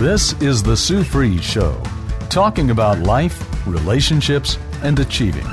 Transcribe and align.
This 0.00 0.32
is 0.42 0.60
The 0.60 0.76
Sue 0.76 1.04
Fries 1.04 1.44
Show, 1.44 1.80
talking 2.28 2.70
about 2.70 2.98
life, 2.98 3.64
relationships, 3.64 4.58
and 4.82 4.98
achieving. 4.98 5.46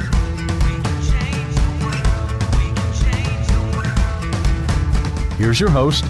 Here's 5.38 5.59
your 5.59 5.70
host, 5.70 6.05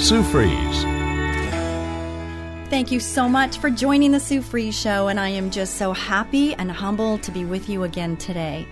Sue 0.00 0.22
Fries. 0.22 0.84
Thank 2.70 2.92
you 2.92 3.00
so 3.00 3.28
much 3.28 3.58
for 3.58 3.68
joining 3.68 4.12
the 4.12 4.20
Sue 4.20 4.42
Fries 4.42 4.78
Show, 4.78 5.08
and 5.08 5.18
I 5.18 5.30
am 5.30 5.50
just 5.50 5.74
so 5.74 5.92
happy 5.92 6.54
and 6.54 6.70
humbled 6.70 7.24
to 7.24 7.32
be 7.32 7.44
with 7.44 7.68
you 7.68 7.82
again 7.82 8.16
today. 8.16 8.68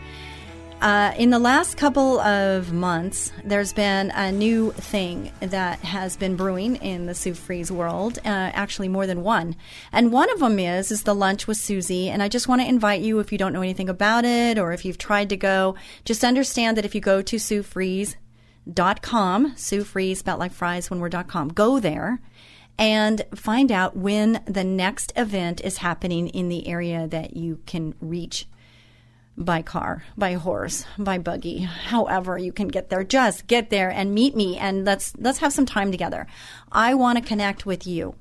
Uh, 0.80 1.12
in 1.18 1.28
the 1.28 1.38
last 1.38 1.76
couple 1.76 2.18
of 2.20 2.72
months, 2.72 3.32
there's 3.44 3.74
been 3.74 4.10
a 4.12 4.32
new 4.32 4.72
thing 4.72 5.30
that 5.40 5.78
has 5.80 6.16
been 6.16 6.36
brewing 6.36 6.76
in 6.76 7.04
the 7.04 7.14
Sue 7.14 7.34
Fries 7.34 7.70
world. 7.70 8.16
Uh, 8.24 8.50
actually, 8.54 8.88
more 8.88 9.06
than 9.06 9.22
one, 9.22 9.56
and 9.92 10.10
one 10.10 10.30
of 10.30 10.38
them 10.38 10.58
is 10.58 10.90
is 10.90 11.02
the 11.02 11.14
lunch 11.14 11.46
with 11.46 11.58
Susie. 11.58 12.08
And 12.08 12.22
I 12.22 12.28
just 12.28 12.48
want 12.48 12.62
to 12.62 12.68
invite 12.68 13.02
you, 13.02 13.18
if 13.18 13.30
you 13.30 13.36
don't 13.36 13.52
know 13.52 13.60
anything 13.60 13.90
about 13.90 14.24
it, 14.24 14.58
or 14.58 14.72
if 14.72 14.86
you've 14.86 14.96
tried 14.96 15.28
to 15.28 15.36
go, 15.36 15.74
just 16.06 16.24
understand 16.24 16.78
that 16.78 16.86
if 16.86 16.94
you 16.94 17.02
go 17.02 17.20
to 17.20 17.38
Sue 17.38 17.62
Fries 17.62 18.16
dot 18.72 19.02
com, 19.02 19.54
like 19.70 20.52
fries 20.52 20.90
when 20.90 21.00
we're 21.00 21.10
dot 21.10 21.28
com, 21.28 21.48
go 21.48 21.78
there 21.78 22.22
and 22.78 23.26
find 23.34 23.70
out 23.70 23.94
when 23.94 24.42
the 24.46 24.64
next 24.64 25.12
event 25.14 25.60
is 25.62 25.78
happening 25.78 26.28
in 26.28 26.48
the 26.48 26.66
area 26.66 27.06
that 27.06 27.36
you 27.36 27.60
can 27.66 27.94
reach 28.00 28.46
by 29.40 29.62
car, 29.62 30.04
by 30.16 30.34
horse, 30.34 30.84
by 30.98 31.18
buggy, 31.18 31.60
however 31.60 32.36
you 32.36 32.52
can 32.52 32.68
get 32.68 32.90
there. 32.90 33.02
Just 33.02 33.46
get 33.46 33.70
there 33.70 33.90
and 33.90 34.14
meet 34.14 34.36
me 34.36 34.58
and 34.58 34.84
let's 34.84 35.14
let's 35.16 35.38
have 35.38 35.52
some 35.52 35.66
time 35.66 35.90
together. 35.90 36.26
I 36.70 36.94
want 36.94 37.18
to 37.18 37.24
connect 37.24 37.64
with 37.64 37.86
you. 37.86 38.14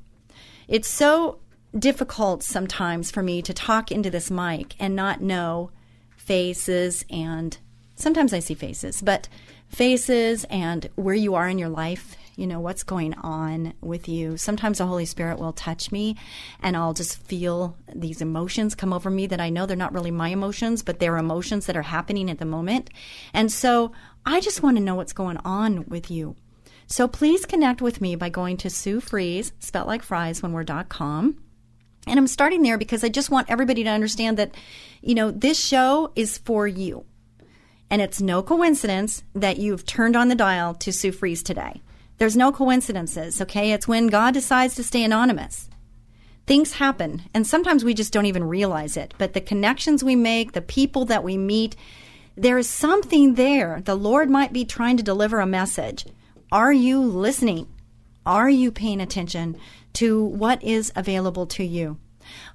It's 0.67 0.87
so 0.87 1.39
difficult 1.77 2.41
sometimes 2.41 3.11
for 3.11 3.21
me 3.21 3.41
to 3.41 3.53
talk 3.53 3.91
into 3.91 4.09
this 4.09 4.31
mic 4.31 4.75
and 4.79 4.95
not 4.95 5.21
know 5.21 5.71
faces 6.15 7.05
and 7.09 7.57
sometimes 7.95 8.33
I 8.33 8.39
see 8.39 8.53
faces, 8.53 9.01
but 9.01 9.27
faces 9.69 10.45
and 10.49 10.89
where 10.95 11.15
you 11.15 11.35
are 11.35 11.47
in 11.47 11.57
your 11.57 11.69
life, 11.69 12.17
you 12.35 12.47
know, 12.47 12.59
what's 12.59 12.83
going 12.83 13.13
on 13.15 13.73
with 13.81 14.07
you. 14.07 14.37
Sometimes 14.37 14.77
the 14.77 14.85
Holy 14.85 15.05
Spirit 15.05 15.39
will 15.39 15.53
touch 15.53 15.91
me 15.91 16.15
and 16.61 16.75
I'll 16.75 16.93
just 16.93 17.21
feel 17.23 17.77
these 17.93 18.21
emotions 18.21 18.75
come 18.75 18.93
over 18.93 19.09
me 19.09 19.27
that 19.27 19.41
I 19.41 19.49
know 19.49 19.65
they're 19.65 19.75
not 19.75 19.93
really 19.93 20.11
my 20.11 20.29
emotions, 20.29 20.81
but 20.81 20.99
they're 20.99 21.17
emotions 21.17 21.65
that 21.65 21.77
are 21.77 21.81
happening 21.81 22.29
at 22.29 22.39
the 22.39 22.45
moment. 22.45 22.89
And 23.33 23.51
so 23.51 23.91
I 24.25 24.39
just 24.39 24.63
want 24.63 24.77
to 24.77 24.83
know 24.83 24.95
what's 24.95 25.13
going 25.13 25.37
on 25.37 25.85
with 25.87 26.09
you. 26.09 26.35
So 26.87 27.07
please 27.07 27.45
connect 27.45 27.81
with 27.81 28.01
me 28.01 28.15
by 28.15 28.29
going 28.29 28.57
to 28.57 28.69
Sue 28.69 28.99
Fries, 28.99 29.51
spelled 29.59 29.87
like 29.87 30.01
fries 30.01 30.41
when 30.41 30.53
we're 30.53 30.63
dot 30.63 30.89
com. 30.89 31.37
And 32.07 32.17
I'm 32.17 32.27
starting 32.27 32.63
there 32.63 32.77
because 32.77 33.03
I 33.03 33.09
just 33.09 33.29
want 33.29 33.51
everybody 33.51 33.83
to 33.83 33.89
understand 33.89 34.37
that, 34.37 34.55
you 35.01 35.13
know, 35.13 35.29
this 35.29 35.63
show 35.63 36.11
is 36.15 36.39
for 36.39 36.67
you. 36.67 37.05
And 37.89 38.01
it's 38.01 38.21
no 38.21 38.43
coincidence 38.43 39.23
that 39.33 39.57
you've 39.57 39.85
turned 39.85 40.15
on 40.15 40.27
the 40.27 40.35
dial 40.35 40.75
to 40.75 40.93
Sue 40.93 41.11
Fries 41.11 41.41
today. 41.41 41.81
There's 42.17 42.37
no 42.37 42.51
coincidences, 42.51 43.41
okay? 43.41 43.71
It's 43.71 43.87
when 43.87 44.07
God 44.07 44.33
decides 44.33 44.75
to 44.75 44.83
stay 44.83 45.03
anonymous. 45.03 45.69
Things 46.45 46.73
happen, 46.73 47.23
and 47.33 47.47
sometimes 47.47 47.83
we 47.83 47.93
just 47.93 48.11
don't 48.11 48.25
even 48.25 48.43
realize 48.43 48.97
it. 48.97 49.13
But 49.17 49.33
the 49.33 49.41
connections 49.41 50.03
we 50.03 50.15
make, 50.15 50.51
the 50.51 50.61
people 50.61 51.05
that 51.05 51.23
we 51.23 51.37
meet, 51.37 51.75
there 52.35 52.57
is 52.57 52.69
something 52.69 53.35
there. 53.35 53.81
The 53.85 53.95
Lord 53.95 54.29
might 54.29 54.53
be 54.53 54.65
trying 54.65 54.97
to 54.97 55.03
deliver 55.03 55.39
a 55.39 55.45
message. 55.45 56.05
Are 56.51 56.73
you 56.73 56.99
listening? 56.99 57.67
Are 58.25 58.49
you 58.49 58.71
paying 58.71 59.01
attention 59.01 59.57
to 59.93 60.23
what 60.23 60.63
is 60.63 60.91
available 60.95 61.45
to 61.47 61.63
you? 61.63 61.97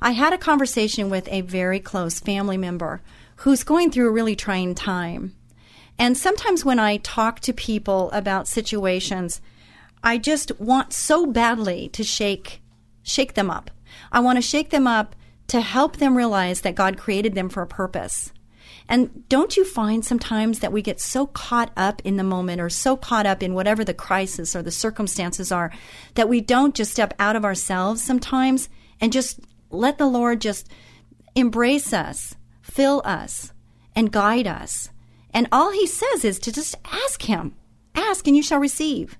I 0.00 0.12
had 0.12 0.32
a 0.32 0.38
conversation 0.38 1.10
with 1.10 1.28
a 1.28 1.40
very 1.40 1.80
close 1.80 2.20
family 2.20 2.56
member 2.56 3.02
who's 3.44 3.62
going 3.62 3.90
through 3.90 4.08
a 4.08 4.10
really 4.10 4.34
trying 4.34 4.74
time. 4.74 5.36
And 5.98 6.16
sometimes 6.16 6.64
when 6.64 6.78
I 6.78 6.96
talk 6.96 7.40
to 7.40 7.52
people 7.52 8.10
about 8.12 8.48
situations, 8.48 9.42
I 10.02 10.16
just 10.16 10.58
want 10.58 10.94
so 10.94 11.26
badly 11.26 11.90
to 11.90 12.02
shake 12.02 12.62
shake 13.02 13.34
them 13.34 13.50
up. 13.50 13.70
I 14.10 14.20
want 14.20 14.38
to 14.38 14.42
shake 14.42 14.70
them 14.70 14.86
up 14.86 15.14
to 15.48 15.60
help 15.60 15.98
them 15.98 16.16
realize 16.16 16.62
that 16.62 16.74
God 16.74 16.96
created 16.96 17.34
them 17.34 17.50
for 17.50 17.62
a 17.62 17.66
purpose. 17.66 18.32
And 18.88 19.28
don't 19.28 19.58
you 19.58 19.64
find 19.66 20.02
sometimes 20.02 20.60
that 20.60 20.72
we 20.72 20.80
get 20.80 20.98
so 20.98 21.26
caught 21.26 21.70
up 21.76 22.00
in 22.02 22.16
the 22.16 22.24
moment 22.24 22.62
or 22.62 22.70
so 22.70 22.96
caught 22.96 23.26
up 23.26 23.42
in 23.42 23.52
whatever 23.52 23.84
the 23.84 23.92
crisis 23.92 24.56
or 24.56 24.62
the 24.62 24.70
circumstances 24.70 25.52
are 25.52 25.70
that 26.14 26.30
we 26.30 26.40
don't 26.40 26.74
just 26.74 26.92
step 26.92 27.12
out 27.18 27.36
of 27.36 27.44
ourselves 27.44 28.02
sometimes 28.02 28.70
and 29.02 29.12
just 29.12 29.38
let 29.68 29.98
the 29.98 30.06
Lord 30.06 30.40
just 30.40 30.66
embrace 31.34 31.92
us 31.92 32.34
fill 32.74 33.00
us, 33.04 33.52
and 33.94 34.10
guide 34.10 34.48
us. 34.48 34.90
And 35.32 35.46
all 35.52 35.70
he 35.70 35.86
says 35.86 36.24
is 36.24 36.40
to 36.40 36.50
just 36.50 36.74
ask 36.84 37.22
him. 37.22 37.54
Ask 37.94 38.26
and 38.26 38.36
you 38.36 38.42
shall 38.42 38.58
receive. 38.58 39.16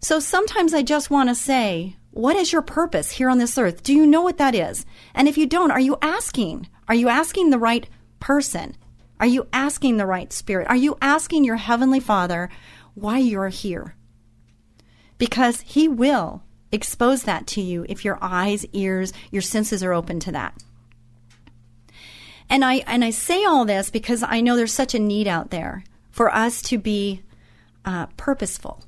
So 0.00 0.18
sometimes 0.18 0.72
I 0.72 0.82
just 0.82 1.10
want 1.10 1.28
to 1.28 1.34
say, 1.34 1.96
what 2.10 2.36
is 2.36 2.52
your 2.52 2.62
purpose 2.62 3.10
here 3.10 3.28
on 3.28 3.36
this 3.36 3.58
earth? 3.58 3.82
Do 3.82 3.92
you 3.92 4.06
know 4.06 4.22
what 4.22 4.38
that 4.38 4.54
is? 4.54 4.86
And 5.14 5.28
if 5.28 5.36
you 5.36 5.46
don't, 5.46 5.72
are 5.72 5.80
you 5.80 5.98
asking? 6.00 6.66
Are 6.88 6.94
you 6.94 7.10
asking 7.10 7.50
the 7.50 7.58
right 7.58 7.86
person? 8.18 8.76
Are 9.20 9.26
you 9.26 9.46
asking 9.52 9.98
the 9.98 10.06
right 10.06 10.32
spirit? 10.32 10.66
Are 10.70 10.76
you 10.76 10.96
asking 11.02 11.44
your 11.44 11.56
heavenly 11.56 12.00
Father 12.00 12.48
why 12.94 13.18
you're 13.18 13.48
here? 13.48 13.94
Because 15.18 15.60
he 15.60 15.86
will 15.86 16.42
expose 16.72 17.24
that 17.24 17.46
to 17.48 17.60
you 17.60 17.84
if 17.90 18.06
your 18.06 18.18
eyes, 18.22 18.64
ears, 18.72 19.12
your 19.30 19.42
senses 19.42 19.84
are 19.84 19.92
open 19.92 20.18
to 20.20 20.32
that. 20.32 20.62
And 22.48 22.64
I 22.64 22.76
and 22.86 23.04
I 23.04 23.10
say 23.10 23.44
all 23.44 23.64
this 23.64 23.90
because 23.90 24.22
I 24.22 24.40
know 24.40 24.56
there's 24.56 24.72
such 24.72 24.94
a 24.94 24.98
need 24.98 25.26
out 25.26 25.50
there 25.50 25.84
for 26.10 26.32
us 26.34 26.62
to 26.62 26.78
be 26.78 27.22
uh, 27.84 28.06
purposeful. 28.16 28.84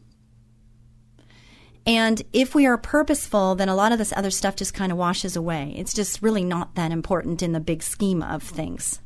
And 1.87 2.23
if 2.33 2.55
we 2.55 2.67
are 2.67 2.77
purposeful, 2.77 3.55
then 3.55 3.69
a 3.69 3.77
lot 3.77 3.93
of 3.93 3.99
this 3.99 4.13
other 4.17 4.31
stuff 4.31 4.57
just 4.57 4.75
kind 4.75 4.91
of 4.91 4.99
washes 4.99 5.37
away. 5.37 5.73
It's 5.77 5.95
just 5.95 6.21
really 6.21 6.45
not 6.45 6.75
that 6.75 6.91
important 6.91 7.43
in 7.43 7.53
the 7.53 7.61
big 7.61 7.83
scheme 7.83 8.23
of 8.23 8.43
things. 8.43 9.01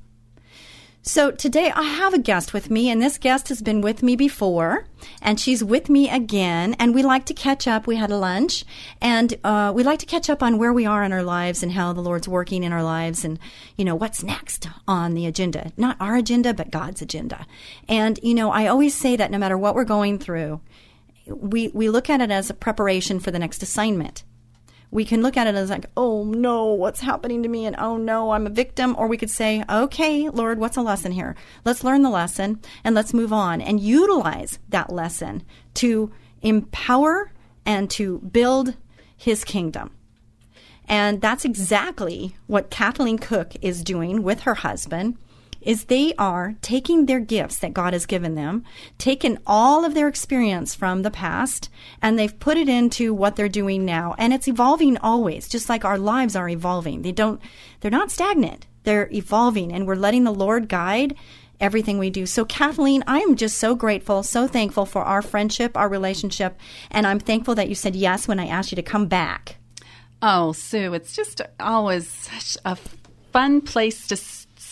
So 1.03 1.31
today 1.31 1.73
I 1.75 1.83
have 1.83 2.13
a 2.13 2.19
guest 2.19 2.53
with 2.53 2.71
me, 2.71 2.91
and 2.91 3.01
this 3.01 3.17
guest 3.17 3.49
has 3.49 3.63
been 3.63 3.81
with 3.81 4.03
me 4.03 4.17
before, 4.17 4.85
and 5.23 5.41
she's 5.41 5.65
with 5.65 5.89
me 5.89 6.11
again. 6.11 6.77
And 6.79 6.95
we 6.95 7.03
like 7.03 7.25
to 7.27 7.35
catch 7.35 7.67
up. 7.67 7.87
We 7.87 7.97
had 7.97 8.11
a 8.11 8.19
lunch, 8.19 8.67
and 9.01 9.35
uh, 9.43 9.73
we 9.75 9.83
like 9.83 10.01
to 10.01 10.07
catch 10.07 10.29
up 10.29 10.43
on 10.43 10.59
where 10.59 10.75
we 10.75 10.85
are 10.85 11.03
in 11.03 11.13
our 11.13 11.23
lives 11.23 11.63
and 11.63 11.73
how 11.73 11.95
the 11.95 12.03
Lord's 12.03 12.29
working 12.29 12.65
in 12.65 12.73
our 12.73 12.83
lives, 12.83 13.25
and 13.25 13.39
you 13.79 13.85
know 13.85 13.95
what's 13.95 14.23
next 14.23 14.69
on 14.87 15.15
the 15.15 15.25
agenda. 15.25 15.73
Not 15.79 15.97
our 16.01 16.17
agenda, 16.17 16.53
but 16.53 16.71
God's 16.71 17.01
agenda. 17.01 17.47
And 17.89 18.21
you 18.23 18.35
know, 18.35 18.51
I 18.51 18.67
always 18.67 18.95
say 18.95 19.17
that 19.17 19.31
no 19.31 19.39
matter 19.39 19.57
what 19.57 19.75
we're 19.75 19.85
going 19.85 20.19
through, 20.19 20.61
we 21.27 21.69
we 21.69 21.89
look 21.89 22.11
at 22.11 22.21
it 22.21 22.31
as 22.31 22.51
a 22.51 22.55
preparation 22.55 23.21
for 23.21 23.31
the 23.31 23.39
next 23.39 23.63
assignment 23.63 24.23
we 24.91 25.05
can 25.05 25.23
look 25.23 25.37
at 25.37 25.47
it 25.47 25.55
as 25.55 25.71
like, 25.71 25.87
oh 25.97 26.25
no, 26.25 26.67
what's 26.67 27.01
happening 27.01 27.43
to 27.43 27.49
me? 27.49 27.65
And 27.67 27.77
oh 27.79 27.97
no, 27.97 28.33
I'm 28.33 28.47
a 28.47 28.51
victim. 28.51 28.95
Or 28.99 29.07
we 29.07 29.17
could 29.17 29.31
say, 29.31 29.65
okay, 29.71 30.29
Lord, 30.29 30.59
what's 30.59 30.77
a 30.77 30.83
lesson 30.83 31.13
here? 31.13 31.37
Let's 31.65 31.85
learn 31.85 32.03
the 32.03 32.11
lesson 32.11 32.61
and 32.83 32.95
let's 32.95 33.15
move 33.15 33.33
on 33.33 33.61
and 33.61 33.81
utilize 33.81 34.59
that 34.69 34.93
lesson 34.93 35.45
to 35.75 36.11
empower 36.43 37.33
and 37.65 37.89
to 37.91 38.19
build 38.19 38.77
his 39.17 39.45
kingdom. 39.45 39.91
And 40.89 41.21
that's 41.21 41.45
exactly 41.45 42.35
what 42.49 42.71
Kathleen 42.71 43.19
Cooke 43.19 43.55
is 43.63 43.85
doing 43.85 44.25
with 44.25 44.41
her 44.41 44.57
husband 44.57 45.19
is 45.61 45.85
they 45.85 46.15
are 46.19 46.55
taking 46.63 47.07
their 47.07 47.21
gifts 47.21 47.59
that 47.59 47.75
God 47.75 47.93
has 47.93 48.07
given 48.07 48.35
them, 48.35 48.65
taken 48.99 49.39
all 49.47 49.85
of 49.85 49.95
their 49.95 50.09
experience 50.09 50.75
from 50.75 51.03
the 51.03 51.11
past, 51.11 51.69
and 52.01 52.19
they've 52.19 52.39
put 52.39 52.57
it 52.57 52.69
into 52.69 53.13
what 53.13 53.37
they're 53.37 53.49
doing 53.49 53.85
now. 53.85 54.15
And 54.19 54.33
it's 54.33 54.49
evolving 54.49 54.97
always, 54.99 55.49
just 55.49 55.69
like 55.69 55.85
our 55.85 55.99
lives 55.99 56.37
are 56.37 56.49
evolving. 56.49 57.03
They 57.03 57.13
don't, 57.13 57.41
they're 57.81 57.91
not 57.91 58.11
stagnant. 58.11 58.67
They're 58.85 59.11
evolving 59.13 59.73
and 59.73 59.87
we're 59.87 59.95
letting 59.95 60.25
the 60.25 60.33
Lord 60.33 60.69
guide 60.69 61.15
everything 61.61 61.99
we 61.99 62.11
do. 62.11 62.27
So, 62.27 62.45
Kathleen, 62.45 63.05
I 63.07 63.19
am 63.19 63.37
just 63.37 63.59
so 63.59 63.75
grateful, 63.75 64.23
so 64.23 64.47
thankful 64.47 64.87
for 64.87 65.03
our 65.03 65.23
friendship, 65.23 65.77
our 65.77 65.89
relationship, 65.89 66.59
and 66.91 67.07
I'm 67.07 67.21
thankful 67.21 67.55
that 67.57 67.69
you 67.69 67.75
said 67.75 67.95
yes 67.95 68.27
when 68.27 68.41
I 68.41 68.47
asked 68.47 68.73
you 68.73 68.77
to 68.77 68.83
come 68.83 69.07
back. 69.07 69.57
Oh, 70.23 70.53
Sue, 70.53 70.95
it's 70.95 71.15
just 71.15 71.41
always 71.59 72.09
such 72.09 72.57
a 72.65 72.77
fun 73.33 73.61
place 73.61 74.07
to 74.09 74.17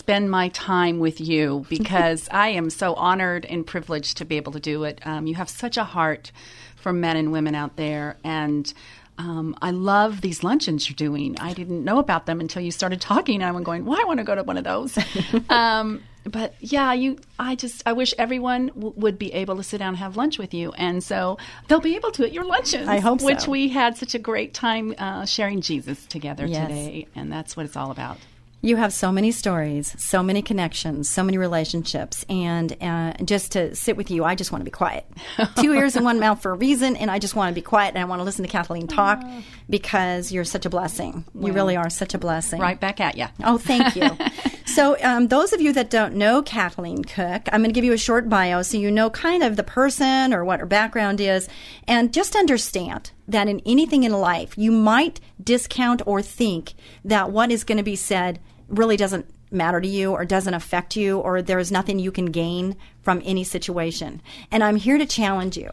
spend 0.09 0.31
my 0.31 0.47
time 0.49 0.97
with 0.97 1.21
you 1.21 1.63
because 1.69 2.27
I 2.31 2.47
am 2.49 2.71
so 2.71 2.95
honored 2.95 3.45
and 3.45 3.63
privileged 3.63 4.17
to 4.17 4.25
be 4.25 4.37
able 4.37 4.51
to 4.53 4.59
do 4.59 4.83
it. 4.83 4.99
Um, 5.05 5.27
you 5.27 5.35
have 5.35 5.49
such 5.49 5.77
a 5.77 5.83
heart 5.83 6.31
for 6.77 6.91
men 6.91 7.15
and 7.15 7.31
women 7.31 7.53
out 7.53 7.75
there, 7.75 8.17
and 8.23 8.73
um, 9.19 9.55
I 9.61 9.69
love 9.69 10.21
these 10.21 10.43
luncheons 10.43 10.89
you're 10.89 10.95
doing. 10.95 11.37
I 11.39 11.53
didn't 11.53 11.83
know 11.83 11.99
about 11.99 12.25
them 12.25 12.39
until 12.39 12.63
you 12.63 12.71
started 12.71 12.99
talking. 12.99 13.43
And 13.43 13.55
I'm 13.55 13.61
going, 13.61 13.85
well, 13.85 13.99
I 14.01 14.05
want 14.05 14.17
to 14.17 14.23
go 14.23 14.33
to 14.33 14.41
one 14.41 14.57
of 14.57 14.63
those. 14.63 14.97
um, 15.51 16.01
but 16.23 16.55
yeah, 16.59 16.91
you. 16.93 17.19
I 17.37 17.53
just 17.53 17.83
I 17.85 17.93
wish 17.93 18.15
everyone 18.17 18.67
w- 18.69 18.93
would 18.97 19.19
be 19.19 19.31
able 19.33 19.57
to 19.57 19.63
sit 19.63 19.77
down 19.77 19.89
and 19.89 19.97
have 19.97 20.17
lunch 20.17 20.39
with 20.39 20.55
you, 20.55 20.71
and 20.71 21.03
so 21.03 21.37
they'll 21.67 21.81
be 21.81 21.95
able 21.95 22.09
to 22.13 22.23
at 22.23 22.33
your 22.33 22.45
luncheons. 22.45 22.87
I 22.87 22.97
hope 22.97 23.19
so. 23.19 23.27
Which 23.27 23.47
we 23.47 23.67
had 23.67 23.95
such 23.95 24.15
a 24.15 24.19
great 24.19 24.55
time 24.55 24.95
uh, 24.97 25.25
sharing 25.25 25.61
Jesus 25.61 26.03
together 26.07 26.47
Yes. 26.47 26.67
today, 26.67 27.07
and 27.15 27.31
that's 27.31 27.55
what 27.55 27.67
it's 27.67 27.77
all 27.77 27.91
about. 27.91 28.17
You 28.61 28.75
have 28.75 28.91
so 28.91 29.09
many 29.09 29.31
stories, 29.31 29.95
so 29.97 30.21
many 30.21 30.41
connections, 30.41 31.09
so 31.09 31.23
many 31.23 31.37
relationships, 31.37 32.25
and 32.27 32.75
uh, 32.83 33.13
just 33.23 33.53
to 33.53 33.73
sit 33.73 33.95
with 33.95 34.11
you, 34.11 34.25
I 34.25 34.35
just 34.35 34.51
want 34.51 34.59
to 34.61 34.65
be 34.65 34.71
quiet. 34.71 35.05
Two 35.61 35.73
ears 35.73 35.95
and 35.95 36.03
one 36.03 36.19
mouth 36.19 36.41
for 36.41 36.51
a 36.51 36.55
reason, 36.55 36.97
and 36.97 37.09
I 37.09 37.19
just 37.19 37.37
want 37.37 37.51
to 37.51 37.55
be 37.55 37.61
quiet 37.61 37.95
and 37.95 37.99
I 37.99 38.05
want 38.05 38.19
to 38.19 38.25
listen 38.25 38.43
to 38.43 38.51
Kathleen 38.51 38.87
talk 38.87 39.23
because 39.69 40.33
you're 40.33 40.43
such 40.43 40.65
a 40.65 40.69
blessing. 40.69 41.23
you 41.33 41.53
really 41.53 41.77
are 41.77 41.89
such 41.89 42.13
a 42.13 42.17
blessing. 42.17 42.59
Right 42.59 42.77
back 42.77 42.99
at 42.99 43.17
you. 43.17 43.27
Oh, 43.45 43.57
thank 43.57 43.95
you. 43.95 44.09
so, 44.65 44.97
um, 45.03 45.29
those 45.29 45.53
of 45.53 45.61
you 45.61 45.71
that 45.73 45.89
don't 45.89 46.15
know 46.15 46.41
Kathleen 46.41 47.05
Cooke, 47.05 47.47
I'm 47.53 47.61
going 47.61 47.69
to 47.69 47.73
give 47.73 47.85
you 47.85 47.93
a 47.93 47.97
short 47.97 48.27
bio 48.27 48.61
so 48.61 48.77
you 48.77 48.91
know 48.91 49.09
kind 49.09 49.41
of 49.41 49.55
the 49.55 49.63
person 49.63 50.33
or 50.33 50.43
what 50.43 50.59
her 50.59 50.65
background 50.65 51.21
is, 51.21 51.47
and 51.87 52.11
just 52.11 52.35
understand 52.35 53.11
that 53.25 53.47
in 53.47 53.61
anything 53.65 54.03
in 54.03 54.11
life, 54.11 54.57
you 54.57 54.71
might 54.71 55.21
discount 55.41 56.01
or 56.05 56.21
think 56.21 56.73
that 57.05 57.31
what 57.31 57.51
is 57.51 57.63
going 57.63 57.77
to 57.77 57.83
be 57.83 57.95
said 57.95 58.39
really 58.69 58.97
doesn't 58.97 59.25
matter 59.51 59.81
to 59.81 59.87
you 59.87 60.11
or 60.11 60.25
doesn't 60.25 60.53
affect 60.53 60.95
you 60.95 61.19
or 61.19 61.41
there 61.41 61.59
is 61.59 61.71
nothing 61.71 61.99
you 61.99 62.11
can 62.11 62.27
gain 62.27 62.75
from 63.01 63.21
any 63.25 63.43
situation. 63.43 64.21
And 64.51 64.63
I'm 64.63 64.75
here 64.75 64.97
to 64.97 65.05
challenge 65.05 65.57
you 65.57 65.71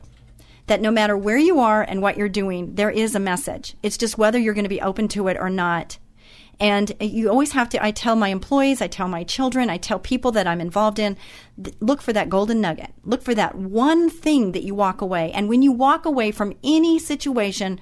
that 0.67 0.81
no 0.81 0.91
matter 0.91 1.17
where 1.17 1.39
you 1.39 1.61
are 1.61 1.83
and 1.83 2.03
what 2.03 2.17
you're 2.17 2.29
doing, 2.29 2.75
there 2.75 2.91
is 2.91 3.15
a 3.15 3.21
message. 3.21 3.77
It's 3.83 3.99
just 3.99 4.19
whether 4.19 4.39
you're 4.39 4.55
going 4.55 4.65
to 4.65 4.69
be 4.69 4.81
open 4.81 5.09
to 5.09 5.29
it 5.29 5.37
or 5.39 5.51
not. 5.51 5.99
And 6.59 6.93
you 7.01 7.29
always 7.29 7.53
have 7.53 7.69
to, 7.71 7.85
I 7.85 7.91
tell 7.91 8.17
my 8.17 8.29
employees, 8.29 8.81
I 8.81 8.87
tell 8.87 9.09
my 9.09 9.25
children, 9.25 9.69
I 9.69 9.77
tell 9.77 9.99
people 9.99 10.33
that 10.33 10.47
I'm 10.47 10.61
involved 10.61 10.99
in, 10.99 11.19
look 11.81 12.01
for 12.01 12.15
that 12.15 12.31
golden 12.31 12.63
nugget. 12.63 12.95
Look 13.05 13.23
for 13.23 13.35
that 13.35 13.55
one 13.57 14.09
thing 14.09 14.53
that 14.53 14.63
you 14.63 14.75
walk 14.75 15.03
away. 15.03 15.31
And 15.33 15.49
when 15.49 15.61
you 15.61 15.71
walk 15.71 16.07
away 16.07 16.31
from 16.33 16.55
any 16.65 16.99
situation, 16.99 17.79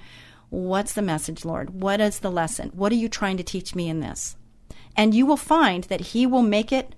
what's 0.49 0.93
the 0.93 1.01
message, 1.01 1.45
Lord? 1.45 1.81
What 1.81 2.01
is 2.01 2.19
the 2.19 2.31
lesson? 2.31 2.69
What 2.73 2.91
are 2.91 2.95
you 2.95 3.07
trying 3.07 3.37
to 3.37 3.43
teach 3.43 3.75
me 3.75 3.87
in 3.87 4.01
this? 4.01 4.35
And 4.95 5.13
you 5.13 5.25
will 5.25 5.37
find 5.37 5.85
that 5.85 6.01
He 6.01 6.25
will 6.25 6.41
make 6.41 6.71
it 6.71 6.95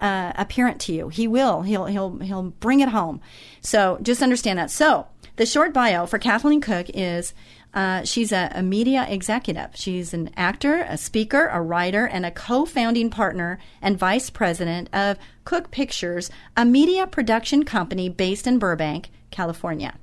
uh, 0.00 0.32
apparent 0.36 0.80
to 0.82 0.92
you. 0.92 1.08
He 1.08 1.28
will. 1.28 1.62
He'll 1.62 1.86
he'll 1.86 2.18
he'll 2.18 2.42
bring 2.42 2.80
it 2.80 2.88
home. 2.88 3.20
So 3.60 3.98
just 4.02 4.22
understand 4.22 4.58
that. 4.58 4.70
So 4.70 5.06
the 5.36 5.46
short 5.46 5.72
bio 5.72 6.06
for 6.06 6.18
Kathleen 6.18 6.60
Cooke 6.60 6.90
is 6.92 7.32
uh, 7.72 8.04
she's 8.04 8.32
a, 8.32 8.50
a 8.54 8.62
media 8.62 9.06
executive. 9.08 9.70
She's 9.74 10.12
an 10.12 10.30
actor, 10.36 10.84
a 10.88 10.98
speaker, 10.98 11.46
a 11.46 11.62
writer, 11.62 12.06
and 12.06 12.26
a 12.26 12.30
co-founding 12.30 13.08
partner 13.08 13.58
and 13.80 13.98
vice 13.98 14.28
president 14.28 14.90
of 14.92 15.16
Cooke 15.44 15.70
Pictures, 15.70 16.30
a 16.56 16.64
media 16.66 17.06
production 17.06 17.64
company 17.64 18.08
based 18.10 18.46
in 18.46 18.58
Burbank, 18.58 19.10
California. 19.30 19.94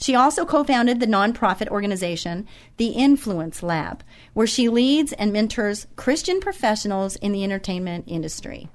She 0.00 0.14
also 0.14 0.46
co 0.46 0.64
founded 0.64 1.00
the 1.00 1.06
nonprofit 1.06 1.68
organization, 1.68 2.46
The 2.76 2.88
Influence 2.88 3.62
Lab, 3.62 4.02
where 4.32 4.46
she 4.46 4.68
leads 4.68 5.12
and 5.12 5.32
mentors 5.32 5.86
Christian 5.96 6.40
professionals 6.40 7.16
in 7.16 7.32
the 7.32 7.44
entertainment 7.44 8.04
industry. 8.06 8.68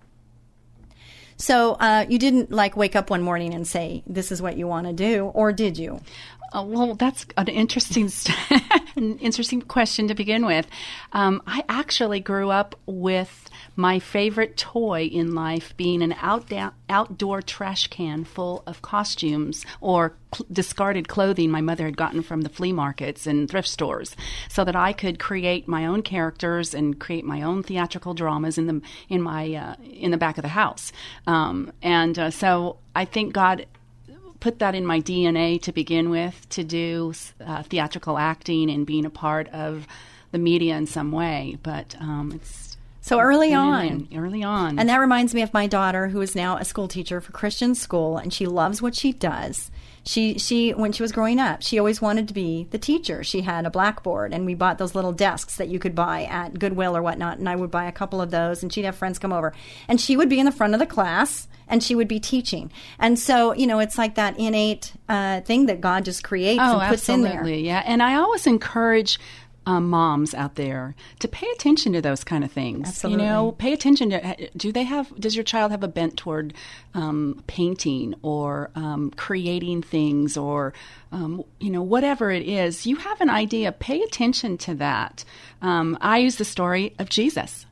So 1.38 1.74
uh, 1.74 2.06
you 2.08 2.20
didn't 2.20 2.52
like 2.52 2.78
wake 2.78 2.96
up 2.96 3.10
one 3.10 3.22
morning 3.22 3.54
and 3.54 3.68
say, 3.68 4.04
"This 4.06 4.32
is 4.32 4.42
what 4.42 4.58
you 4.58 4.68
want 4.68 4.88
to 4.88 4.94
do," 4.94 5.26
or 5.34 5.52
did 5.52 5.78
you? 5.78 6.02
Uh, 6.54 6.64
well, 6.64 6.94
that's 6.94 7.26
an 7.36 7.48
interesting, 7.48 8.08
st- 8.10 8.38
an 8.96 9.18
interesting 9.18 9.62
question 9.62 10.08
to 10.08 10.14
begin 10.14 10.46
with. 10.46 10.68
Um, 11.12 11.42
I 11.48 11.64
actually 11.68 12.20
grew 12.20 12.52
up 12.52 12.76
with 12.86 13.50
my 13.76 13.98
favorite 13.98 14.56
toy 14.56 15.10
in 15.12 15.34
life 15.34 15.76
being 15.78 16.04
an 16.04 16.14
outdoor 16.90 17.42
trash 17.42 17.88
can 17.88 18.24
full 18.24 18.62
of 18.68 18.84
costumes 18.84 19.66
or 19.82 20.16
cl- 20.32 20.48
discarded 20.52 21.08
clothing 21.08 21.50
my 21.50 21.62
mother 21.62 21.86
had 21.86 21.98
gotten 21.98 22.22
from 22.22 22.42
the 22.42 22.50
flea 22.50 22.72
markets 22.72 23.26
and 23.26 23.50
thrift 23.50 23.68
stores, 23.68 24.16
so 24.48 24.64
that 24.64 24.76
I 24.76 24.94
could 24.94 25.18
create 25.18 25.68
my 25.68 25.88
own 25.88 26.04
characters 26.04 26.76
and 26.76 27.00
create 27.00 27.26
my 27.26 27.42
own 27.42 27.64
theatrical 27.64 28.14
dramas 28.14 28.60
in 28.60 28.68
the 28.68 28.82
in 29.10 29.24
my 29.24 29.56
uh, 29.56 29.76
in 29.82 30.12
the 30.12 30.18
back 30.18 30.38
of 30.38 30.44
the 30.44 30.50
house. 30.50 30.92
Um, 31.26 31.72
and 31.82 32.20
uh, 32.20 32.30
so 32.30 32.78
I 32.96 33.06
think 33.06 33.34
God 33.34 33.66
put 34.44 34.60
that 34.60 34.76
in 34.76 34.86
my 34.86 35.00
DNA 35.00 35.62
to 35.62 35.72
begin 35.72 36.10
with 36.10 36.36
to 36.50 36.66
do 36.66 37.14
uh, 37.46 37.64
theatrical 37.64 38.18
acting 38.18 38.70
and 38.70 38.86
being 38.86 39.06
a 39.06 39.10
part 39.10 39.48
of 39.50 39.88
the 40.34 40.38
media 40.38 40.76
in 40.76 40.86
some 40.86 41.14
way. 41.14 41.58
But 41.64 41.96
um, 42.02 42.34
it's 42.36 42.76
So 43.00 43.20
early 43.22 43.54
on. 43.54 44.10
early 44.14 44.44
on, 44.44 44.78
And 44.80 44.90
that 44.90 44.98
reminds 44.98 45.34
me 45.34 45.44
of 45.44 45.54
my 45.54 45.66
daughter, 45.66 46.10
who 46.10 46.20
is 46.20 46.36
now 46.36 46.58
a 46.58 46.66
school 46.66 46.90
teacher 46.90 47.22
for 47.22 47.32
Christian 47.32 47.74
school, 47.74 48.18
and 48.18 48.34
she 48.34 48.46
loves 48.46 48.82
what 48.82 48.96
she 48.96 49.14
does. 49.14 49.72
She 50.06 50.38
she 50.38 50.72
when 50.72 50.92
she 50.92 51.04
was 51.04 51.14
growing 51.14 51.40
up, 51.40 51.62
she 51.62 51.80
always 51.80 52.02
wanted 52.02 52.28
to 52.28 52.34
be 52.34 52.68
the 52.72 52.78
teacher. 52.78 53.24
She 53.24 53.40
had 53.44 53.66
a 53.66 53.70
blackboard, 53.70 54.34
and 54.34 54.46
we 54.46 54.56
bought 54.56 54.78
those 54.78 54.94
little 54.96 55.14
desks 55.14 55.56
that 55.56 55.70
you 55.70 55.80
could 55.80 55.96
buy 55.96 56.26
at 56.26 56.60
Goodwill 56.60 56.98
or 56.98 57.02
whatnot. 57.02 57.38
And 57.38 57.48
I 57.48 57.56
would 57.56 57.72
buy 57.72 57.86
a 57.86 57.94
couple 57.94 58.20
of 58.20 58.30
those, 58.30 58.62
and 58.62 58.74
she'd 58.74 58.84
have 58.84 58.98
friends 58.98 59.20
come 59.20 59.32
over, 59.32 59.54
and 59.88 60.02
she 60.02 60.18
would 60.18 60.28
be 60.28 60.40
in 60.42 60.46
the 60.46 60.52
front 60.60 60.74
of 60.74 60.82
the 60.82 60.86
class, 60.96 61.48
and 61.68 61.84
she 61.84 61.96
would 61.96 62.08
be 62.08 62.20
teaching. 62.20 62.72
And 63.00 63.18
so 63.18 63.54
you 63.54 63.68
know, 63.68 63.80
it's 63.80 63.98
like 63.98 64.16
that 64.16 64.38
innate 64.38 64.94
uh, 65.10 65.42
thing 65.42 65.66
that 65.68 65.82
God 65.82 66.06
just 66.06 66.24
creates 66.24 66.62
oh, 66.62 66.80
and 66.80 66.90
puts 66.90 67.10
absolutely, 67.10 67.30
in 67.30 67.44
there. 67.44 67.56
yeah. 67.56 67.84
And 67.86 68.02
I 68.02 68.16
always 68.16 68.48
encourage. 68.48 69.20
Um, 69.66 69.90
moms 69.90 70.34
out 70.34 70.56
there 70.56 70.94
to 71.20 71.28
pay 71.30 71.48
attention 71.56 71.94
to 71.94 72.02
those 72.02 72.26
kind 72.26 72.44
of 72.44 72.52
things. 72.52 72.90
Absolutely. 72.90 73.24
You 73.24 73.30
know, 73.30 73.52
pay 73.54 73.72
attention 73.72 74.10
to 74.10 74.50
do 74.58 74.74
they 74.74 74.84
have 74.84 75.18
does 75.18 75.38
your 75.38 75.46
child 75.46 75.72
have 75.72 75.84
a 75.84 75.88
bent 75.88 76.18
toward 76.18 76.54
um, 76.94 77.42
painting 77.48 78.14
or 78.24 78.72
um, 78.76 79.12
creating 79.12 79.82
things 79.82 80.36
or 80.36 80.74
um, 81.14 81.44
you 81.60 81.70
know 81.70 81.82
whatever 81.82 82.32
it 82.32 82.48
is 82.48 82.86
you 82.86 82.98
have 82.98 83.22
an 83.22 83.30
idea 83.30 83.72
pay 83.72 84.02
attention 84.02 84.58
to 84.58 84.74
that 84.74 85.24
um, 85.62 85.98
i 86.02 86.18
use 86.18 86.38
the 86.38 86.46
story 86.46 86.94
of 87.00 87.08
jesus 87.10 87.66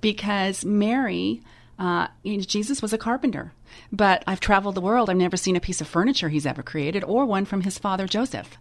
because 0.00 0.64
mary 0.64 1.40
uh, 1.82 2.06
you 2.22 2.36
know, 2.36 2.42
jesus 2.42 2.80
was 2.80 2.92
a 2.92 2.98
carpenter 2.98 3.52
but 3.90 4.22
I've 4.26 4.40
traveled 4.40 4.74
the 4.74 4.80
world. 4.80 5.10
I've 5.10 5.16
never 5.16 5.36
seen 5.36 5.56
a 5.56 5.60
piece 5.60 5.80
of 5.80 5.88
furniture 5.88 6.28
he's 6.28 6.46
ever 6.46 6.62
created 6.62 7.04
or 7.04 7.26
one 7.26 7.44
from 7.44 7.62
his 7.62 7.78
father 7.78 8.06
Joseph. 8.06 8.58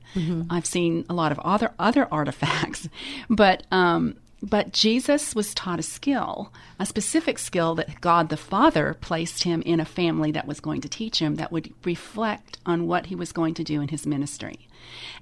I've 0.50 0.66
seen 0.66 1.06
a 1.10 1.14
lot 1.14 1.32
of 1.32 1.40
other 1.40 1.72
other 1.80 2.08
artifacts, 2.12 2.90
but 3.30 3.64
um, 3.72 4.16
but 4.44 4.74
Jesus 4.74 5.36
was 5.36 5.54
taught 5.54 5.80
a 5.80 5.84
skill, 5.84 6.52
a 6.80 6.86
specific 6.86 7.38
skill 7.38 7.76
that 7.76 8.02
God 8.02 8.30
the 8.30 8.38
Father 8.38 8.96
placed 9.00 9.44
him 9.44 9.62
in 9.62 9.80
a 9.80 9.86
family 9.86 10.32
that 10.32 10.48
was 10.48 10.60
going 10.60 10.82
to 10.82 10.90
teach 10.90 11.20
him 11.20 11.36
that 11.36 11.52
would 11.52 11.72
reflect 11.86 12.58
on 12.66 12.88
what 12.88 13.06
he 13.06 13.16
was 13.16 13.32
going 13.32 13.54
to 13.54 13.64
do 13.64 13.82
in 13.82 13.90
his 13.90 14.08
ministry. 14.08 14.68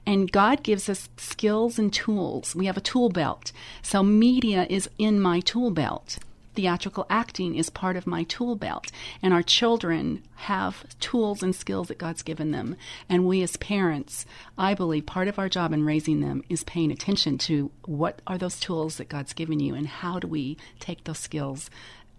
And 0.06 0.32
God 0.32 0.64
gives 0.64 0.88
us 0.88 1.10
skills 1.18 1.78
and 1.78 1.92
tools. 1.92 2.56
We 2.56 2.68
have 2.68 2.78
a 2.78 2.82
tool 2.82 3.10
belt. 3.10 3.52
So 3.82 4.04
media 4.04 4.66
is 4.70 4.90
in 4.98 5.20
my 5.20 5.42
tool 5.42 5.70
belt. 5.70 6.20
Theatrical 6.60 7.06
acting 7.10 7.56
is 7.56 7.70
part 7.70 7.96
of 7.96 8.06
my 8.06 8.24
tool 8.24 8.58
belt. 8.58 8.92
And 9.22 9.34
our 9.34 9.42
children 9.42 10.24
have 10.36 10.84
tools 11.00 11.42
and 11.42 11.56
skills 11.56 11.88
that 11.88 11.98
God's 11.98 12.22
given 12.22 12.52
them. 12.52 12.76
And 13.08 13.26
we 13.26 13.42
as 13.44 13.56
parents, 13.56 14.26
I 14.58 14.74
believe 14.74 15.06
part 15.06 15.30
of 15.30 15.40
our 15.40 15.48
job 15.48 15.72
in 15.72 15.86
raising 15.86 16.20
them 16.20 16.44
is 16.50 16.66
paying 16.66 16.92
attention 16.92 17.38
to 17.38 17.72
what 17.86 18.22
are 18.28 18.38
those 18.38 18.60
tools 18.60 18.98
that 18.98 19.08
God's 19.08 19.32
given 19.32 19.62
you 19.62 19.74
and 19.74 19.88
how 19.88 20.20
do 20.20 20.28
we 20.28 20.58
take 20.82 21.06
those 21.06 21.20
skills 21.20 21.70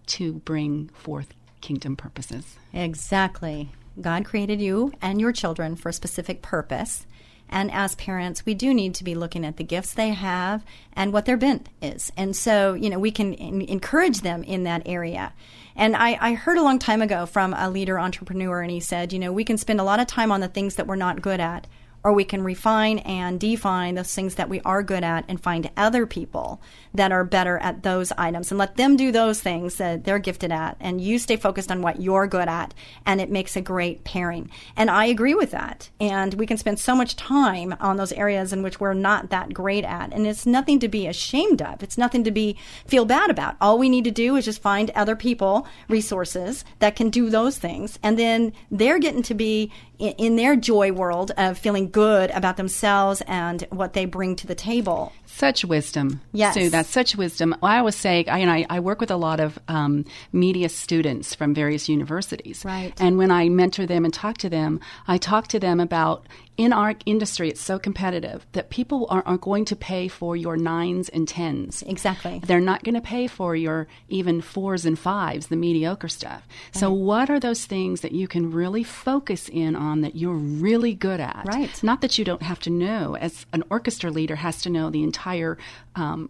to 0.07 0.33
bring 0.33 0.89
forth 0.95 1.35
kingdom 1.61 1.95
purposes. 1.95 2.57
Exactly. 2.73 3.69
God 4.01 4.25
created 4.25 4.59
you 4.59 4.91
and 5.03 5.21
your 5.21 5.33
children 5.33 5.75
for 5.75 5.89
a 5.89 5.93
specific 5.93 6.41
purpose. 6.41 7.05
And 7.51 7.69
as 7.71 7.95
parents, 7.95 8.45
we 8.45 8.53
do 8.53 8.73
need 8.73 8.95
to 8.95 9.03
be 9.03 9.13
looking 9.13 9.45
at 9.45 9.57
the 9.57 9.63
gifts 9.63 9.93
they 9.93 10.09
have 10.09 10.63
and 10.93 11.11
what 11.11 11.25
their 11.25 11.37
bent 11.37 11.67
is. 11.81 12.11
And 12.15 12.35
so, 12.35 12.73
you 12.73 12.89
know, 12.89 12.97
we 12.97 13.11
can 13.11 13.33
en- 13.33 13.61
encourage 13.61 14.21
them 14.21 14.43
in 14.43 14.63
that 14.63 14.83
area. 14.85 15.33
And 15.75 15.95
I, 15.95 16.17
I 16.19 16.33
heard 16.33 16.57
a 16.57 16.63
long 16.63 16.79
time 16.79 17.01
ago 17.01 17.25
from 17.25 17.53
a 17.53 17.69
leader 17.69 17.99
entrepreneur, 17.99 18.61
and 18.61 18.71
he 18.71 18.79
said, 18.79 19.13
you 19.13 19.19
know, 19.19 19.31
we 19.31 19.43
can 19.43 19.57
spend 19.57 19.79
a 19.79 19.83
lot 19.83 19.99
of 19.99 20.07
time 20.07 20.31
on 20.31 20.39
the 20.39 20.47
things 20.47 20.75
that 20.75 20.87
we're 20.87 20.95
not 20.95 21.21
good 21.21 21.39
at 21.39 21.67
or 22.03 22.13
we 22.13 22.23
can 22.23 22.43
refine 22.43 22.99
and 22.99 23.39
define 23.39 23.95
those 23.95 24.13
things 24.13 24.35
that 24.35 24.49
we 24.49 24.61
are 24.61 24.83
good 24.83 25.03
at 25.03 25.25
and 25.27 25.41
find 25.41 25.69
other 25.77 26.05
people 26.05 26.61
that 26.93 27.11
are 27.11 27.23
better 27.23 27.57
at 27.59 27.83
those 27.83 28.11
items 28.13 28.51
and 28.51 28.57
let 28.57 28.75
them 28.75 28.95
do 28.95 29.11
those 29.11 29.39
things 29.39 29.75
that 29.75 30.03
they're 30.03 30.19
gifted 30.19 30.51
at. 30.51 30.75
And 30.79 30.99
you 30.99 31.19
stay 31.19 31.35
focused 31.35 31.71
on 31.71 31.81
what 31.81 32.01
you're 32.01 32.27
good 32.27 32.47
at 32.47 32.73
and 33.05 33.21
it 33.21 33.29
makes 33.29 33.55
a 33.55 33.61
great 33.61 34.03
pairing. 34.03 34.49
And 34.75 34.89
i 34.89 35.05
agree 35.05 35.33
with 35.33 35.51
that. 35.51 35.89
And 35.99 36.33
we 36.35 36.47
can 36.47 36.57
spend 36.57 36.79
so 36.79 36.95
much 36.95 37.15
time 37.15 37.75
on 37.79 37.97
those 37.97 38.11
areas 38.13 38.51
in 38.51 38.63
which 38.63 38.79
we're 38.79 38.93
not 38.93 39.29
that 39.29 39.53
great 39.53 39.83
at. 39.83 40.13
And 40.13 40.25
it's 40.25 40.45
nothing 40.45 40.79
to 40.79 40.87
be 40.87 41.07
ashamed 41.07 41.61
of. 41.61 41.83
It's 41.83 41.97
nothing 41.97 42.23
to 42.23 42.31
be 42.31 42.57
feel 42.85 43.05
bad 43.05 43.29
about. 43.29 43.55
All 43.61 43.77
we 43.77 43.89
need 43.89 44.03
to 44.05 44.11
do 44.11 44.35
is 44.35 44.45
just 44.45 44.61
find 44.61 44.89
other 44.91 45.15
people 45.15 45.67
resources 45.87 46.65
that 46.79 46.95
can 46.95 47.09
do 47.09 47.29
those 47.29 47.57
things. 47.57 47.99
And 48.01 48.17
then 48.17 48.53
they're 48.69 48.99
getting 48.99 49.23
to 49.23 49.33
be 49.33 49.71
in 50.01 50.35
their 50.35 50.55
joy 50.55 50.91
world 50.91 51.31
of 51.37 51.57
feeling 51.57 51.89
good 51.89 52.31
about 52.31 52.57
themselves 52.57 53.21
and 53.27 53.61
what 53.69 53.93
they 53.93 54.05
bring 54.05 54.35
to 54.37 54.47
the 54.47 54.55
table. 54.55 55.13
Such 55.25 55.63
wisdom. 55.63 56.21
Yes. 56.33 56.55
Sue, 56.55 56.69
that's 56.69 56.89
such 56.89 57.15
wisdom. 57.15 57.55
I 57.63 57.77
always 57.77 57.95
say, 57.95 58.25
I, 58.25 58.39
you 58.39 58.45
know, 58.45 58.51
I, 58.51 58.65
I 58.69 58.79
work 58.79 58.99
with 58.99 59.11
a 59.11 59.15
lot 59.15 59.39
of 59.39 59.57
um, 59.67 60.05
media 60.33 60.69
students 60.69 61.33
from 61.35 61.53
various 61.53 61.87
universities. 61.87 62.63
Right. 62.65 62.93
And 62.99 63.17
when 63.17 63.31
I 63.31 63.49
mentor 63.49 63.85
them 63.85 64.03
and 64.03 64.13
talk 64.13 64.37
to 64.39 64.49
them, 64.49 64.79
I 65.07 65.17
talk 65.17 65.47
to 65.49 65.59
them 65.59 65.79
about 65.79 66.27
in 66.57 66.73
our 66.73 66.95
industry, 67.05 67.49
it's 67.49 67.61
so 67.61 67.79
competitive 67.79 68.45
that 68.51 68.69
people 68.69 69.07
are, 69.09 69.23
are 69.25 69.37
going 69.37 69.65
to 69.65 69.75
pay 69.75 70.07
for 70.07 70.35
your 70.35 70.57
nines 70.57 71.09
and 71.09 71.27
tens. 71.27 71.81
Exactly. 71.87 72.41
They're 72.43 72.59
not 72.59 72.83
going 72.83 72.95
to 72.95 73.01
pay 73.01 73.27
for 73.27 73.55
your 73.55 73.87
even 74.09 74.41
fours 74.41 74.85
and 74.85 74.99
fives, 74.99 75.47
the 75.47 75.55
mediocre 75.55 76.09
stuff. 76.09 76.47
Right. 76.47 76.79
So, 76.79 76.91
what 76.91 77.29
are 77.29 77.39
those 77.39 77.65
things 77.65 78.01
that 78.01 78.11
you 78.11 78.27
can 78.27 78.51
really 78.51 78.83
focus 78.83 79.49
in 79.49 79.75
on 79.75 80.01
that 80.01 80.15
you're 80.15 80.33
really 80.33 80.93
good 80.93 81.19
at? 81.19 81.43
Right. 81.45 81.81
Not 81.83 82.01
that 82.01 82.17
you 82.17 82.25
don't 82.25 82.43
have 82.43 82.59
to 82.61 82.69
know, 82.69 83.15
as 83.15 83.45
an 83.53 83.63
orchestra 83.69 84.11
leader 84.11 84.35
has 84.35 84.61
to 84.63 84.69
know 84.69 84.89
the 84.89 85.03
entire. 85.03 85.57
Um, 85.95 86.29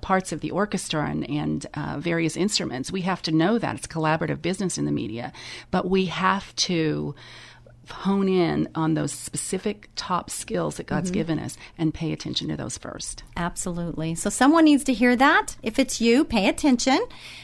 parts 0.00 0.32
of 0.32 0.40
the 0.40 0.50
orchestra 0.50 1.08
and, 1.08 1.30
and 1.30 1.66
uh, 1.74 1.96
various 2.00 2.36
instruments. 2.36 2.90
We 2.90 3.02
have 3.02 3.22
to 3.22 3.30
know 3.30 3.56
that 3.58 3.76
it's 3.76 3.86
collaborative 3.86 4.42
business 4.42 4.78
in 4.78 4.84
the 4.84 4.90
media, 4.90 5.32
but 5.70 5.88
we 5.88 6.06
have 6.06 6.56
to 6.56 7.14
hone 7.90 8.28
in 8.28 8.68
on 8.74 8.94
those 8.94 9.12
specific 9.12 9.88
top 9.96 10.30
skills 10.30 10.76
that 10.76 10.86
God's 10.86 11.10
mm-hmm. 11.10 11.18
given 11.18 11.38
us 11.38 11.56
and 11.78 11.92
pay 11.92 12.12
attention 12.12 12.48
to 12.48 12.56
those 12.56 12.78
first. 12.78 13.22
Absolutely. 13.36 14.14
So 14.14 14.30
someone 14.30 14.64
needs 14.64 14.84
to 14.84 14.94
hear 14.94 15.16
that. 15.16 15.56
If 15.62 15.78
it's 15.78 16.00
you, 16.00 16.24
pay 16.24 16.48
attention. 16.48 16.98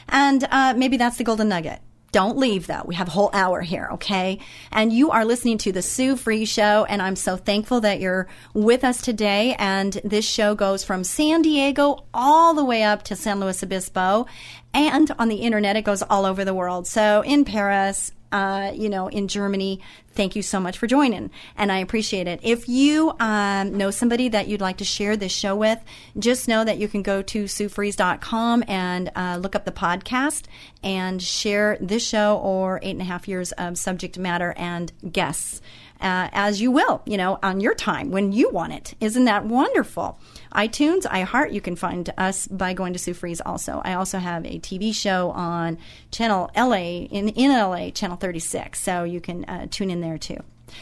And 0.08 0.46
uh, 0.50 0.75
maybe 0.76 0.96
that's 0.96 1.16
the 1.16 1.25
golden 1.25 1.49
nugget. 1.49 1.80
Don't 2.12 2.37
leave 2.37 2.66
though. 2.66 2.82
We 2.84 2.94
have 2.96 3.08
a 3.08 3.12
whole 3.12 3.30
hour 3.32 3.62
here, 3.62 3.88
okay? 3.92 4.38
And 4.70 4.92
you 4.92 5.11
are 5.11 5.25
listening 5.25 5.56
to 5.58 5.72
the 5.72 5.80
Sue 5.80 6.14
Fries 6.14 6.50
Show, 6.50 6.84
and 6.84 7.00
I'm 7.00 7.16
so 7.16 7.38
thankful 7.38 7.80
that 7.80 8.00
you're 8.00 8.28
with 8.52 8.84
us 8.84 9.00
today. 9.00 9.56
And 9.58 9.94
this 10.04 10.26
show 10.26 10.54
goes 10.54 10.84
from 10.84 11.04
San 11.04 11.40
Diego 11.40 12.04
all 12.12 12.52
the 12.52 12.66
way 12.66 12.82
up 12.82 13.04
to 13.04 13.16
San 13.16 13.40
Luis 13.40 13.62
Obispo. 13.62 14.26
And 14.75 15.11
on 15.18 15.28
the 15.28 15.37
internet, 15.37 15.76
it 15.76 15.84
goes 15.84 16.02
all 16.02 16.26
over 16.26 16.44
the 16.44 16.52
world. 16.52 16.87
So 16.87 17.22
in 17.22 17.46
Paris, 17.46 18.12
uh, 18.32 18.72
you 18.74 18.88
know, 18.88 19.08
in 19.08 19.28
Germany. 19.28 19.80
Thank 20.14 20.36
you 20.36 20.42
so 20.42 20.60
much 20.60 20.76
for 20.76 20.86
joining, 20.86 21.30
and 21.56 21.72
I 21.72 21.78
appreciate 21.78 22.26
it. 22.26 22.40
If 22.42 22.68
you 22.68 23.12
um, 23.20 23.76
know 23.78 23.90
somebody 23.90 24.28
that 24.30 24.48
you'd 24.48 24.60
like 24.60 24.78
to 24.78 24.84
share 24.84 25.16
this 25.16 25.32
show 25.32 25.56
with, 25.56 25.78
just 26.18 26.48
know 26.48 26.64
that 26.64 26.78
you 26.78 26.88
can 26.88 27.02
go 27.02 27.22
to 27.22 27.44
SueFries.com 27.44 28.64
and 28.68 29.10
uh, 29.14 29.38
look 29.40 29.54
up 29.54 29.64
the 29.64 29.72
podcast 29.72 30.44
and 30.82 31.22
share 31.22 31.78
this 31.80 32.06
show 32.06 32.38
or 32.38 32.78
eight 32.82 32.90
and 32.90 33.00
a 33.00 33.04
half 33.04 33.26
years 33.28 33.52
of 33.52 33.78
subject 33.78 34.18
matter 34.18 34.54
and 34.56 34.92
guests. 35.10 35.60
Uh, 36.00 36.28
as 36.32 36.60
you 36.60 36.72
will, 36.72 37.00
you 37.06 37.16
know, 37.16 37.38
on 37.44 37.60
your 37.60 37.74
time 37.74 38.10
when 38.10 38.32
you 38.32 38.50
want 38.50 38.72
it. 38.72 38.94
Isn't 39.00 39.24
that 39.26 39.46
wonderful? 39.46 40.18
iTunes, 40.52 41.02
iHeart. 41.02 41.52
You 41.52 41.61
can 41.61 41.76
find 41.76 42.12
us 42.16 42.47
by 42.47 42.75
going 42.75 42.92
to 42.92 42.99
Sue 42.99 43.14
Fries 43.14 43.40
also. 43.40 43.80
I 43.85 43.94
also 43.94 44.18
have 44.18 44.44
a 44.44 44.59
TV 44.59 44.94
show 44.94 45.30
on 45.30 45.78
channel 46.11 46.50
LA, 46.56 47.06
in, 47.11 47.28
in 47.30 47.50
LA, 47.50 47.90
channel 47.90 48.16
36. 48.16 48.80
So 48.80 49.04
you 49.04 49.21
can 49.21 49.44
uh, 49.44 49.66
tune 49.71 49.90
in 49.90 50.00
there 50.00 50.18
too. 50.18 50.38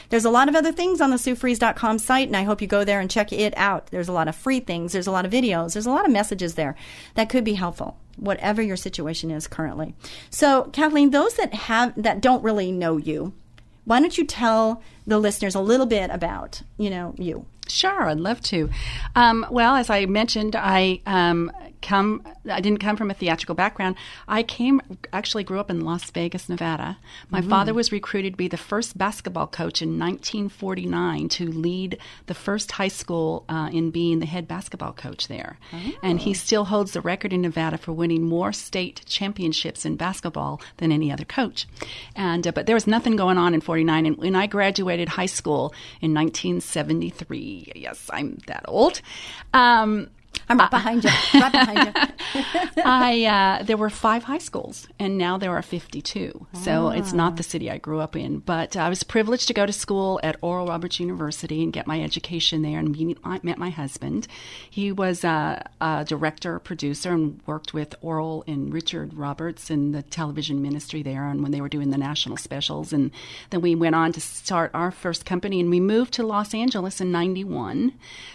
There's 0.08 0.24
a 0.24 0.30
lot 0.30 0.48
of 0.48 0.54
other 0.54 0.72
things 0.72 1.00
on 1.00 1.10
the 1.10 1.16
SueFries.com 1.16 1.98
site, 1.98 2.28
and 2.28 2.36
I 2.36 2.44
hope 2.44 2.60
you 2.60 2.68
go 2.68 2.84
there 2.84 3.00
and 3.00 3.10
check 3.10 3.32
it 3.32 3.54
out. 3.56 3.88
There's 3.88 4.08
a 4.08 4.12
lot 4.12 4.28
of 4.28 4.36
free 4.36 4.60
things, 4.60 4.92
there's 4.92 5.06
a 5.06 5.12
lot 5.12 5.24
of 5.24 5.32
videos, 5.32 5.72
there's 5.72 5.86
a 5.86 5.90
lot 5.90 6.04
of 6.04 6.12
messages 6.12 6.54
there 6.54 6.76
that 7.14 7.28
could 7.28 7.44
be 7.44 7.54
helpful, 7.54 7.96
whatever 8.16 8.62
your 8.62 8.76
situation 8.76 9.30
is 9.30 9.48
currently. 9.48 9.94
So, 10.30 10.64
Kathleen, 10.72 11.10
those 11.10 11.34
that 11.34 11.54
have 11.54 12.00
that 12.00 12.20
don't 12.20 12.44
really 12.44 12.72
know 12.72 12.96
you, 12.96 13.32
why 13.84 14.00
don't 14.00 14.16
you 14.16 14.26
tell 14.26 14.82
the 15.06 15.18
listeners 15.18 15.54
a 15.54 15.60
little 15.60 15.86
bit 15.86 16.10
about, 16.10 16.62
you 16.78 16.90
know, 16.90 17.14
you? 17.18 17.46
Sure, 17.70 18.04
I'd 18.04 18.18
love 18.20 18.40
to. 18.42 18.68
Um, 19.14 19.46
well, 19.50 19.76
as 19.76 19.90
I 19.90 20.06
mentioned, 20.06 20.56
I 20.56 21.00
um, 21.06 21.50
come 21.82 22.22
I 22.50 22.60
didn't 22.60 22.80
come 22.80 22.96
from 22.96 23.10
a 23.10 23.14
theatrical 23.14 23.54
background. 23.54 23.96
I 24.28 24.42
came 24.42 24.80
actually 25.12 25.44
grew 25.44 25.60
up 25.60 25.70
in 25.70 25.80
Las 25.84 26.10
Vegas, 26.10 26.48
Nevada. 26.48 26.98
My 27.28 27.40
mm-hmm. 27.40 27.50
father 27.50 27.74
was 27.74 27.92
recruited 27.92 28.34
to 28.34 28.36
be 28.36 28.48
the 28.48 28.56
first 28.56 28.96
basketball 28.96 29.46
coach 29.46 29.82
in 29.82 29.98
1949 29.98 31.28
to 31.30 31.46
lead 31.46 31.98
the 32.26 32.34
first 32.34 32.72
high 32.72 32.88
school 32.88 33.44
uh, 33.48 33.70
in 33.72 33.90
being 33.90 34.18
the 34.18 34.26
head 34.26 34.46
basketball 34.46 34.92
coach 34.92 35.28
there. 35.28 35.58
Oh. 35.72 35.92
And 36.02 36.20
he 36.20 36.34
still 36.34 36.66
holds 36.66 36.92
the 36.92 37.00
record 37.00 37.32
in 37.32 37.42
Nevada 37.42 37.78
for 37.78 37.92
winning 37.92 38.24
more 38.24 38.52
state 38.52 39.02
championships 39.06 39.84
in 39.84 39.96
basketball 39.96 40.60
than 40.78 40.92
any 40.92 41.12
other 41.12 41.24
coach. 41.24 41.66
And 42.14 42.46
uh, 42.46 42.52
but 42.52 42.66
there 42.66 42.76
was 42.76 42.86
nothing 42.86 43.16
going 43.16 43.38
on 43.38 43.54
in 43.54 43.60
49 43.60 44.06
and 44.06 44.16
when 44.16 44.36
I 44.36 44.46
graduated 44.46 45.08
high 45.08 45.26
school 45.26 45.74
in 46.00 46.14
1973, 46.14 47.72
yes, 47.74 48.08
I'm 48.12 48.38
that 48.46 48.64
old. 48.66 49.00
Um, 49.52 50.10
I'm 50.50 50.58
right 50.58 50.70
behind 50.70 51.04
you. 51.04 51.10
Right 51.40 51.52
behind 51.52 51.94
you. 51.94 52.82
I 52.84 53.24
uh, 53.60 53.62
there 53.62 53.76
were 53.76 53.88
five 53.88 54.24
high 54.24 54.38
schools, 54.38 54.88
and 54.98 55.16
now 55.16 55.38
there 55.38 55.52
are 55.52 55.62
52. 55.62 56.46
So 56.54 56.88
ah. 56.88 56.90
it's 56.90 57.12
not 57.12 57.36
the 57.36 57.44
city 57.44 57.70
I 57.70 57.78
grew 57.78 58.00
up 58.00 58.16
in, 58.16 58.40
but 58.40 58.76
I 58.76 58.88
was 58.88 59.04
privileged 59.04 59.46
to 59.48 59.54
go 59.54 59.64
to 59.64 59.72
school 59.72 60.18
at 60.24 60.36
Oral 60.42 60.66
Roberts 60.66 60.98
University 60.98 61.62
and 61.62 61.72
get 61.72 61.86
my 61.86 62.02
education 62.02 62.62
there, 62.62 62.80
and 62.80 62.90
meet, 62.90 63.18
met 63.44 63.58
my 63.58 63.70
husband. 63.70 64.26
He 64.68 64.90
was 64.90 65.22
a, 65.22 65.70
a 65.80 66.04
director, 66.06 66.58
producer, 66.58 67.12
and 67.12 67.40
worked 67.46 67.72
with 67.72 67.94
Oral 68.02 68.42
and 68.48 68.72
Richard 68.74 69.14
Roberts 69.14 69.70
in 69.70 69.92
the 69.92 70.02
television 70.02 70.60
ministry 70.60 71.02
there, 71.02 71.28
and 71.28 71.42
when 71.42 71.52
they 71.52 71.60
were 71.60 71.68
doing 71.68 71.90
the 71.90 71.98
national 71.98 72.36
specials, 72.36 72.92
and 72.92 73.12
then 73.50 73.60
we 73.60 73.76
went 73.76 73.94
on 73.94 74.12
to 74.12 74.20
start 74.20 74.72
our 74.74 74.90
first 74.90 75.24
company, 75.24 75.60
and 75.60 75.70
we 75.70 75.78
moved 75.78 76.12
to 76.14 76.26
Los 76.26 76.54
Angeles 76.54 77.00
in 77.00 77.12
'91, 77.12 77.92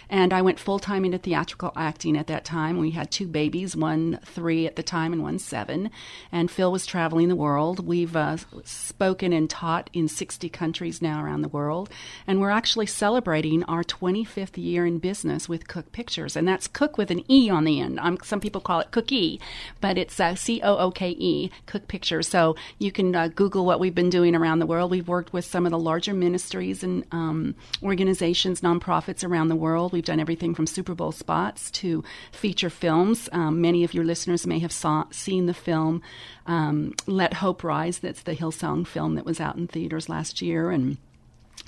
and 0.08 0.32
I 0.32 0.40
went 0.40 0.58
full 0.58 0.78
time 0.78 1.04
into 1.04 1.18
theatrical 1.18 1.72
acting 1.76 2.05
at 2.14 2.26
that 2.26 2.44
time. 2.44 2.76
We 2.76 2.90
had 2.90 3.10
two 3.10 3.26
babies, 3.26 3.74
one 3.74 4.20
three 4.22 4.66
at 4.66 4.76
the 4.76 4.82
time 4.82 5.14
and 5.14 5.22
one 5.22 5.38
seven. 5.38 5.90
And 6.30 6.50
Phil 6.50 6.70
was 6.70 6.84
traveling 6.84 7.28
the 7.28 7.34
world. 7.34 7.86
We've 7.86 8.14
uh, 8.14 8.36
spoken 8.64 9.32
and 9.32 9.48
taught 9.48 9.88
in 9.94 10.08
60 10.08 10.50
countries 10.50 11.00
now 11.00 11.24
around 11.24 11.40
the 11.40 11.48
world. 11.48 11.88
And 12.26 12.40
we're 12.40 12.50
actually 12.50 12.86
celebrating 12.86 13.64
our 13.64 13.82
25th 13.82 14.62
year 14.62 14.84
in 14.84 14.98
business 14.98 15.48
with 15.48 15.68
Cooke 15.68 15.92
Pictures. 15.92 16.36
And 16.36 16.46
that's 16.46 16.68
Cook 16.68 16.98
with 16.98 17.10
an 17.10 17.24
E 17.30 17.48
on 17.48 17.64
the 17.64 17.80
end. 17.80 17.98
Some 18.22 18.40
people 18.40 18.60
call 18.60 18.80
it 18.80 18.90
Cookie, 18.90 19.40
but 19.80 19.96
it's 19.96 20.20
uh, 20.20 20.34
C 20.34 20.60
O 20.62 20.76
O 20.76 20.90
K 20.90 21.10
E, 21.10 21.50
Cooke 21.64 21.88
Pictures. 21.88 22.28
So 22.28 22.56
you 22.78 22.92
can 22.92 23.14
uh, 23.14 23.28
Google 23.28 23.64
what 23.64 23.80
we've 23.80 23.94
been 23.94 24.10
doing 24.10 24.34
around 24.34 24.58
the 24.58 24.66
world. 24.66 24.90
We've 24.90 25.08
worked 25.08 25.32
with 25.32 25.44
some 25.44 25.64
of 25.64 25.72
the 25.72 25.78
larger 25.78 26.12
ministries 26.12 26.82
and 26.82 27.04
um, 27.12 27.54
organizations, 27.82 28.60
nonprofits 28.60 29.26
around 29.26 29.48
the 29.48 29.56
world. 29.56 29.92
We've 29.92 30.04
done 30.04 30.20
everything 30.20 30.54
from 30.54 30.66
Super 30.66 30.94
Bowl 30.94 31.12
spots 31.12 31.70
to 31.72 31.95
feature 32.32 32.70
films. 32.70 33.28
Um, 33.32 33.60
many 33.60 33.84
of 33.84 33.94
your 33.94 34.04
listeners 34.04 34.46
may 34.46 34.58
have 34.60 34.72
saw, 34.72 35.04
seen 35.10 35.46
the 35.46 35.54
film 35.54 36.02
um, 36.46 36.94
Let 37.06 37.34
Hope 37.34 37.62
Rise. 37.64 37.98
That's 37.98 38.22
the 38.22 38.36
Hillsong 38.36 38.86
film 38.86 39.14
that 39.14 39.24
was 39.24 39.40
out 39.40 39.56
in 39.56 39.66
theaters 39.66 40.08
last 40.08 40.42
year. 40.42 40.70
And 40.70 40.98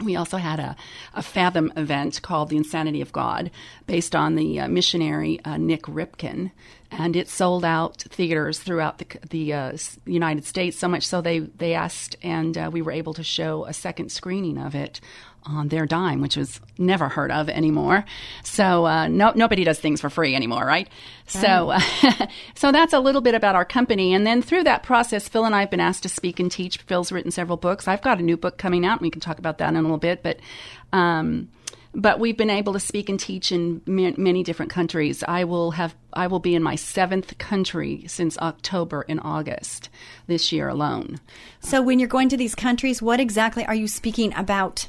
we 0.03 0.17
also 0.17 0.37
had 0.37 0.61
a, 0.61 0.77
a, 1.15 1.23
Fathom 1.23 1.73
event 1.77 2.23
called 2.23 2.51
The 2.51 2.57
Insanity 2.57 3.01
of 3.01 3.13
God, 3.13 3.51
based 3.87 4.15
on 4.15 4.37
the 4.37 4.61
uh, 4.61 4.69
missionary 4.69 5.41
uh, 5.45 5.57
Nik 5.57 5.83
Ripken, 5.83 6.53
and 6.91 7.17
it 7.17 7.29
sold 7.29 7.65
out 7.65 8.05
theaters 8.09 8.61
throughout 8.61 8.99
the, 8.99 9.07
the 9.29 9.53
uh, 9.53 9.77
United 10.07 10.45
States. 10.45 10.79
So 10.79 10.89
much 10.89 11.07
so 11.07 11.21
they 11.21 11.41
they 11.41 11.75
asked, 11.75 12.17
and 12.23 12.57
uh, 12.57 12.71
we 12.73 12.83
were 12.83 12.93
able 12.93 13.15
to 13.15 13.25
show 13.25 13.65
a 13.65 13.73
second 13.73 14.13
screening 14.13 14.59
of 14.59 14.75
it 14.75 15.01
on 15.45 15.69
their 15.69 15.87
dime, 15.87 16.21
which 16.21 16.37
was 16.37 16.61
never 16.79 17.09
heard 17.09 17.31
of 17.31 17.49
anymore. 17.49 18.05
So 18.43 18.87
uh, 18.87 19.09
no, 19.09 19.33
nobody 19.35 19.65
does 19.65 19.79
things 19.81 20.01
for 20.01 20.11
free 20.11 20.35
anymore, 20.35 20.65
right? 20.65 20.89
So, 21.27 21.71
uh, 21.71 21.81
so 22.55 22.73
that's 22.73 22.93
a 22.93 23.01
little 23.01 23.21
bit 23.21 23.35
about 23.35 23.55
our 23.55 23.65
company. 23.65 24.15
And 24.15 24.27
then 24.27 24.43
through 24.43 24.65
that 24.65 24.83
process, 24.83 25.29
Phil 25.29 25.45
and 25.45 25.55
I 25.55 25.61
have 25.61 25.71
been 25.71 25.81
asked 25.81 26.03
to 26.05 26.09
speak 26.09 26.39
and 26.41 26.51
teach. 26.51 26.79
Phil's 26.79 27.13
written 27.13 27.31
several 27.31 27.57
books. 27.57 27.89
I've 27.89 28.03
got 28.03 28.19
a 28.19 28.23
new 28.23 28.37
book 28.37 28.59
coming 28.59 28.85
out, 28.85 28.99
and 28.99 29.03
we 29.03 29.11
can 29.11 29.21
talk 29.21 29.39
about 29.39 29.59
that 29.59 29.69
in 29.69 29.77
a 29.77 29.83
little 29.83 29.99
bit. 29.99 30.23
But 30.23 30.41
um, 30.93 31.49
but 31.95 32.21
we've 32.21 32.37
been 32.37 32.51
able 32.51 32.73
to 32.75 32.81
speak 32.81 33.09
and 33.09 33.19
teach 33.19 33.51
in 33.51 33.83
many 33.87 34.43
different 34.43 34.71
countries. 34.71 35.25
I 35.27 35.45
will 35.45 35.73
have 35.73 35.95
I 36.13 36.27
will 36.27 36.39
be 36.39 36.55
in 36.55 36.63
my 36.63 36.75
seventh 36.75 37.39
country 37.39 38.05
since 38.07 38.39
October 38.39 39.03
in 39.03 39.19
August 39.21 39.89
this 40.27 40.53
year 40.53 40.69
alone. 40.69 41.19
So 41.61 41.83
when 41.83 41.99
you're 41.99 42.09
going 42.09 42.29
to 42.31 42.37
these 42.37 42.55
countries, 42.55 43.03
what 43.03 43.21
exactly 43.21 43.65
are 43.67 43.75
you 43.75 43.89
speaking 43.89 44.35
about? 44.35 44.89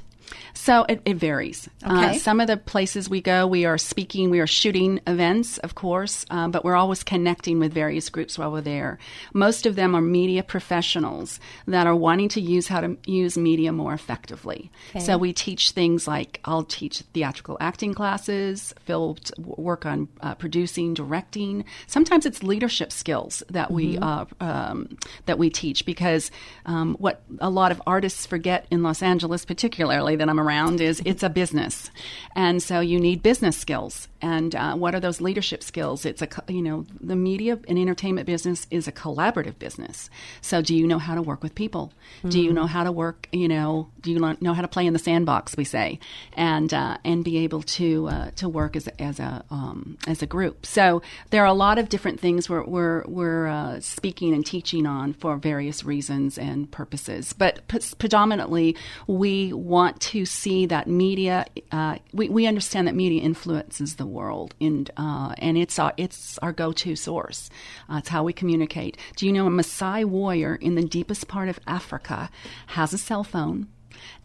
So 0.53 0.85
it, 0.89 1.01
it 1.05 1.15
varies. 1.15 1.69
Uh, 1.83 2.13
some 2.13 2.39
of 2.39 2.47
the 2.47 2.57
places 2.57 3.09
we 3.09 3.21
go, 3.21 3.47
we 3.47 3.65
are 3.65 3.77
speaking, 3.77 4.29
we 4.29 4.39
are 4.39 4.47
shooting 4.47 4.99
events, 5.07 5.57
of 5.59 5.75
course, 5.75 6.25
um, 6.29 6.51
but 6.51 6.63
we're 6.63 6.75
always 6.75 7.03
connecting 7.03 7.59
with 7.59 7.73
various 7.73 8.09
groups 8.09 8.37
while 8.37 8.51
we're 8.51 8.61
there. 8.61 8.99
Most 9.33 9.65
of 9.65 9.75
them 9.75 9.95
are 9.95 10.01
media 10.01 10.43
professionals 10.43 11.39
that 11.67 11.87
are 11.87 11.95
wanting 11.95 12.29
to 12.29 12.41
use 12.41 12.67
how 12.67 12.81
to 12.81 12.97
use 13.05 13.37
media 13.37 13.71
more 13.71 13.93
effectively. 13.93 14.71
So 14.99 15.17
we 15.17 15.33
teach 15.33 15.71
things 15.71 16.07
like 16.07 16.39
I'll 16.45 16.63
teach 16.63 16.99
theatrical 17.13 17.57
acting 17.59 17.93
classes, 17.93 18.73
Phil 18.85 19.17
work 19.37 19.85
on 19.85 20.07
uh, 20.21 20.35
producing, 20.35 20.93
directing. 20.93 21.65
Sometimes 21.87 22.25
it's 22.25 22.43
leadership 22.43 22.91
skills 22.91 23.43
that 23.49 23.71
we 23.71 23.97
uh, 23.97 24.25
um, 24.39 24.97
that 25.25 25.37
we 25.37 25.49
teach 25.49 25.85
because 25.85 26.31
um, 26.65 26.95
what 26.99 27.21
a 27.39 27.49
lot 27.49 27.71
of 27.71 27.81
artists 27.87 28.25
forget 28.25 28.65
in 28.71 28.83
Los 28.83 29.01
Angeles, 29.01 29.45
particularly 29.45 30.15
that 30.19 30.29
I'm 30.29 30.39
around, 30.39 30.81
is 30.81 31.01
it's 31.05 31.23
a 31.23 31.29
business, 31.29 31.89
and 32.35 32.61
so 32.61 32.81
you 32.81 32.99
need 32.99 33.23
business 33.23 33.57
skills. 33.57 34.08
And 34.21 34.55
uh, 34.55 34.75
what 34.75 34.95
are 34.95 34.99
those 34.99 35.21
leadership 35.21 35.63
skills? 35.63 36.05
It's 36.05 36.21
a 36.21 36.27
you 36.47 36.61
know 36.61 36.85
the 36.99 37.15
media 37.15 37.59
and 37.67 37.77
entertainment 37.77 38.25
business 38.25 38.67
is 38.69 38.87
a 38.87 38.91
collaborative 38.91 39.57
business. 39.59 40.09
So 40.41 40.61
do 40.61 40.75
you 40.75 40.87
know 40.87 40.99
how 40.99 41.15
to 41.15 41.21
work 41.21 41.43
with 41.43 41.55
people? 41.55 41.93
Do 42.27 42.39
you 42.41 42.51
know 42.51 42.67
how 42.67 42.83
to 42.83 42.91
work? 42.91 43.27
You 43.31 43.47
know, 43.47 43.89
do 44.01 44.11
you 44.11 44.19
learn, 44.19 44.37
know 44.41 44.53
how 44.53 44.61
to 44.61 44.67
play 44.67 44.85
in 44.85 44.93
the 44.93 44.99
sandbox? 44.99 45.55
We 45.55 45.63
say, 45.63 45.99
and 46.33 46.73
uh, 46.73 46.97
and 47.05 47.23
be 47.23 47.39
able 47.39 47.61
to 47.63 48.07
uh, 48.07 48.31
to 48.37 48.49
work 48.49 48.75
as 48.75 48.87
a, 48.87 49.01
as 49.01 49.19
a 49.19 49.43
um, 49.49 49.97
as 50.07 50.21
a 50.21 50.25
group. 50.25 50.65
So 50.65 51.01
there 51.29 51.43
are 51.43 51.47
a 51.47 51.53
lot 51.53 51.77
of 51.77 51.89
different 51.89 52.19
things 52.19 52.49
we're 52.49 52.63
we're, 52.63 53.03
we're 53.07 53.47
uh, 53.47 53.79
speaking 53.79 54.33
and 54.33 54.45
teaching 54.45 54.85
on 54.85 55.13
for 55.13 55.37
various 55.37 55.83
reasons 55.83 56.37
and 56.37 56.69
purposes. 56.69 57.33
But 57.33 57.67
p- 57.67 57.79
predominantly, 57.97 58.75
we 59.07 59.53
want 59.53 60.01
to 60.01 60.25
see 60.25 60.65
that 60.65 60.87
media. 60.87 61.45
Uh, 61.71 61.97
we 62.13 62.29
we 62.29 62.47
understand 62.47 62.87
that 62.87 62.95
media 62.95 63.21
influences 63.21 63.95
the 63.95 64.05
world, 64.09 64.55
and 64.59 64.89
uh, 64.97 65.33
and 65.37 65.57
it's 65.57 65.79
our 65.79 65.93
it's 65.97 66.37
our 66.39 66.51
go 66.51 66.71
to 66.73 66.95
source. 66.95 67.49
Uh, 67.89 67.97
it's 67.97 68.09
how 68.09 68.23
we 68.23 68.33
communicate. 68.33 68.97
Do 69.15 69.25
you 69.25 69.33
know 69.33 69.47
a 69.47 69.49
Maasai 69.49 70.05
warrior 70.05 70.55
in 70.55 70.75
the 70.75 70.83
deepest 70.83 71.27
part 71.27 71.49
of 71.49 71.59
Africa 71.67 72.29
has 72.67 72.93
a 72.93 72.97
cell 72.97 73.23
phone? 73.23 73.67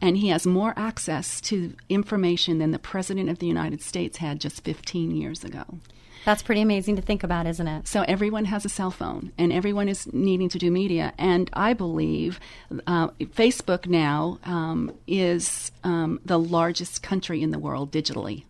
and 0.00 0.16
he 0.16 0.28
has 0.28 0.46
more 0.46 0.72
access 0.76 1.40
to 1.40 1.74
information 1.88 2.58
than 2.58 2.70
the 2.70 2.78
president 2.78 3.28
of 3.28 3.38
the 3.38 3.46
United 3.46 3.82
States 3.82 4.18
had 4.18 4.40
just 4.40 4.62
15 4.62 5.10
years 5.16 5.42
ago. 5.42 5.64
That's 6.24 6.42
pretty 6.42 6.62
amazing 6.62 6.96
to 6.96 7.02
think 7.02 7.22
about, 7.22 7.46
isn't 7.46 7.68
it? 7.68 7.86
So 7.86 8.02
everyone 8.02 8.46
has 8.46 8.64
a 8.64 8.70
cell 8.70 8.90
phone, 8.90 9.32
and 9.36 9.52
everyone 9.52 9.88
is 9.88 10.10
needing 10.12 10.48
to 10.50 10.58
do 10.58 10.70
media. 10.70 11.12
And 11.18 11.50
I 11.52 11.74
believe 11.74 12.40
uh, 12.86 13.08
Facebook 13.08 13.86
now 13.86 14.38
um, 14.44 14.94
is 15.06 15.70
um, 15.82 16.20
the 16.24 16.38
largest 16.38 17.02
country 17.02 17.42
in 17.42 17.50
the 17.50 17.58
world 17.58 17.92
digitally. 17.92 18.44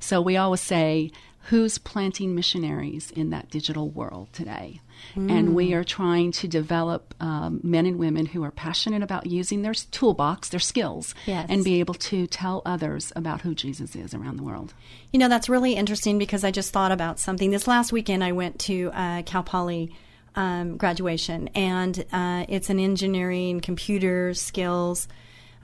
So 0.00 0.20
we 0.20 0.36
always 0.36 0.60
say, 0.60 1.10
who's 1.48 1.78
planting 1.78 2.34
missionaries 2.34 3.10
in 3.12 3.30
that 3.30 3.50
digital 3.50 3.88
world 3.88 4.28
today? 4.32 4.80
And 5.14 5.54
we 5.54 5.74
are 5.74 5.84
trying 5.84 6.32
to 6.32 6.48
develop 6.48 7.14
um, 7.20 7.60
men 7.62 7.84
and 7.86 7.98
women 7.98 8.26
who 8.26 8.42
are 8.42 8.50
passionate 8.50 9.02
about 9.02 9.26
using 9.26 9.62
their 9.62 9.74
toolbox, 9.74 10.48
their 10.48 10.58
skills, 10.58 11.14
Yes. 11.26 11.46
and 11.50 11.62
be 11.62 11.80
able 11.80 11.94
to 11.94 12.26
tell 12.26 12.62
others 12.64 13.12
about 13.14 13.42
who 13.42 13.54
Jesus 13.54 13.94
is 13.94 14.14
around 14.14 14.36
the 14.38 14.42
world. 14.42 14.72
You 15.12 15.18
know, 15.20 15.28
that's 15.28 15.48
really 15.48 15.74
interesting 15.74 16.18
because 16.18 16.44
I 16.44 16.50
just 16.50 16.72
thought 16.72 16.92
about 16.92 17.18
something. 17.20 17.50
This 17.50 17.68
last 17.68 17.92
weekend, 17.92 18.24
I 18.24 18.32
went 18.32 18.58
to 18.60 18.90
uh, 18.94 19.22
Cal 19.22 19.42
Poly 19.42 19.94
um, 20.34 20.76
graduation, 20.78 21.48
and 21.54 22.04
uh, 22.12 22.46
it's 22.48 22.70
an 22.70 22.78
engineering, 22.80 23.60
computer 23.60 24.34
skills 24.34 25.08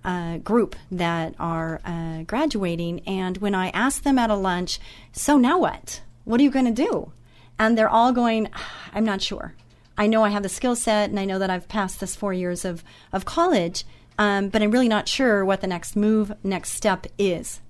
uh, 0.04 0.38
group 0.38 0.76
that 0.90 1.34
are 1.38 1.80
uh, 1.84 2.22
graduating. 2.22 3.00
And 3.06 3.38
when 3.38 3.54
I 3.54 3.68
asked 3.70 4.04
them 4.04 4.18
at 4.18 4.30
a 4.30 4.34
lunch, 4.34 4.78
so 5.12 5.36
now 5.36 5.58
what? 5.58 6.00
What 6.24 6.40
are 6.40 6.44
you 6.44 6.50
going 6.50 6.72
to 6.74 6.82
do? 6.88 7.12
And 7.58 7.76
they're 7.76 7.88
all 7.88 8.12
going, 8.12 8.48
I'm 8.92 9.04
not 9.04 9.22
sure. 9.22 9.54
I 9.96 10.06
know 10.06 10.24
I 10.24 10.30
have 10.30 10.42
the 10.42 10.48
skill 10.48 10.74
set, 10.74 11.10
and 11.10 11.20
I 11.20 11.24
know 11.24 11.38
that 11.38 11.50
I've 11.50 11.68
passed 11.68 12.00
this 12.00 12.16
four 12.16 12.32
years 12.32 12.64
of, 12.64 12.82
of 13.12 13.24
college, 13.24 13.84
um, 14.18 14.48
but 14.48 14.62
I'm 14.62 14.70
really 14.70 14.88
not 14.88 15.08
sure 15.08 15.44
what 15.44 15.60
the 15.60 15.66
next 15.66 15.96
move, 15.96 16.32
next 16.42 16.72
step 16.72 17.06
is 17.18 17.60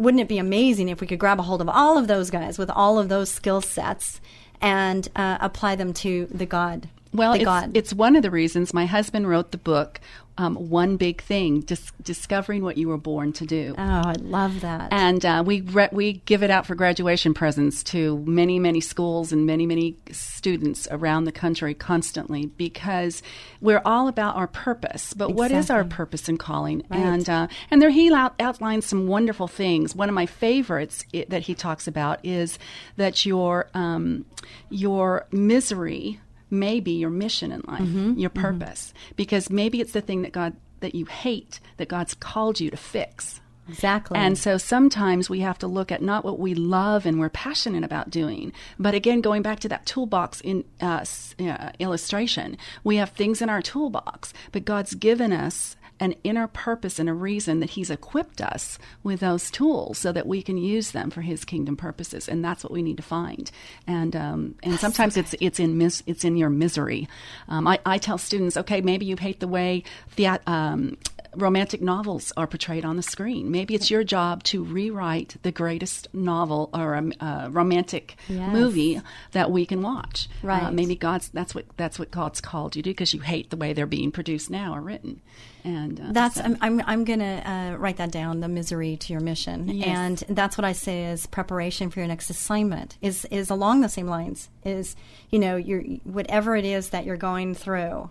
wouldn't 0.00 0.20
it 0.22 0.28
be 0.28 0.38
amazing 0.38 0.88
if 0.88 1.00
we 1.00 1.06
could 1.06 1.18
grab 1.18 1.38
a 1.38 1.42
hold 1.42 1.60
of 1.60 1.68
all 1.68 1.98
of 1.98 2.08
those 2.08 2.30
guys 2.30 2.58
with 2.58 2.70
all 2.70 2.98
of 2.98 3.08
those 3.08 3.30
skill 3.30 3.60
sets 3.60 4.20
and 4.60 5.08
uh, 5.14 5.36
apply 5.40 5.76
them 5.76 5.92
to 5.92 6.26
the 6.30 6.46
God? 6.46 6.88
Well, 7.12 7.32
the 7.32 7.40
it's, 7.40 7.44
God. 7.44 7.76
it's 7.76 7.92
one 7.92 8.16
of 8.16 8.22
the 8.22 8.30
reasons 8.30 8.72
my 8.72 8.86
husband 8.86 9.28
wrote 9.28 9.50
the 9.50 9.58
book, 9.58 10.00
um, 10.40 10.54
One 10.70 10.96
Big 10.96 11.20
Thing 11.22 11.60
dis- 11.60 11.92
Discovering 12.02 12.62
What 12.62 12.78
You 12.78 12.88
Were 12.88 12.96
Born 12.96 13.32
to 13.34 13.44
Do. 13.44 13.74
oh, 13.76 13.82
I 13.82 14.14
love 14.18 14.62
that. 14.62 14.88
And 14.90 15.24
uh, 15.24 15.42
we 15.44 15.60
re- 15.60 15.90
we 15.92 16.14
give 16.24 16.42
it 16.42 16.50
out 16.50 16.66
for 16.66 16.74
graduation 16.74 17.34
presents 17.34 17.82
to 17.84 18.18
many 18.26 18.58
many 18.58 18.80
schools 18.80 19.32
and 19.32 19.44
many 19.44 19.66
many 19.66 19.96
students 20.10 20.88
around 20.90 21.24
the 21.24 21.32
country 21.32 21.74
constantly 21.74 22.46
because 22.46 23.22
we're 23.60 23.82
all 23.84 24.08
about 24.08 24.36
our 24.36 24.46
purpose. 24.46 25.12
But 25.12 25.34
what 25.34 25.50
is 25.50 25.68
our 25.68 25.84
purpose 25.84 26.28
and 26.28 26.38
calling? 26.38 26.84
And 26.90 27.28
uh, 27.28 27.48
and 27.70 27.82
there 27.82 27.90
he 27.90 28.12
out- 28.12 28.34
outlines 28.40 28.86
some 28.86 29.06
wonderful 29.06 29.46
things. 29.46 29.94
One 29.94 30.08
of 30.08 30.14
my 30.14 30.26
favorites 30.26 31.04
i 31.14 31.26
that 31.28 31.42
he 31.42 31.54
talks 31.54 31.86
about 31.86 32.24
is 32.24 32.58
that 32.96 33.26
your 33.26 33.68
um, 33.74 34.24
your 34.70 35.26
misery 35.30 36.20
may 36.50 36.80
be 36.80 36.92
your 36.92 37.10
mission 37.10 37.52
in 37.52 37.62
life, 37.66 37.80
Mm-hmm. 37.82 38.18
your 38.18 38.30
purpose, 38.30 38.92
because 39.16 39.50
maybe 39.50 39.80
it's 39.80 39.92
the 39.92 40.00
thing 40.00 40.22
that 40.22 40.32
God 40.32 40.54
that 40.80 40.94
you 40.94 41.04
hate 41.06 41.60
that 41.76 41.88
God's 41.88 42.14
called 42.14 42.58
you 42.58 42.70
to 42.70 42.76
fix. 42.76 43.40
exactly. 43.68 44.16
And 44.18 44.36
so 44.38 44.56
sometimes 44.56 45.28
we 45.28 45.40
have 45.40 45.58
to 45.58 45.66
look 45.66 45.92
at 45.92 46.00
not 46.02 46.24
what 46.24 46.38
we 46.38 46.54
love 46.54 47.04
and 47.06 47.20
we're 47.20 47.28
passionate 47.28 47.84
about 47.84 48.08
doing, 48.10 48.52
but 48.78 48.94
again, 48.94 49.20
going 49.20 49.42
back 49.42 49.60
to 49.60 49.68
that 49.68 49.84
toolbox 49.86 50.40
in 50.40 50.64
uh, 50.80 51.04
uh, 51.38 51.70
illustration, 51.78 52.56
we 52.82 52.96
have 52.96 53.10
things 53.10 53.42
in 53.42 53.48
our 53.50 53.60
toolbox, 53.62 54.32
but 54.52 54.64
God's 54.64 54.94
given 54.94 55.32
us 55.32 55.76
an 56.00 56.14
inner 56.24 56.48
purpose 56.48 56.98
and 56.98 57.08
a 57.08 57.14
reason 57.14 57.60
that 57.60 57.70
He's 57.70 57.90
equipped 57.90 58.40
us 58.40 58.78
with 59.02 59.20
those 59.20 59.50
tools 59.50 59.98
so 59.98 60.10
that 60.12 60.26
we 60.26 60.42
can 60.42 60.56
use 60.56 60.90
them 60.90 61.10
for 61.10 61.20
His 61.20 61.44
kingdom 61.44 61.76
purposes, 61.76 62.28
and 62.28 62.44
that's 62.44 62.64
what 62.64 62.72
we 62.72 62.82
need 62.82 62.96
to 62.96 63.02
find. 63.02 63.50
And 63.86 64.16
um, 64.16 64.54
and 64.62 64.78
sometimes 64.80 65.16
it's 65.16 65.34
it's 65.40 65.60
in 65.60 65.78
mis- 65.78 66.02
it's 66.06 66.24
in 66.24 66.36
your 66.36 66.50
misery. 66.50 67.08
Um, 67.48 67.68
I, 67.68 67.78
I 67.84 67.98
tell 67.98 68.18
students, 68.18 68.56
okay, 68.56 68.80
maybe 68.80 69.06
you 69.06 69.16
hate 69.16 69.40
the 69.40 69.48
way 69.48 69.84
the 70.16 70.40
um, 70.46 70.96
romantic 71.36 71.80
novels 71.80 72.32
are 72.36 72.46
portrayed 72.46 72.84
on 72.84 72.96
the 72.96 73.02
screen. 73.02 73.50
Maybe 73.50 73.74
it's 73.74 73.90
your 73.90 74.02
job 74.04 74.42
to 74.44 74.64
rewrite 74.64 75.36
the 75.42 75.52
greatest 75.52 76.08
novel 76.12 76.70
or 76.74 76.94
a, 76.94 77.10
uh, 77.24 77.48
romantic 77.50 78.16
Yes. 78.28 78.52
movie 78.52 79.00
that 79.32 79.50
we 79.50 79.64
can 79.66 79.82
watch. 79.82 80.28
Right. 80.42 80.64
Uh, 80.64 80.70
maybe 80.72 80.96
God's 80.96 81.28
that's 81.28 81.54
what 81.54 81.66
that's 81.76 81.98
what 81.98 82.10
God's 82.10 82.40
called 82.40 82.74
you 82.76 82.82
to 82.82 82.90
because 82.90 83.14
you 83.14 83.20
hate 83.20 83.50
the 83.50 83.56
way 83.56 83.72
they're 83.72 83.86
being 83.86 84.10
produced 84.12 84.50
now 84.50 84.74
or 84.74 84.80
written. 84.80 85.20
And 85.62 86.00
uh, 86.00 86.04
That's 86.12 86.36
so- 86.36 86.42
I'm 86.42 86.56
I'm, 86.60 86.80
I'm 86.86 87.04
gonna 87.04 87.42
uh, 87.74 87.76
write 87.78 87.98
that 87.98 88.10
down. 88.10 88.40
The 88.40 88.48
misery 88.48 88.96
to 88.96 89.12
your 89.12 89.20
mission, 89.20 89.68
Yes. 89.68 90.22
and 90.28 90.36
that's 90.36 90.56
what 90.56 90.64
I 90.64 90.72
say 90.72 91.04
is 91.06 91.26
preparation 91.26 91.90
for 91.90 92.00
your 92.00 92.08
next 92.08 92.30
assignment. 92.30 92.96
Is 93.02 93.24
is 93.30 93.50
along 93.50 93.82
the 93.82 93.88
same 93.88 94.06
lines. 94.06 94.48
Is 94.64 94.96
you 95.30 95.38
know 95.38 95.56
your 95.56 95.82
whatever 96.04 96.56
it 96.56 96.64
is 96.64 96.90
that 96.90 97.04
you're 97.04 97.16
going 97.18 97.54
through. 97.54 98.08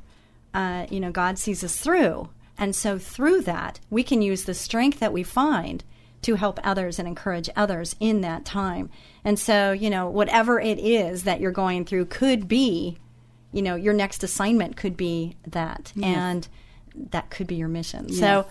Uh, 0.53 0.85
you 0.89 0.99
know, 0.99 1.11
God 1.11 1.37
sees 1.37 1.63
us 1.63 1.77
through, 1.77 2.27
and 2.59 2.75
so 2.75 2.99
through 2.99 3.41
that 3.41 3.79
we 3.89 4.03
can 4.03 4.21
use 4.21 4.43
the 4.43 4.53
strength 4.53 4.99
that 4.99 5.13
we 5.13 5.23
find 5.23 5.83
to 6.21 6.35
help 6.35 6.59
others 6.63 6.99
and 6.99 7.07
encourage 7.07 7.49
others 7.55 7.95
in 7.99 8.21
that 8.21 8.43
time. 8.45 8.89
And 9.23 9.39
so 9.39 9.71
you 9.71 9.89
know, 9.89 10.09
whatever 10.09 10.59
it 10.59 10.77
is 10.77 11.23
that 11.23 11.39
you're 11.39 11.51
going 11.51 11.85
through 11.85 12.05
could 12.05 12.47
be, 12.47 12.97
you 13.51 13.61
know, 13.61 13.75
your 13.75 13.93
next 13.93 14.23
assignment 14.23 14.75
could 14.77 14.95
be 14.97 15.35
that, 15.47 15.91
and 16.03 16.47
that 17.11 17.29
could 17.31 17.47
be 17.47 17.55
your 17.55 17.67
mission. 17.69 18.11
So, 18.11 18.45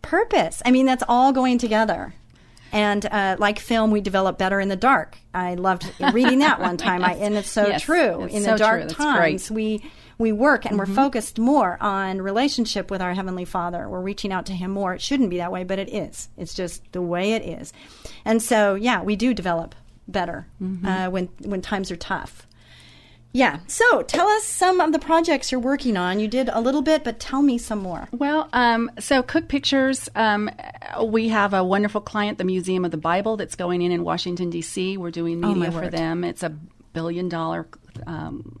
purpose. 0.00 0.62
I 0.64 0.70
mean, 0.70 0.86
that's 0.86 1.02
all 1.08 1.32
going 1.32 1.58
together. 1.58 2.14
And 2.72 3.04
uh, 3.06 3.36
like 3.38 3.58
film, 3.58 3.90
we 3.90 4.00
develop 4.00 4.38
better 4.38 4.60
in 4.60 4.68
the 4.68 4.76
dark. 4.76 5.16
I 5.34 5.54
loved 5.54 5.90
reading 6.12 6.40
that 6.40 6.60
one 6.60 6.76
time, 6.76 7.02
I, 7.02 7.14
and 7.20 7.34
it's 7.34 7.50
so 7.50 7.66
Yes, 7.66 7.82
true. 7.82 8.24
it's 8.24 8.34
in 8.34 8.42
so 8.42 8.52
the 8.52 8.58
dark. 8.58 8.88
Times, 8.88 9.48
great. 9.48 9.54
we 9.82 9.90
we 10.18 10.32
work 10.32 10.66
and 10.66 10.76
we're 10.78 10.86
focused 10.86 11.38
more 11.38 11.78
on 11.80 12.20
relationship 12.20 12.90
with 12.90 13.00
our 13.00 13.14
heavenly 13.14 13.44
Father. 13.44 13.88
We're 13.88 14.00
reaching 14.00 14.32
out 14.32 14.46
to 14.46 14.52
Him 14.52 14.72
more. 14.72 14.94
It 14.94 15.00
shouldn't 15.00 15.30
be 15.30 15.36
that 15.38 15.52
way, 15.52 15.62
but 15.64 15.78
it 15.78 15.92
is. 15.94 16.28
It's 16.36 16.54
just 16.54 16.90
the 16.92 17.00
way 17.02 17.34
it 17.34 17.42
is. 17.42 17.72
And 18.24 18.42
so, 18.42 18.74
yeah, 18.74 19.02
we 19.02 19.14
do 19.16 19.32
develop 19.32 19.74
better 20.08 20.46
uh, 20.84 21.08
when 21.08 21.28
when 21.44 21.62
times 21.62 21.90
are 21.90 21.96
tough. 21.96 22.46
Yeah. 23.32 23.60
So 23.66 24.02
tell 24.02 24.26
us 24.26 24.44
some 24.44 24.80
of 24.80 24.92
the 24.92 24.98
projects 24.98 25.52
you're 25.52 25.60
working 25.60 25.96
on. 25.96 26.18
You 26.18 26.28
did 26.28 26.48
a 26.48 26.60
little 26.60 26.80
bit, 26.82 27.04
but 27.04 27.20
tell 27.20 27.42
me 27.42 27.58
some 27.58 27.78
more. 27.78 28.08
Well, 28.10 28.48
um, 28.54 28.90
so 28.98 29.22
Cooke 29.22 29.48
Pictures, 29.48 30.08
um, 30.16 30.50
we 31.04 31.28
have 31.28 31.52
a 31.52 31.62
wonderful 31.62 32.00
client, 32.00 32.38
the 32.38 32.44
Museum 32.44 32.86
of 32.86 32.90
the 32.90 32.96
Bible, 32.96 33.36
that's 33.36 33.54
going 33.54 33.82
in 33.82 33.92
in 33.92 34.02
Washington 34.02 34.48
D.C. 34.50 34.96
We're 34.96 35.10
doing 35.10 35.44
Oh, 35.44 35.54
media 35.54 35.70
my 35.70 35.80
for 35.82 35.88
them. 35.88 36.24
It's 36.24 36.42
a 36.42 36.48
billion 36.94 37.28
dollar 37.28 37.68
um, 38.06 38.58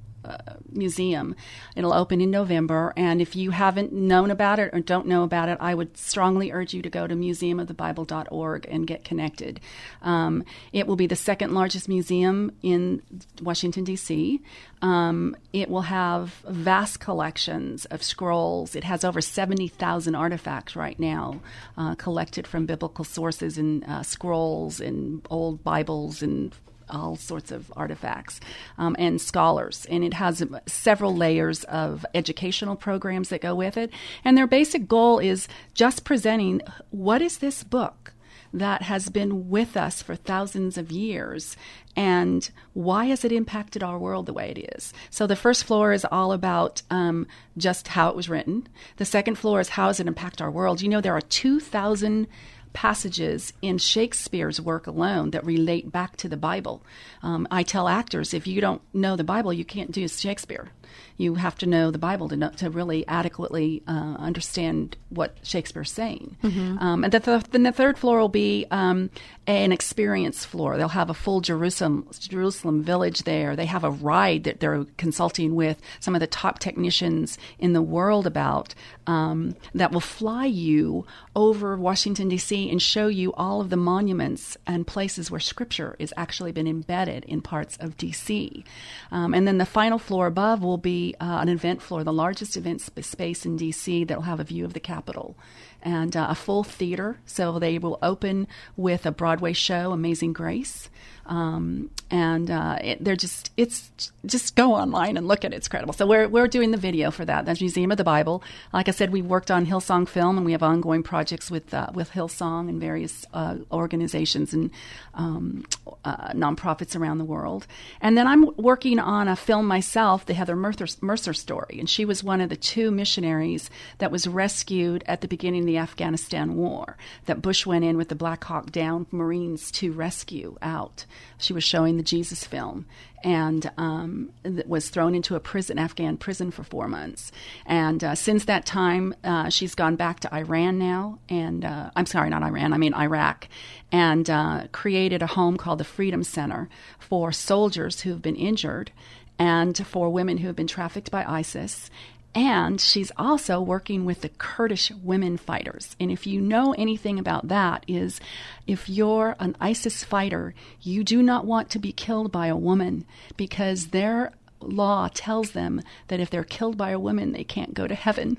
museum. 0.70 1.34
It'll 1.76 1.92
open 1.92 2.20
in 2.20 2.30
November, 2.30 2.92
and 2.96 3.20
if 3.20 3.34
you 3.36 3.50
haven't 3.50 3.92
known 3.92 4.30
about 4.30 4.58
it 4.58 4.70
or 4.72 4.80
don't 4.80 5.06
know 5.06 5.22
about 5.22 5.48
it, 5.48 5.58
I 5.60 5.74
would 5.74 5.96
strongly 5.96 6.52
urge 6.52 6.74
you 6.74 6.82
to 6.82 6.90
go 6.90 7.06
to 7.06 7.14
museumofthebible.org 7.14 8.66
and 8.70 8.86
get 8.86 9.04
connected. 9.04 9.60
Um, 10.02 10.44
it 10.72 10.86
will 10.86 10.96
be 10.96 11.06
the 11.06 11.16
second 11.16 11.54
largest 11.54 11.88
museum 11.88 12.52
in 12.62 13.02
Washington, 13.42 13.84
D.C. 13.84 14.42
Um, 14.82 15.36
it 15.52 15.68
will 15.68 15.82
have 15.82 16.34
vast 16.48 17.00
collections 17.00 17.84
of 17.86 18.02
scrolls. 18.02 18.76
It 18.76 18.84
has 18.84 19.04
over 19.04 19.20
70,000 19.20 20.14
artifacts 20.14 20.76
right 20.76 20.98
now 20.98 21.40
uh, 21.76 21.94
collected 21.94 22.46
from 22.46 22.66
biblical 22.66 23.04
sources 23.04 23.58
and 23.58 23.84
uh, 23.84 24.02
scrolls 24.02 24.80
and 24.80 25.26
old 25.30 25.64
Bibles 25.64 26.22
and 26.22 26.54
all 26.90 27.16
sorts 27.16 27.50
of 27.50 27.72
artifacts 27.76 28.40
um, 28.76 28.96
and 28.98 29.20
scholars. 29.20 29.86
And 29.90 30.04
it 30.04 30.14
has 30.14 30.44
several 30.66 31.14
layers 31.14 31.64
of 31.64 32.04
educational 32.14 32.76
programs 32.76 33.28
that 33.28 33.40
go 33.40 33.54
with 33.54 33.76
it. 33.76 33.90
And 34.24 34.36
their 34.36 34.46
basic 34.46 34.88
goal 34.88 35.18
is 35.18 35.48
just 35.74 36.04
presenting 36.04 36.60
what 36.90 37.22
is 37.22 37.38
this 37.38 37.64
book? 37.64 38.12
that 38.52 38.82
has 38.82 39.08
been 39.08 39.48
with 39.48 39.76
us 39.76 40.02
for 40.02 40.16
thousands 40.16 40.78
of 40.78 40.90
years 40.90 41.56
and 41.96 42.50
why 42.72 43.06
has 43.06 43.24
it 43.24 43.32
impacted 43.32 43.82
our 43.82 43.98
world 43.98 44.26
the 44.26 44.32
way 44.32 44.50
it 44.50 44.74
is 44.76 44.92
so 45.10 45.26
the 45.26 45.36
first 45.36 45.64
floor 45.64 45.92
is 45.92 46.06
all 46.10 46.32
about 46.32 46.82
um, 46.90 47.26
just 47.56 47.88
how 47.88 48.08
it 48.08 48.16
was 48.16 48.28
written 48.28 48.66
the 48.96 49.04
second 49.04 49.36
floor 49.36 49.60
is 49.60 49.70
how 49.70 49.88
does 49.88 50.00
it 50.00 50.06
impact 50.06 50.40
our 50.40 50.50
world 50.50 50.80
you 50.80 50.88
know 50.88 51.00
there 51.00 51.16
are 51.16 51.20
2000 51.20 52.26
passages 52.72 53.52
in 53.62 53.78
Shakespeare's 53.78 54.60
work 54.60 54.86
alone 54.86 55.30
that 55.30 55.44
relate 55.44 55.90
back 55.90 56.16
to 56.18 56.28
the 56.28 56.36
Bible. 56.36 56.82
Um, 57.22 57.46
I 57.50 57.62
tell 57.62 57.88
actors 57.88 58.34
if 58.34 58.46
you 58.46 58.60
don't 58.60 58.82
know 58.94 59.16
the 59.16 59.24
Bible, 59.24 59.52
you 59.52 59.64
can't 59.64 59.92
do 59.92 60.06
Shakespeare 60.08 60.70
you 61.16 61.34
have 61.34 61.56
to 61.58 61.66
know 61.66 61.90
the 61.90 61.98
Bible 61.98 62.28
to 62.28 62.36
know, 62.36 62.50
to 62.50 62.70
really 62.70 63.06
adequately 63.06 63.82
uh, 63.86 64.16
understand 64.18 64.96
what 65.10 65.36
Shakespeare's 65.42 65.90
saying. 65.90 66.36
Mm-hmm. 66.42 66.78
Um, 66.78 67.04
and 67.04 67.12
the 67.12 67.20
th- 67.20 67.44
then 67.44 67.64
the 67.64 67.72
third 67.72 67.98
floor 67.98 68.20
will 68.20 68.28
be 68.28 68.66
um, 68.70 69.10
an 69.46 69.72
experience 69.72 70.44
floor. 70.44 70.76
They'll 70.76 70.88
have 70.88 71.10
a 71.10 71.14
full 71.14 71.40
Jerusalem 71.40 72.08
Jerusalem 72.18 72.82
village 72.82 73.24
there. 73.24 73.56
They 73.56 73.66
have 73.66 73.84
a 73.84 73.90
ride 73.90 74.44
that 74.44 74.60
they're 74.60 74.84
consulting 74.96 75.54
with 75.54 75.80
some 76.00 76.14
of 76.14 76.20
the 76.20 76.26
top 76.26 76.58
technicians 76.58 77.38
in 77.58 77.72
the 77.72 77.82
world 77.82 78.26
about 78.26 78.74
um, 79.06 79.56
that 79.74 79.90
will 79.90 80.00
fly 80.00 80.44
you 80.44 81.06
over 81.34 81.76
Washington 81.76 82.28
D.C. 82.28 82.70
and 82.70 82.80
show 82.80 83.08
you 83.08 83.32
all 83.34 83.60
of 83.60 83.70
the 83.70 83.76
monuments 83.76 84.56
and 84.66 84.86
places 84.86 85.30
where 85.30 85.40
Scripture 85.40 85.96
is 85.98 86.14
actually 86.16 86.52
been 86.52 86.66
embedded 86.66 87.24
in 87.24 87.40
parts 87.40 87.76
of 87.78 87.96
D.C. 87.96 88.64
Um, 89.10 89.34
and 89.34 89.46
then 89.46 89.58
the 89.58 89.66
final 89.66 89.98
floor 89.98 90.26
above 90.26 90.62
will 90.62 90.77
be 90.78 91.14
uh, 91.20 91.38
an 91.40 91.48
event 91.48 91.82
floor, 91.82 92.04
the 92.04 92.12
largest 92.12 92.56
event 92.56 92.80
sp- 92.80 93.02
space 93.02 93.44
in 93.44 93.58
DC 93.58 94.06
that 94.08 94.16
will 94.16 94.24
have 94.24 94.40
a 94.40 94.44
view 94.44 94.64
of 94.64 94.72
the 94.72 94.80
Capitol 94.80 95.36
and 95.82 96.16
uh, 96.16 96.26
a 96.28 96.34
full 96.34 96.64
theater. 96.64 97.20
So 97.26 97.58
they 97.58 97.78
will 97.78 97.98
open 98.02 98.46
with 98.76 99.06
a 99.06 99.12
Broadway 99.12 99.52
show, 99.52 99.92
Amazing 99.92 100.32
Grace. 100.32 100.90
Um, 101.28 101.90
and 102.10 102.50
uh, 102.50 102.78
it, 102.82 103.04
they're 103.04 103.16
just 103.16 103.50
it's 103.56 103.90
just 104.24 104.56
go 104.56 104.74
online 104.74 105.18
and 105.18 105.28
look 105.28 105.44
at 105.44 105.52
it. 105.52 105.56
It's 105.56 105.68
credible. 105.68 105.92
So 105.92 106.06
we're 106.06 106.26
we're 106.26 106.48
doing 106.48 106.70
the 106.70 106.78
video 106.78 107.10
for 107.10 107.24
that. 107.26 107.44
That's 107.44 107.60
Museum 107.60 107.90
of 107.90 107.98
the 107.98 108.04
Bible. 108.04 108.42
Like 108.72 108.88
I 108.88 108.92
said, 108.92 109.12
we 109.12 109.20
worked 109.20 109.50
on 109.50 109.66
Hillsong 109.66 110.08
Film, 110.08 110.38
and 110.38 110.46
we 110.46 110.52
have 110.52 110.62
ongoing 110.62 111.02
projects 111.02 111.50
with 111.50 111.74
uh, 111.74 111.90
with 111.92 112.10
Hillsong 112.12 112.70
and 112.70 112.80
various 112.80 113.26
uh, 113.34 113.56
organizations 113.70 114.54
and 114.54 114.70
um, 115.14 115.66
uh, 116.04 116.30
nonprofits 116.30 116.98
around 116.98 117.18
the 117.18 117.26
world. 117.26 117.66
And 118.00 118.16
then 118.16 118.26
I'm 118.26 118.56
working 118.56 118.98
on 118.98 119.28
a 119.28 119.36
film 119.36 119.66
myself, 119.66 120.24
the 120.24 120.34
Heather 120.34 120.56
Mercer, 120.56 120.86
Mercer 121.02 121.34
story, 121.34 121.76
and 121.78 121.90
she 121.90 122.06
was 122.06 122.24
one 122.24 122.40
of 122.40 122.48
the 122.48 122.56
two 122.56 122.90
missionaries 122.90 123.68
that 123.98 124.10
was 124.10 124.26
rescued 124.26 125.04
at 125.06 125.20
the 125.20 125.28
beginning 125.28 125.60
of 125.60 125.66
the 125.66 125.78
Afghanistan 125.78 126.56
war. 126.56 126.96
That 127.26 127.42
Bush 127.42 127.66
went 127.66 127.84
in 127.84 127.98
with 127.98 128.08
the 128.08 128.14
Black 128.14 128.44
Hawk 128.44 128.72
Down 128.72 129.06
Marines 129.10 129.70
to 129.72 129.92
rescue 129.92 130.56
out. 130.62 131.04
She 131.38 131.52
was 131.52 131.64
showing 131.64 131.96
the 131.96 132.02
Jesus 132.02 132.44
film 132.44 132.86
and 133.24 133.70
um, 133.76 134.30
was 134.66 134.90
thrown 134.90 135.14
into 135.14 135.34
a 135.34 135.40
prison, 135.40 135.78
Afghan 135.78 136.16
prison, 136.16 136.50
for 136.50 136.62
four 136.62 136.88
months. 136.88 137.32
And 137.66 138.02
uh, 138.04 138.14
since 138.14 138.44
that 138.44 138.64
time, 138.64 139.14
uh, 139.24 139.48
she's 139.48 139.74
gone 139.74 139.96
back 139.96 140.20
to 140.20 140.34
Iran 140.34 140.78
now, 140.78 141.18
and 141.28 141.64
uh, 141.64 141.90
I'm 141.96 142.06
sorry, 142.06 142.30
not 142.30 142.42
Iran, 142.42 142.72
I 142.72 142.78
mean 142.78 142.94
Iraq, 142.94 143.48
and 143.90 144.28
uh, 144.30 144.68
created 144.72 145.22
a 145.22 145.26
home 145.26 145.56
called 145.56 145.78
the 145.78 145.84
Freedom 145.84 146.22
Center 146.22 146.68
for 146.98 147.32
soldiers 147.32 148.00
who've 148.02 148.22
been 148.22 148.36
injured 148.36 148.92
and 149.38 149.76
for 149.86 150.10
women 150.10 150.38
who 150.38 150.46
have 150.48 150.56
been 150.56 150.66
trafficked 150.66 151.10
by 151.10 151.24
ISIS. 151.24 151.90
And 152.38 152.80
she's 152.80 153.10
also 153.16 153.60
working 153.60 154.04
with 154.04 154.20
the 154.20 154.28
Kurdish 154.28 154.92
women 154.92 155.38
fighters. 155.38 155.96
And 155.98 156.12
if 156.12 156.24
you 156.24 156.40
know 156.40 156.72
anything 156.78 157.18
about 157.18 157.48
that, 157.48 157.84
is 157.88 158.20
if 158.64 158.88
you're 158.88 159.34
an 159.40 159.56
ISIS 159.60 160.04
fighter, 160.04 160.54
you 160.80 161.02
do 161.02 161.20
not 161.20 161.46
want 161.46 161.68
to 161.70 161.80
be 161.80 161.90
killed 161.90 162.30
by 162.30 162.46
a 162.46 162.54
woman 162.56 163.04
because 163.36 163.88
their 163.88 164.30
law 164.60 165.08
tells 165.12 165.52
them 165.52 165.82
that 166.08 166.20
if 166.20 166.30
they're 166.30 166.44
killed 166.44 166.76
by 166.76 166.90
a 166.90 166.98
woman, 166.98 167.32
they 167.32 167.44
can't 167.44 167.74
go 167.74 167.86
to 167.86 167.94
heaven. 167.94 168.38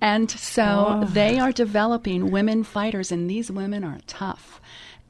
And 0.00 0.30
so 0.30 1.02
oh. 1.02 1.04
they 1.04 1.38
are 1.38 1.52
developing 1.52 2.30
women 2.30 2.64
fighters, 2.64 3.12
and 3.12 3.28
these 3.28 3.50
women 3.50 3.84
are 3.84 4.00
tough 4.06 4.60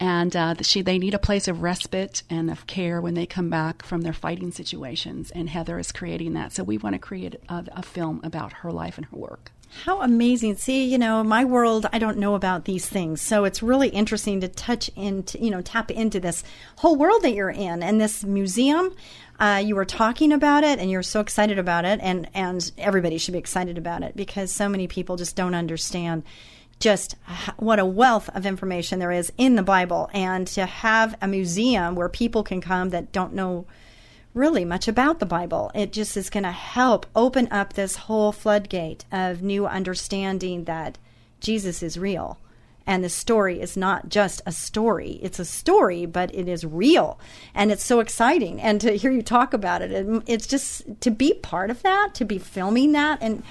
and 0.02 0.34
uh, 0.34 0.54
she 0.62 0.82
they 0.82 0.98
need 0.98 1.14
a 1.14 1.18
place 1.18 1.46
of 1.46 1.62
respite 1.62 2.24
and 2.28 2.50
of 2.50 2.66
care 2.66 3.00
when 3.00 3.14
they 3.14 3.24
come 3.24 3.48
back 3.48 3.84
from 3.84 4.00
their 4.00 4.12
fighting 4.12 4.50
situations. 4.50 5.30
And 5.30 5.48
Heather 5.48 5.78
is 5.78 5.92
creating 5.92 6.32
that, 6.32 6.52
so 6.52 6.64
we 6.64 6.76
want 6.76 6.94
to 6.94 6.98
create 6.98 7.36
a, 7.48 7.64
a 7.76 7.82
film 7.84 8.20
about 8.24 8.52
her 8.52 8.72
life 8.72 8.98
and 8.98 9.06
her 9.06 9.16
work. 9.16 9.52
How 9.84 10.02
amazing. 10.02 10.56
See, 10.56 10.84
you 10.84 10.98
know, 10.98 11.24
my 11.24 11.44
world, 11.44 11.86
I 11.92 11.98
don't 11.98 12.18
know 12.18 12.34
about 12.34 12.66
these 12.66 12.86
things. 12.86 13.20
So 13.20 13.44
it's 13.44 13.62
really 13.62 13.88
interesting 13.88 14.40
to 14.40 14.48
touch 14.48 14.90
into, 14.94 15.42
you 15.42 15.50
know, 15.50 15.60
tap 15.60 15.90
into 15.90 16.20
this 16.20 16.44
whole 16.76 16.96
world 16.96 17.22
that 17.22 17.34
you're 17.34 17.50
in 17.50 17.82
and 17.82 18.00
this 18.00 18.22
museum. 18.22 18.94
Uh, 19.40 19.60
you 19.64 19.74
were 19.74 19.84
talking 19.84 20.30
about 20.30 20.62
it 20.62 20.78
and 20.78 20.90
you're 20.90 21.02
so 21.02 21.20
excited 21.20 21.58
about 21.58 21.84
it. 21.84 21.98
And, 22.02 22.28
and 22.32 22.70
everybody 22.78 23.18
should 23.18 23.32
be 23.32 23.38
excited 23.38 23.76
about 23.76 24.02
it 24.02 24.14
because 24.14 24.52
so 24.52 24.68
many 24.68 24.86
people 24.86 25.16
just 25.16 25.34
don't 25.34 25.54
understand 25.54 26.22
just 26.78 27.16
what 27.56 27.78
a 27.78 27.84
wealth 27.84 28.28
of 28.34 28.44
information 28.44 28.98
there 28.98 29.12
is 29.12 29.32
in 29.38 29.54
the 29.54 29.62
Bible, 29.62 30.10
and 30.12 30.48
to 30.48 30.66
have 30.66 31.16
a 31.22 31.28
museum 31.28 31.94
where 31.94 32.08
people 32.08 32.42
can 32.42 32.60
come 32.60 32.90
that 32.90 33.12
don't 33.12 33.32
know 33.32 33.66
really 34.34 34.64
much 34.64 34.88
about 34.88 35.18
the 35.18 35.26
Bible. 35.26 35.70
It 35.74 35.92
just 35.92 36.16
is 36.16 36.30
going 36.30 36.44
to 36.44 36.52
help 36.52 37.06
open 37.14 37.48
up 37.50 37.72
this 37.72 37.96
whole 37.96 38.32
floodgate 38.32 39.04
of 39.12 39.42
new 39.42 39.66
understanding 39.66 40.64
that 40.64 40.98
Jesus 41.40 41.82
is 41.82 41.98
real. 41.98 42.38
And 42.84 43.04
the 43.04 43.08
story 43.08 43.60
is 43.60 43.76
not 43.76 44.08
just 44.08 44.42
a 44.44 44.52
story. 44.52 45.20
It's 45.22 45.38
a 45.38 45.44
story, 45.44 46.04
but 46.04 46.34
it 46.34 46.48
is 46.48 46.64
real. 46.64 47.18
And 47.54 47.70
it's 47.70 47.84
so 47.84 48.00
exciting. 48.00 48.60
And 48.60 48.80
to 48.80 48.96
hear 48.96 49.12
you 49.12 49.22
talk 49.22 49.54
about 49.54 49.82
it, 49.82 50.22
it's 50.26 50.48
just 50.48 51.00
to 51.00 51.10
be 51.10 51.34
part 51.34 51.70
of 51.70 51.82
that, 51.82 52.14
to 52.14 52.24
be 52.24 52.38
filming 52.38 52.92
that. 52.92 53.18
And 53.22 53.44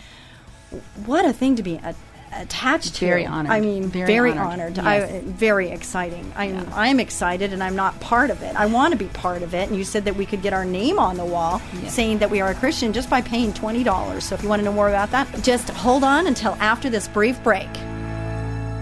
what 1.05 1.25
a 1.25 1.31
thing 1.31 1.55
to 1.55 1.63
be 1.63 1.75
a 1.75 1.95
attached 2.33 2.95
to. 2.95 3.05
Very 3.05 3.25
honored. 3.25 3.51
I 3.51 3.59
mean, 3.59 3.87
very, 3.87 4.07
very 4.07 4.31
honored. 4.31 4.77
honored. 4.77 4.77
Yes. 4.77 5.11
I, 5.11 5.19
very 5.25 5.69
exciting. 5.69 6.31
I'm, 6.35 6.55
yeah. 6.55 6.73
I'm 6.73 6.99
excited 6.99 7.53
and 7.53 7.63
I'm 7.63 7.75
not 7.75 7.99
part 7.99 8.29
of 8.29 8.41
it. 8.41 8.55
I 8.55 8.65
want 8.67 8.91
to 8.93 8.97
be 8.97 9.07
part 9.07 9.41
of 9.43 9.53
it. 9.53 9.69
And 9.69 9.77
you 9.77 9.83
said 9.83 10.05
that 10.05 10.15
we 10.15 10.25
could 10.25 10.41
get 10.41 10.53
our 10.53 10.65
name 10.65 10.99
on 10.99 11.17
the 11.17 11.25
wall 11.25 11.61
yes. 11.81 11.93
saying 11.93 12.19
that 12.19 12.29
we 12.29 12.41
are 12.41 12.51
a 12.51 12.55
Christian 12.55 12.93
just 12.93 13.09
by 13.09 13.21
paying 13.21 13.53
$20. 13.53 14.21
So 14.21 14.35
if 14.35 14.43
you 14.43 14.49
want 14.49 14.59
to 14.59 14.65
know 14.65 14.73
more 14.73 14.89
about 14.89 15.11
that, 15.11 15.43
just 15.43 15.69
hold 15.69 16.03
on 16.03 16.27
until 16.27 16.53
after 16.53 16.89
this 16.89 17.07
brief 17.07 17.41
break. 17.43 17.69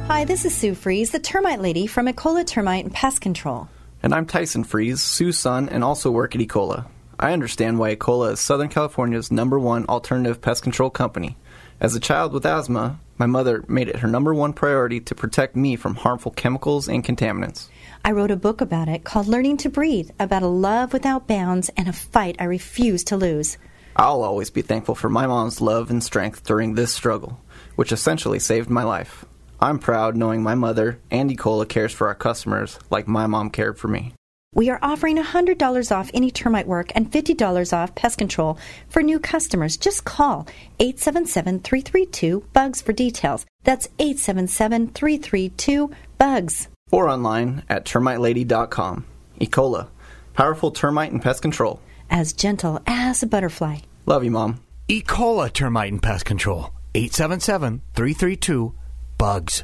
Hi, 0.08 0.26
this 0.26 0.44
is 0.44 0.56
Sue 0.56 0.74
Fries, 0.74 1.12
the 1.12 1.20
termite 1.20 1.62
lady 1.62 1.86
from 1.86 2.08
Ecola 2.08 2.46
Termite 2.46 2.84
and 2.84 2.94
Pest 2.94 3.22
Control. 3.22 3.70
And 4.02 4.14
I'm 4.14 4.26
Tyson 4.26 4.64
Fries, 4.64 5.04
Sue's 5.04 5.38
son, 5.38 5.70
and 5.70 5.84
also 5.84 6.10
work 6.10 6.34
at 6.34 6.42
Ecola. 6.42 6.88
I 7.20 7.34
understand 7.34 7.78
why 7.78 7.94
Ecola 7.94 8.32
is 8.32 8.40
Southern 8.40 8.70
California's 8.70 9.30
number 9.30 9.60
one 9.60 9.86
alternative 9.88 10.40
pest 10.40 10.64
control 10.64 10.90
company. 10.90 11.36
As 11.82 11.94
a 11.94 12.00
child 12.00 12.32
with 12.32 12.46
asthma, 12.46 12.98
my 13.20 13.26
mother 13.26 13.64
made 13.68 13.90
it 13.90 13.98
her 13.98 14.08
number 14.08 14.34
one 14.34 14.54
priority 14.54 15.02
to 15.02 15.14
protect 15.14 15.56
me 15.56 15.76
from 15.76 15.96
harmful 15.96 16.32
chemicals 16.32 16.88
and 16.88 17.04
contaminants. 17.04 17.68
I 18.04 18.12
wrote 18.12 18.32
a 18.32 18.38
book 18.38 18.62
about 18.62 18.88
it 18.88 19.04
called 19.04 19.28
Learning 19.28 19.58
to 19.58 19.70
Breathe, 19.70 20.10
about 20.20 20.42
a 20.42 20.48
love 20.48 20.94
without 20.94 21.28
bounds 21.28 21.70
and 21.76 21.88
a 21.90 21.94
fight 21.94 22.38
I 22.40 22.46
refuse 22.46 23.04
to 23.06 23.18
lose. 23.18 23.58
I'll 23.96 24.24
always 24.24 24.50
be 24.50 24.62
thankful 24.62 24.96
for 24.96 25.10
my 25.10 25.28
mom's 25.28 25.60
love 25.60 25.90
and 25.90 26.02
strength 26.02 26.46
during 26.46 26.76
this 26.76 26.94
struggle, 26.94 27.42
which 27.76 27.92
essentially 27.92 28.40
saved 28.40 28.70
my 28.70 28.84
life. 28.84 29.26
I'm 29.60 29.78
proud 29.78 30.16
knowing 30.16 30.42
my 30.42 30.56
mother, 30.56 31.00
and 31.12 31.30
Ecola, 31.30 31.68
cares 31.68 31.92
for 31.92 32.08
our 32.08 32.16
customers 32.16 32.80
like 32.90 33.10
my 33.10 33.28
mom 33.28 33.50
cared 33.50 33.78
for 33.78 33.90
me. 33.90 34.14
We 34.56 34.70
are 34.72 34.80
offering 34.82 35.18
$100 35.18 35.96
off 35.96 36.10
any 36.14 36.32
termite 36.32 36.68
work 36.68 36.92
and 36.96 37.12
$50 37.12 37.72
off 37.72 37.94
pest 37.94 38.18
control 38.18 38.58
for 38.90 39.04
new 39.04 39.20
customers. 39.20 39.78
Just 39.78 40.06
call 40.06 40.48
877 40.80 41.60
332 41.60 42.44
BUGS 42.54 42.82
for 42.82 42.94
details. 42.94 43.46
That's 43.64 43.88
877 44.00 44.90
332 44.90 45.92
BUGS. 46.18 46.68
Or 46.92 47.08
online 47.08 47.64
at 47.70 47.86
termitelady.com. 47.86 49.06
Ecola, 49.40 49.88
powerful 50.34 50.72
termite 50.72 51.12
and 51.12 51.22
pest 51.22 51.42
control. 51.44 51.80
as 52.10 52.34
gentle 52.34 52.82
as 52.88 53.22
a 53.22 53.28
butterfly. 53.28 53.78
Love 54.08 54.24
you, 54.24 54.32
Mom. 54.32 54.62
E. 54.88 55.04
coli 55.04 55.54
termite 55.54 55.92
and 55.92 56.02
pest 56.02 56.26
control. 56.26 56.72
877 56.96 57.84
332 57.94 58.74
BUGS. 59.20 59.64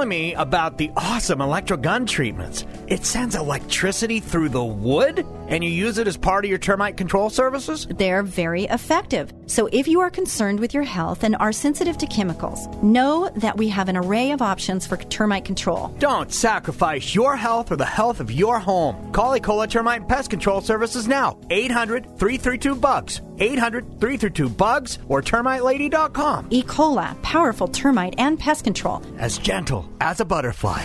me 0.05 0.33
about 0.33 0.77
the 0.77 0.91
awesome 0.95 1.39
electrogun 1.39 2.07
treatments. 2.07 2.65
It 2.87 3.05
sends 3.05 3.35
electricity 3.35 4.19
through 4.19 4.49
the 4.49 4.63
wood, 4.63 5.25
and 5.47 5.63
you 5.63 5.69
use 5.69 5.97
it 5.97 6.07
as 6.07 6.17
part 6.17 6.43
of 6.45 6.49
your 6.49 6.57
termite 6.59 6.97
control 6.97 7.29
services? 7.29 7.87
They're 7.89 8.23
very 8.23 8.63
effective. 8.65 9.33
So 9.47 9.69
if 9.71 9.87
you 9.87 9.99
are 9.99 10.09
concerned 10.09 10.59
with 10.59 10.73
your 10.73 10.83
health 10.83 11.23
and 11.23 11.35
are 11.37 11.51
sensitive 11.51 11.97
to 11.99 12.07
chemicals, 12.07 12.67
know 12.81 13.29
that 13.35 13.57
we 13.57 13.67
have 13.69 13.89
an 13.89 13.97
array 13.97 14.31
of 14.31 14.41
options 14.41 14.87
for 14.87 14.97
termite 14.97 15.45
control. 15.45 15.89
Don't 15.99 16.31
sacrifice 16.31 17.13
your 17.13 17.35
health 17.35 17.71
or 17.71 17.75
the 17.75 17.85
health 17.85 18.19
of 18.19 18.31
your 18.31 18.59
home. 18.59 19.11
Call 19.11 19.37
Ecola 19.37 19.69
Termite 19.69 20.07
Pest 20.07 20.29
Control 20.29 20.61
Services 20.61 21.07
now. 21.07 21.39
800 21.49 22.05
332 22.17 22.75
BUGS. 22.75 23.21
800 23.39 23.83
332 23.99 24.49
BUGS 24.49 24.99
or 25.07 25.21
termitelady.com. 25.21 26.47
E. 26.49 26.63
coli, 26.63 27.21
powerful 27.21 27.67
termite 27.67 28.15
and 28.17 28.39
pest 28.39 28.63
control. 28.63 29.01
As 29.17 29.37
gentle 29.37 29.90
as 30.01 30.19
a 30.19 30.25
butterfly. 30.25 30.81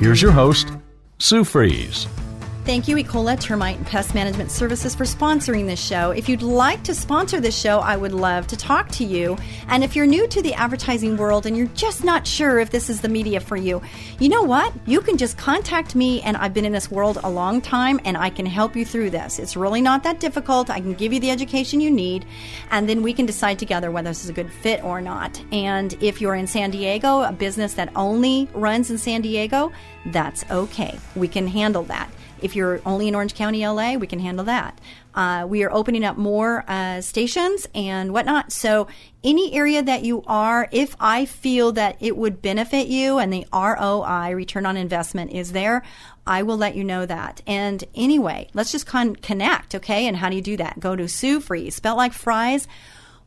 Here's 0.00 0.20
your 0.20 0.32
host, 0.32 0.72
Sue 1.18 1.44
Fries. 1.44 2.06
Thank 2.70 2.86
you, 2.86 2.94
Ecola 2.94 3.36
Termite 3.36 3.78
and 3.78 3.86
Pest 3.88 4.14
Management 4.14 4.52
Services, 4.52 4.94
for 4.94 5.02
sponsoring 5.02 5.66
this 5.66 5.84
show. 5.84 6.12
If 6.12 6.28
you'd 6.28 6.40
like 6.40 6.84
to 6.84 6.94
sponsor 6.94 7.40
this 7.40 7.58
show, 7.58 7.80
I 7.80 7.96
would 7.96 8.12
love 8.12 8.46
to 8.46 8.56
talk 8.56 8.90
to 8.90 9.04
you. 9.04 9.36
And 9.66 9.82
if 9.82 9.96
you're 9.96 10.06
new 10.06 10.28
to 10.28 10.40
the 10.40 10.54
advertising 10.54 11.16
world 11.16 11.46
and 11.46 11.56
you're 11.56 11.66
just 11.74 12.04
not 12.04 12.28
sure 12.28 12.60
if 12.60 12.70
this 12.70 12.88
is 12.88 13.00
the 13.00 13.08
media 13.08 13.40
for 13.40 13.56
you, 13.56 13.82
you 14.20 14.28
know 14.28 14.44
what? 14.44 14.72
You 14.86 15.00
can 15.00 15.16
just 15.16 15.36
contact 15.36 15.96
me, 15.96 16.22
and 16.22 16.36
I've 16.36 16.54
been 16.54 16.64
in 16.64 16.70
this 16.70 16.92
world 16.92 17.18
a 17.24 17.28
long 17.28 17.60
time, 17.60 17.98
and 18.04 18.16
I 18.16 18.30
can 18.30 18.46
help 18.46 18.76
you 18.76 18.84
through 18.84 19.10
this. 19.10 19.40
It's 19.40 19.56
really 19.56 19.80
not 19.80 20.04
that 20.04 20.20
difficult. 20.20 20.70
I 20.70 20.78
can 20.78 20.94
give 20.94 21.12
you 21.12 21.18
the 21.18 21.32
education 21.32 21.80
you 21.80 21.90
need, 21.90 22.24
and 22.70 22.88
then 22.88 23.02
we 23.02 23.12
can 23.12 23.26
decide 23.26 23.58
together 23.58 23.90
whether 23.90 24.10
this 24.10 24.22
is 24.22 24.30
a 24.30 24.32
good 24.32 24.52
fit 24.52 24.84
or 24.84 25.00
not. 25.00 25.42
And 25.50 26.00
if 26.00 26.20
you're 26.20 26.36
in 26.36 26.46
San 26.46 26.70
Diego, 26.70 27.22
a 27.22 27.32
business 27.32 27.74
that 27.74 27.90
only 27.96 28.48
runs 28.52 28.92
in 28.92 28.98
San 28.98 29.22
Diego, 29.22 29.72
that's 30.06 30.48
okay. 30.52 31.00
We 31.16 31.26
can 31.26 31.48
handle 31.48 31.82
that. 31.82 32.08
If 32.42 32.56
you're 32.56 32.80
only 32.86 33.08
in 33.08 33.14
Orange 33.14 33.34
County, 33.34 33.66
LA, 33.66 33.94
we 33.94 34.06
can 34.06 34.18
handle 34.18 34.44
that. 34.46 34.80
Uh, 35.14 35.46
we 35.48 35.64
are 35.64 35.72
opening 35.72 36.04
up 36.04 36.16
more 36.16 36.64
uh, 36.68 37.00
stations 37.00 37.66
and 37.74 38.12
whatnot. 38.12 38.52
So, 38.52 38.86
any 39.22 39.52
area 39.52 39.82
that 39.82 40.02
you 40.02 40.22
are, 40.26 40.68
if 40.70 40.96
I 40.98 41.26
feel 41.26 41.72
that 41.72 41.96
it 42.00 42.16
would 42.16 42.40
benefit 42.40 42.86
you 42.86 43.18
and 43.18 43.32
the 43.32 43.46
ROI, 43.52 44.34
return 44.34 44.64
on 44.64 44.76
investment, 44.76 45.32
is 45.32 45.52
there, 45.52 45.82
I 46.26 46.42
will 46.42 46.56
let 46.56 46.76
you 46.76 46.84
know 46.84 47.04
that. 47.06 47.42
And 47.46 47.84
anyway, 47.94 48.48
let's 48.54 48.72
just 48.72 48.86
con- 48.86 49.16
connect, 49.16 49.74
okay? 49.74 50.06
And 50.06 50.16
how 50.16 50.30
do 50.30 50.36
you 50.36 50.42
do 50.42 50.56
that? 50.58 50.80
Go 50.80 50.96
to 50.96 51.08
Sue 51.08 51.40
Fries, 51.40 51.74
spelled 51.74 51.98
like 51.98 52.12
fries 52.12 52.66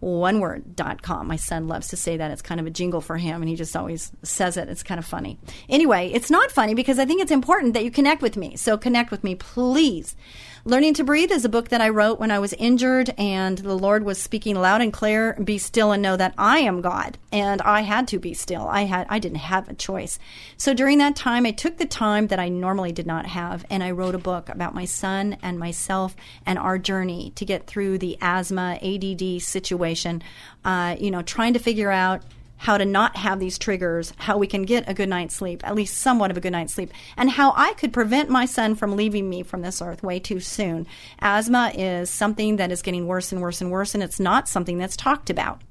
one 0.04 0.40
word.com. 0.40 1.28
My 1.28 1.38
son 1.38 1.68
loves 1.68 1.88
to 1.90 1.98
say 1.98 2.18
that. 2.18 2.32
It's 2.32 2.42
kind 2.42 2.60
of 2.60 2.68
a 2.68 2.70
jingle 2.70 3.02
for 3.02 3.18
him, 3.18 3.42
and 3.42 3.50
he 3.50 3.56
just 3.56 3.76
always 3.76 4.12
says 4.22 4.58
it. 4.58 4.68
It's 4.68 4.84
kind 4.84 5.00
of 5.00 5.06
funny. 5.06 5.40
Anyway, 5.70 6.12
it's 6.14 6.30
not 6.30 6.52
funny 6.52 6.74
because 6.74 7.00
I 7.00 7.06
think 7.06 7.22
it's 7.22 7.32
important 7.32 7.74
that 7.74 7.84
you 7.84 7.92
connect 7.92 8.22
with 8.22 8.36
me. 8.36 8.56
So 8.56 8.78
connect 8.78 9.12
with 9.12 9.24
me, 9.24 9.36
please. 9.36 10.16
Learning 10.66 10.94
to 10.94 11.04
Breathe 11.04 11.30
is 11.30 11.44
a 11.44 11.50
book 11.50 11.68
that 11.70 11.82
I 11.82 11.90
wrote 11.90 12.22
when 12.22 12.32
I 12.32 12.40
was 12.40 12.54
injured 12.54 13.14
and 13.18 13.58
the 13.58 13.76
Lord 13.76 14.06
was 14.06 14.18
speaking 14.18 14.56
loud 14.56 14.80
and 14.80 14.94
clear, 14.94 15.34
be 15.44 15.58
still 15.58 15.92
and 15.92 16.02
know 16.02 16.16
that 16.16 16.34
I 16.38 16.60
am 16.60 16.80
God. 16.80 17.18
And 17.34 17.62
I 17.64 17.82
had 17.82 18.08
to 18.08 18.18
be 18.18 18.34
still. 18.34 18.66
I 18.70 18.84
had 18.84 19.06
I 19.10 19.20
didn't 19.20 19.40
have 19.40 19.68
a 19.68 19.74
choice. 19.74 20.20
So 20.56 20.74
during 20.74 21.00
that 21.00 21.18
time 21.18 21.46
I 21.46 21.52
took 21.52 21.80
the 21.80 21.86
time 21.86 22.28
that 22.28 22.40
I 22.40 22.48
normally 22.48 22.94
did 22.94 23.06
not 23.06 23.26
have 23.26 23.66
and 23.70 23.84
I 23.84 23.92
wrote 23.92 24.16
a 24.16 24.20
book 24.20 24.48
about 24.48 24.74
my 24.74 24.86
son 24.86 25.36
and 25.44 25.60
myself 25.60 26.16
and 26.46 26.58
our 26.58 26.80
journey 26.80 27.34
to 27.36 27.44
get 27.44 27.68
through 27.68 27.98
the 27.98 28.18
asthma 28.22 28.80
ADD 28.82 29.42
situation. 29.42 30.24
Uh, 30.64 30.96
you 30.98 31.12
know, 31.12 31.24
trying 31.24 31.56
to 31.56 31.60
figure 31.60 31.92
out 31.92 32.22
how 32.64 32.78
to 32.78 32.86
not 32.86 33.18
have 33.18 33.42
these 33.42 33.60
triggers, 33.60 34.14
how 34.16 34.38
we 34.38 34.48
can 34.48 34.64
get 34.64 34.88
a 34.88 34.94
good 34.94 35.10
night's 35.10 35.36
sleep, 35.36 35.68
at 35.68 35.76
least 35.76 35.98
somewhat 35.98 36.32
of 36.32 36.38
a 36.38 36.40
good 36.40 36.54
night's 36.54 36.74
sleep, 36.74 36.90
and 37.18 37.30
how 37.30 37.54
I 37.58 37.74
could 37.74 37.92
prevent 37.92 38.30
my 38.30 38.46
son 38.46 38.76
from 38.76 38.96
leaving 38.96 39.30
me 39.30 39.44
from 39.44 39.62
this 39.62 39.82
earth 39.82 40.02
way 40.02 40.18
too 40.18 40.40
soon. 40.40 40.88
Asthma 41.20 41.74
is 41.76 42.10
something 42.10 42.56
that 42.56 42.72
is 42.72 42.82
getting 42.82 43.06
worse 43.06 43.34
and 43.34 43.42
worse 43.42 43.60
and 43.60 43.70
worse, 43.70 43.94
and 43.94 44.02
it's 44.02 44.18
not 44.18 44.48
something 44.48 44.78
that's 44.78 44.96
talked 44.96 45.30
about. 45.30 45.62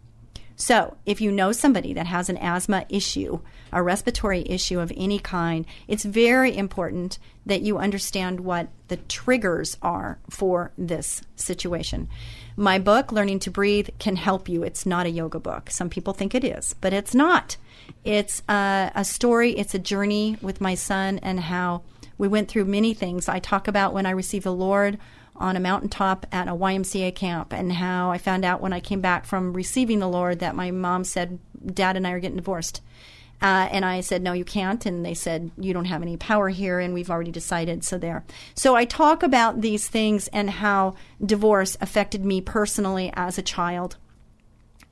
So, 0.55 0.99
if 1.07 1.23
you 1.23 1.33
know 1.33 1.53
somebody 1.53 1.95
that 1.95 2.07
has 2.07 2.29
an 2.29 2.37
asthma 2.37 2.85
issue, 2.91 3.41
a 3.73 3.83
respiratory 3.83 4.47
issue 4.47 4.79
of 4.79 4.93
any 4.95 5.19
kind, 5.19 5.65
it's 5.89 6.05
very 6.05 6.55
important 6.55 7.19
that 7.47 7.63
you 7.63 7.79
understand 7.79 8.41
what 8.41 8.69
the 8.89 8.99
triggers 8.99 9.79
are 9.81 10.19
for 10.29 10.73
this 10.77 11.23
situation. 11.37 12.11
My 12.57 12.79
book, 12.79 13.13
Learning 13.13 13.39
to 13.41 13.51
Breathe, 13.51 13.89
can 13.99 14.17
help 14.17 14.49
you. 14.49 14.63
It's 14.63 14.85
not 14.85 15.07
a 15.07 15.11
yoga 15.11 15.41
book. 15.41 15.71
Some 15.71 15.89
people 15.89 16.13
think 16.13 16.35
it 16.35 16.45
is, 16.45 16.75
but 16.81 16.93
it's 16.93 17.15
not. 17.15 17.57
It's 18.05 18.43
a, 18.49 18.93
a 18.95 19.05
story, 19.05 19.53
it's 19.53 19.75
a 19.75 19.79
journey 19.79 20.37
with 20.43 20.61
my 20.61 20.75
son 20.75 21.19
and 21.21 21.41
how 21.41 21.83
we 22.19 22.29
went 22.29 22.49
through 22.49 22.67
many 22.67 22.93
things. 22.95 23.29
I 23.29 23.39
talk 23.39 23.69
about 23.69 23.95
when 23.95 24.07
I 24.07 24.11
received 24.11 24.45
the 24.45 24.53
Lord 24.53 24.99
on 25.35 25.57
a 25.57 25.61
mountaintop 25.61 26.27
at 26.31 26.47
a 26.47 26.53
YMCA 26.53 27.15
camp 27.15 27.53
and 27.55 27.73
how 27.73 28.11
I 28.11 28.19
found 28.19 28.45
out 28.45 28.61
when 28.61 28.73
I 28.73 28.81
came 28.81 29.01
back 29.01 29.25
from 29.25 29.55
receiving 29.55 29.99
the 29.99 30.09
Lord 30.09 30.41
that 30.41 30.55
my 30.55 30.71
mom 30.71 31.05
said, 31.05 31.39
Dad 31.65 31.97
and 31.97 32.07
I 32.07 32.13
are 32.13 32.21
getting 32.21 32.37
divorced. 32.37 32.83
Uh, 33.43 33.69
and 33.73 33.85
I 33.85 34.03
said, 34.03 34.23
no, 34.23 34.33
you 34.33 34.45
can't. 34.45 34.87
And 34.87 35.05
they 35.05 35.15
said, 35.15 35.51
you 35.59 35.73
don't 35.73 35.87
have 35.87 36.01
any 36.01 36.17
power 36.17 36.49
here, 36.49 36.79
and 36.79 36.95
we've 36.95 37.11
already 37.11 37.33
decided. 37.33 37.83
So 37.83 37.99
there. 37.99 38.25
So 38.55 38.77
I 38.77 38.85
talk 38.85 39.25
about 39.25 39.61
these 39.61 39.89
things 39.89 40.29
and 40.29 40.49
how 40.49 40.95
divorce 41.25 41.77
affected 41.81 42.25
me 42.25 42.41
personally 42.41 43.13
as 43.15 43.39
a 43.39 43.43
child, 43.43 43.97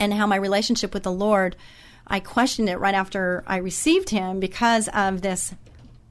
and 0.01 0.13
how 0.13 0.27
my 0.27 0.37
relationship 0.37 0.93
with 0.93 1.05
the 1.05 1.13
Lord, 1.13 1.55
I 2.07 2.19
questioned 2.19 2.69
it 2.69 2.79
right 2.79 2.95
after 2.95 3.45
I 3.47 3.59
received 3.59 4.11
Him 4.11 4.41
because 4.41 4.89
of 4.89 5.23
this 5.23 5.55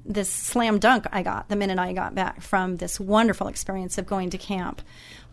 this 0.06 0.30
slam 0.30 0.80
dunk 0.80 1.06
I 1.12 1.22
got 1.22 1.50
the 1.50 1.56
minute 1.56 1.78
I 1.78 1.94
got 1.94 2.16
back 2.16 2.42
from 2.42 2.78
this 2.78 3.00
wonderful 3.00 3.48
experience 3.48 3.98
of 3.98 4.08
going 4.08 4.32
to 4.32 4.38
camp. 4.38 4.82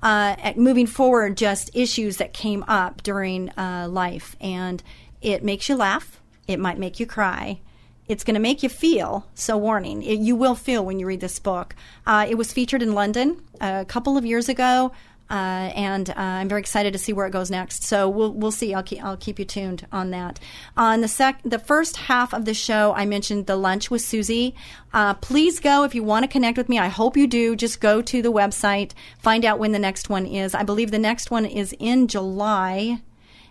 Uh, 0.02 0.36
moving 0.56 0.86
forward, 0.86 1.36
just 1.36 1.70
issues 1.72 2.18
that 2.18 2.34
came 2.34 2.62
up 2.68 3.02
during 3.02 3.48
uh, 3.50 3.86
life, 3.88 4.36
and 4.40 4.82
it 5.22 5.42
makes 5.42 5.68
you 5.68 5.76
laugh. 5.76 6.20
It 6.46 6.58
might 6.58 6.78
make 6.78 7.00
you 7.00 7.06
cry. 7.06 7.60
It's 8.08 8.22
going 8.22 8.34
to 8.34 8.40
make 8.40 8.62
you 8.62 8.68
feel. 8.68 9.26
So, 9.34 9.56
warning, 9.56 10.02
it, 10.02 10.20
you 10.20 10.36
will 10.36 10.54
feel 10.54 10.84
when 10.84 11.00
you 11.00 11.06
read 11.06 11.20
this 11.20 11.38
book. 11.38 11.74
Uh, 12.06 12.26
it 12.28 12.36
was 12.36 12.52
featured 12.52 12.82
in 12.82 12.94
London 12.94 13.42
a 13.60 13.84
couple 13.84 14.16
of 14.16 14.24
years 14.24 14.48
ago. 14.48 14.92
Uh, 15.28 15.72
and 15.74 16.10
uh, 16.10 16.14
I'm 16.16 16.48
very 16.48 16.60
excited 16.60 16.92
to 16.92 17.00
see 17.00 17.12
where 17.12 17.26
it 17.26 17.32
goes 17.32 17.50
next. 17.50 17.82
So 17.82 18.08
we'll 18.08 18.32
we'll 18.32 18.52
see. 18.52 18.72
I'll 18.72 18.82
keep 18.82 19.02
I'll 19.04 19.16
keep 19.16 19.38
you 19.38 19.44
tuned 19.44 19.86
on 19.90 20.10
that. 20.10 20.38
On 20.76 21.00
the 21.00 21.08
sec 21.08 21.40
the 21.44 21.58
first 21.58 21.96
half 21.96 22.32
of 22.32 22.44
the 22.44 22.54
show, 22.54 22.94
I 22.94 23.06
mentioned 23.06 23.46
the 23.46 23.56
lunch 23.56 23.90
with 23.90 24.02
Susie. 24.02 24.54
Uh, 24.92 25.14
please 25.14 25.58
go 25.58 25.82
if 25.82 25.94
you 25.94 26.04
want 26.04 26.22
to 26.22 26.28
connect 26.28 26.56
with 26.56 26.68
me. 26.68 26.78
I 26.78 26.88
hope 26.88 27.16
you 27.16 27.26
do. 27.26 27.56
Just 27.56 27.80
go 27.80 28.00
to 28.02 28.22
the 28.22 28.32
website, 28.32 28.92
find 29.18 29.44
out 29.44 29.58
when 29.58 29.72
the 29.72 29.80
next 29.80 30.08
one 30.08 30.26
is. 30.26 30.54
I 30.54 30.62
believe 30.62 30.92
the 30.92 30.98
next 30.98 31.30
one 31.30 31.44
is 31.44 31.74
in 31.80 32.06
July 32.06 33.00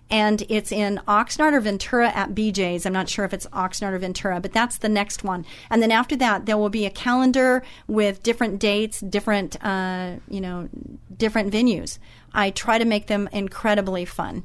and 0.09 0.43
it's 0.49 0.71
in 0.71 1.01
Oxnard 1.07 1.53
or 1.53 1.59
Ventura 1.59 2.09
at 2.09 2.35
BJ's. 2.35 2.85
I'm 2.85 2.93
not 2.93 3.09
sure 3.09 3.25
if 3.25 3.33
it's 3.33 3.47
Oxnard 3.47 3.93
or 3.93 3.97
Ventura, 3.97 4.39
but 4.39 4.53
that's 4.53 4.77
the 4.77 4.89
next 4.89 5.23
one. 5.23 5.45
And 5.69 5.81
then 5.81 5.91
after 5.91 6.15
that, 6.17 6.45
there 6.45 6.57
will 6.57 6.69
be 6.69 6.85
a 6.85 6.91
calendar 6.91 7.63
with 7.87 8.21
different 8.21 8.59
dates, 8.59 8.99
different, 8.99 9.63
uh, 9.65 10.15
you 10.29 10.41
know, 10.41 10.69
different 11.17 11.51
venues. 11.51 11.97
I 12.33 12.51
try 12.51 12.77
to 12.77 12.85
make 12.85 13.07
them 13.07 13.29
incredibly 13.31 14.05
fun. 14.05 14.43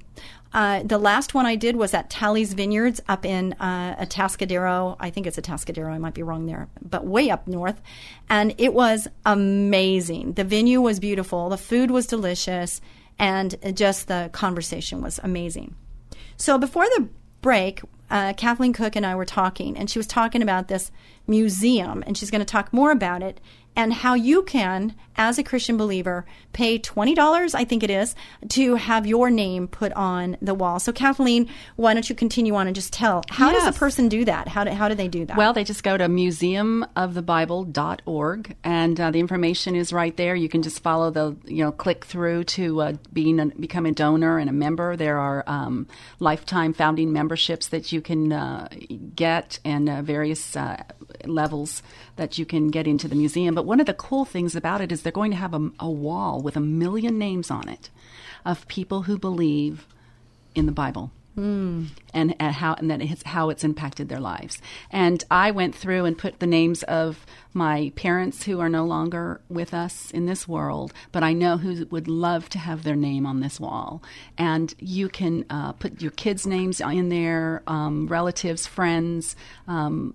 Uh, 0.53 0.83
the 0.83 0.99
last 0.99 1.33
one 1.33 1.47
I 1.47 1.55
did 1.55 1.77
was 1.77 1.95
at 1.95 2.11
Talley's 2.11 2.55
Vineyards 2.55 3.01
up 3.09 3.25
in 3.25 3.53
uh, 3.61 3.95
Atascadero. 3.97 4.97
I 4.99 5.11
think 5.11 5.27
it's 5.27 5.37
Atascadero. 5.37 5.93
I 5.93 5.99
might 5.99 6.15
be 6.15 6.25
wrong 6.25 6.47
there, 6.47 6.69
but 6.83 7.07
way 7.07 7.31
up 7.31 7.47
north. 7.47 7.81
And 8.29 8.55
it 8.59 8.75
was 8.75 9.07
amazing. 9.25 10.33
The 10.33 10.45
venue 10.45 10.81
was 10.81 10.99
beautiful. 10.99 11.51
The 11.51 11.57
food 11.57 11.91
was 11.91 12.07
delicious 12.07 12.81
and 13.21 13.55
just 13.77 14.09
the 14.09 14.31
conversation 14.33 15.03
was 15.03 15.21
amazing. 15.23 15.77
So 16.39 16.57
before 16.57 16.87
the 16.97 17.09
break, 17.43 17.83
uh, 18.11 18.33
Kathleen 18.33 18.73
Cooke 18.73 18.97
and 18.97 19.05
I 19.05 19.15
were 19.15 19.27
talking, 19.27 19.77
and 19.77 19.91
she 19.91 19.99
was 19.99 20.07
talking 20.07 20.41
about 20.43 20.69
this 20.69 20.91
museum, 21.27 22.03
and 22.07 22.17
she's 22.17 22.31
going 22.31 22.41
to 22.41 22.47
talk 22.47 22.73
more 22.73 22.91
about 22.91 23.23
it 23.23 23.39
and 23.81 23.93
how 23.95 24.13
you 24.13 24.43
can, 24.43 24.95
as 25.17 25.39
a 25.39 25.43
Christian 25.43 25.79
believer, 25.79 26.27
pay 26.53 26.79
$20, 26.79 27.55
I 27.55 27.65
think 27.65 27.83
it 27.83 27.89
is, 27.89 28.15
to 28.51 28.75
have 28.75 29.07
your 29.07 29.31
name 29.31 29.69
put 29.69 29.91
on 29.95 30.37
the 30.43 30.53
wall. 30.53 30.79
So, 30.79 30.93
Kathleen, 30.93 31.49
why 31.77 31.95
don't 31.95 32.07
you 32.11 32.15
continue 32.15 32.55
on 32.57 32.67
and 32.67 32.77
just 32.77 32.93
tell 32.93 33.25
how 33.31 33.51
Yes. 33.51 33.65
does 33.65 33.75
a 33.75 33.79
person 33.79 34.11
do 34.11 34.27
that? 34.27 34.49
How 34.49 34.65
do, 34.65 34.71
how 34.73 34.91
do 34.91 34.95
they 34.95 35.09
do 35.09 35.25
that? 35.25 35.39
Well, 35.39 35.55
they 35.55 35.65
just 35.65 35.83
go 35.83 35.97
to 35.97 36.09
museumofthebible.org, 36.09 38.57
and 38.65 39.01
uh, 39.01 39.11
the 39.11 39.21
information 39.21 39.75
is 39.75 39.93
right 39.95 40.15
there. 40.17 40.35
You 40.35 40.51
can 40.51 40.61
just 40.63 40.83
follow 40.83 41.11
the, 41.11 41.35
you 41.47 41.65
know, 41.65 41.73
click 41.73 42.05
through 42.05 42.45
to 42.45 42.83
uh, 42.83 42.93
being 43.15 43.41
a, 43.41 43.47
become 43.47 43.87
a 43.87 43.93
donor 43.93 44.37
and 44.39 44.51
a 44.51 44.53
member. 44.53 44.95
There 44.95 45.17
are 45.19 45.43
um, 45.47 45.87
lifetime 46.19 46.75
founding 46.75 47.15
memberships 47.15 47.69
that 47.69 47.93
you 47.93 48.03
can 48.03 48.31
uh, 48.33 48.69
get, 49.15 49.59
and 49.65 49.89
uh, 49.89 50.03
various 50.03 50.55
uh, 50.55 50.83
levels 51.25 51.83
that 52.21 52.37
you 52.37 52.45
can 52.45 52.69
get 52.69 52.87
into 52.87 53.09
the 53.09 53.15
museum. 53.15 53.55
But 53.55 53.65
one 53.65 53.81
of 53.81 53.87
the 53.87 53.95
cool 53.95 54.27
things 54.27 54.55
about 54.55 54.83
it 54.83 54.93
is 54.93 55.01
they're 55.01 55.11
going 55.11 55.31
to 55.31 55.39
have 55.39 55.55
a, 55.55 55.71
a 55.81 55.91
wall 55.91 56.43
with 56.43 56.55
a 56.55 56.61
million 56.61 57.19
names 57.19 57.51
on 57.51 57.67
it 57.67 57.89
of 58.45 58.69
people 58.69 59.03
who 59.05 59.17
believe 59.17 59.87
in 60.55 60.67
the 60.67 60.73
Bible 60.73 61.13
hmm. 61.35 61.87
and, 62.13 62.37
and 62.39 62.55
how 62.55 62.75
and 62.75 62.91
that 62.91 63.01
it's 63.01 63.23
how 63.23 63.49
it's 63.49 63.65
impacted 63.65 64.11
their 64.11 64.21
lives. 64.21 64.61
And 64.91 65.25
I 65.31 65.51
went 65.51 65.75
through 65.75 66.05
and 66.05 66.19
put 66.19 66.41
the 66.41 66.47
names 66.47 66.83
of 66.83 67.25
my 67.53 67.93
parents 67.97 68.45
who 68.45 68.61
are 68.61 68.69
no 68.69 68.85
longer 68.85 69.41
with 69.49 69.75
us 69.75 70.11
in 70.13 70.27
this 70.27 70.47
world, 70.47 70.93
but 71.13 71.23
I 71.23 71.33
know 71.33 71.57
who 71.57 71.85
would 71.87 72.09
love 72.09 72.49
to 72.51 72.59
have 72.59 72.85
their 72.85 72.97
name 72.97 73.27
on 73.27 73.41
this 73.41 73.59
wall. 73.59 74.03
And 74.39 74.73
you 74.79 75.09
can 75.09 75.45
uh, 75.51 75.73
put 75.73 76.01
your 76.01 76.13
kids' 76.13 76.47
names 76.47 76.81
in 76.81 77.09
there, 77.09 77.63
um, 77.67 78.07
relatives, 78.07 78.67
friends. 78.67 79.37
Um, 79.67 80.15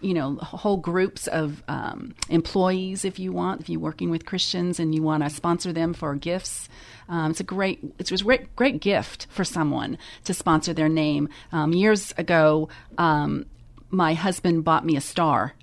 you 0.00 0.14
know, 0.14 0.34
whole 0.36 0.76
groups 0.76 1.28
of 1.28 1.62
um, 1.68 2.12
employees, 2.28 3.04
if 3.04 3.20
you 3.20 3.30
want, 3.30 3.60
if 3.60 3.68
you're 3.68 3.80
working 3.80 4.10
with 4.10 4.26
Christians 4.26 4.80
and 4.80 4.92
you 4.92 5.02
want 5.02 5.22
to 5.22 5.30
sponsor 5.30 5.72
them 5.72 5.94
for 5.94 6.14
gifts. 6.16 6.68
Um, 7.08 7.30
it's 7.30 7.40
a 7.40 7.44
great, 7.44 7.80
it's 7.98 8.10
a 8.10 8.16
great, 8.16 8.56
great 8.56 8.80
gift 8.80 9.28
for 9.30 9.44
someone 9.44 9.96
to 10.24 10.34
sponsor 10.34 10.72
their 10.72 10.88
name. 10.88 11.28
Um, 11.52 11.72
years 11.72 12.12
ago, 12.18 12.68
um, 12.98 13.46
my 13.90 14.14
husband 14.14 14.64
bought 14.64 14.84
me 14.84 14.96
a 14.96 15.00
star. 15.00 15.54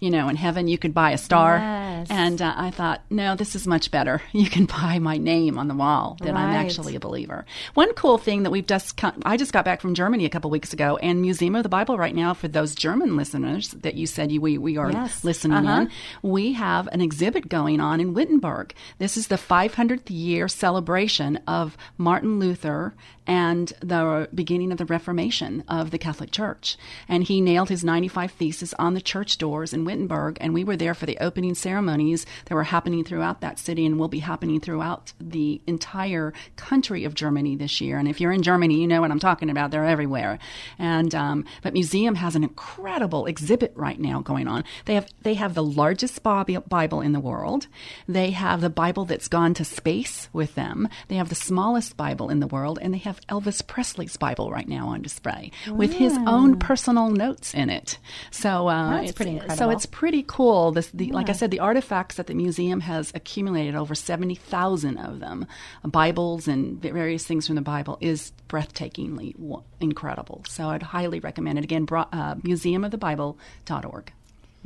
You 0.00 0.10
know, 0.10 0.28
in 0.28 0.36
heaven 0.36 0.68
you 0.68 0.78
could 0.78 0.94
buy 0.94 1.10
a 1.10 1.18
star, 1.18 1.58
Yes. 1.58 2.06
and 2.10 2.40
uh, 2.40 2.54
I 2.56 2.70
thought, 2.70 3.02
no, 3.10 3.34
this 3.34 3.56
is 3.56 3.66
much 3.66 3.90
better. 3.90 4.22
You 4.32 4.48
can 4.48 4.66
buy 4.66 5.00
my 5.00 5.16
name 5.16 5.58
on 5.58 5.66
the 5.66 5.74
wall 5.74 6.16
that 6.20 6.36
I'm 6.36 6.50
actually 6.54 6.94
a 6.94 7.00
believer. 7.00 7.44
One 7.74 7.92
cool 7.94 8.16
thing 8.18 8.44
that 8.44 8.50
we've 8.50 8.66
just 8.66 9.02
I 9.24 9.36
just 9.36 9.52
got 9.52 9.64
back 9.64 9.80
from 9.80 9.94
Germany 9.94 10.24
a 10.24 10.30
couple 10.30 10.50
weeks 10.50 10.72
ago, 10.72 10.96
and 10.98 11.20
Museum 11.20 11.56
of 11.56 11.64
the 11.64 11.68
Bible 11.68 11.98
right 11.98 12.14
now 12.14 12.34
for 12.34 12.46
those 12.46 12.74
German 12.76 13.16
listeners 13.16 13.70
that 13.70 13.94
you 13.96 14.06
said 14.06 14.30
you, 14.30 14.40
we 14.40 14.56
we 14.58 14.76
are 14.76 14.92
Yes. 14.92 15.24
listening 15.24 15.66
Uh-huh. 15.66 15.82
in. 15.82 15.90
We 16.22 16.52
have 16.52 16.86
an 16.92 17.00
exhibit 17.00 17.48
going 17.48 17.80
on 17.80 18.00
in 18.00 18.14
Wittenberg. 18.14 18.74
This 18.98 19.16
is 19.16 19.26
the 19.26 19.36
500th 19.36 20.08
year 20.10 20.46
celebration 20.46 21.38
of 21.48 21.76
Martin 21.96 22.38
Luther 22.38 22.94
and 23.26 23.72
the 23.80 24.28
beginning 24.34 24.72
of 24.72 24.78
the 24.78 24.86
Reformation 24.86 25.62
of 25.68 25.90
the 25.90 25.98
Catholic 25.98 26.30
Church. 26.30 26.76
And 27.08 27.24
he 27.24 27.40
nailed 27.40 27.68
his 27.68 27.84
95 27.84 28.30
Theses 28.32 28.72
on 28.78 28.94
the 28.94 29.00
church 29.02 29.36
doors 29.36 29.72
in 29.74 29.84
Wittenberg, 29.88 30.36
and 30.42 30.52
we 30.52 30.64
were 30.64 30.76
there 30.76 30.92
for 30.92 31.06
the 31.06 31.16
opening 31.18 31.54
ceremonies 31.54 32.26
that 32.44 32.54
were 32.54 32.64
happening 32.64 33.04
throughout 33.04 33.40
that 33.40 33.58
city 33.58 33.86
and 33.86 33.98
will 33.98 34.08
be 34.08 34.18
happening 34.18 34.60
throughout 34.60 35.14
the 35.18 35.62
entire 35.66 36.34
country 36.56 37.04
of 37.04 37.14
Germany 37.14 37.56
this 37.56 37.80
year. 37.80 37.96
And 37.98 38.06
if 38.06 38.20
you're 38.20 38.32
in 38.32 38.42
Germany, 38.42 38.74
you 38.80 38.86
know 38.86 39.00
what 39.00 39.10
I'm 39.10 39.18
talking 39.18 39.48
about. 39.48 39.70
They're 39.70 39.86
everywhere. 39.86 40.38
And 40.78 41.14
um, 41.14 41.44
but 41.62 41.72
museum 41.72 42.16
has 42.16 42.36
an 42.36 42.44
incredible 42.44 43.24
exhibit 43.24 43.72
right 43.76 43.98
now 43.98 44.20
going 44.20 44.46
on. 44.46 44.62
They 44.84 44.94
have 44.94 45.06
they 45.22 45.34
have 45.34 45.54
the 45.54 45.62
largest 45.64 46.22
Bible 46.22 47.00
in 47.00 47.12
the 47.12 47.20
world. 47.20 47.66
They 48.06 48.30
have 48.32 48.60
the 48.60 48.68
Bible 48.70 49.06
that's 49.06 49.28
gone 49.28 49.54
to 49.54 49.64
space 49.64 50.28
with 50.34 50.54
them. 50.54 50.86
They 51.08 51.16
have 51.16 51.30
the 51.30 51.34
smallest 51.34 51.96
Bible 51.96 52.28
in 52.28 52.40
the 52.40 52.46
world, 52.46 52.78
and 52.82 52.92
they 52.92 52.98
have 52.98 53.20
Elvis 53.28 53.66
Presley's 53.66 54.18
Bible 54.18 54.50
right 54.50 54.68
now 54.68 54.88
on 54.88 55.00
display 55.00 55.50
with 55.70 55.94
his 55.94 56.12
own 56.26 56.58
personal 56.58 57.10
notes 57.10 57.54
in 57.54 57.70
it. 57.70 57.98
So 58.30 58.68
uh, 58.68 58.90
That's 58.90 59.10
it's- 59.10 59.14
pretty 59.14 59.38
So 59.38 59.42
incredible. 59.42 59.70
It's 59.78 59.86
pretty 59.86 60.24
cool. 60.26 60.72
This, 60.72 60.88
the, 60.88 61.10
like 61.12 61.30
I 61.30 61.32
said, 61.32 61.50
the 61.50 61.60
artifacts 61.60 62.16
that 62.16 62.26
the 62.26 62.34
museum 62.34 62.80
has 62.80 63.12
accumulated 63.14 63.74
over 63.74 63.94
seventy 63.94 64.34
thousand 64.34 64.98
of 64.98 65.20
them, 65.20 65.46
Bibles 65.84 66.48
and 66.48 66.82
various 66.82 67.24
things 67.24 67.46
from 67.46 67.56
the 67.56 67.62
Bible, 67.62 67.96
is 68.00 68.32
breathtakingly 68.48 69.34
incredible. 69.80 70.44
So 70.48 70.68
I'd 70.68 70.82
highly 70.82 71.20
recommend 71.20 71.58
it. 71.58 71.64
Again, 71.64 71.84
bro- 71.84 72.06
uh, 72.12 72.34
museumofthebible.org. 72.36 74.12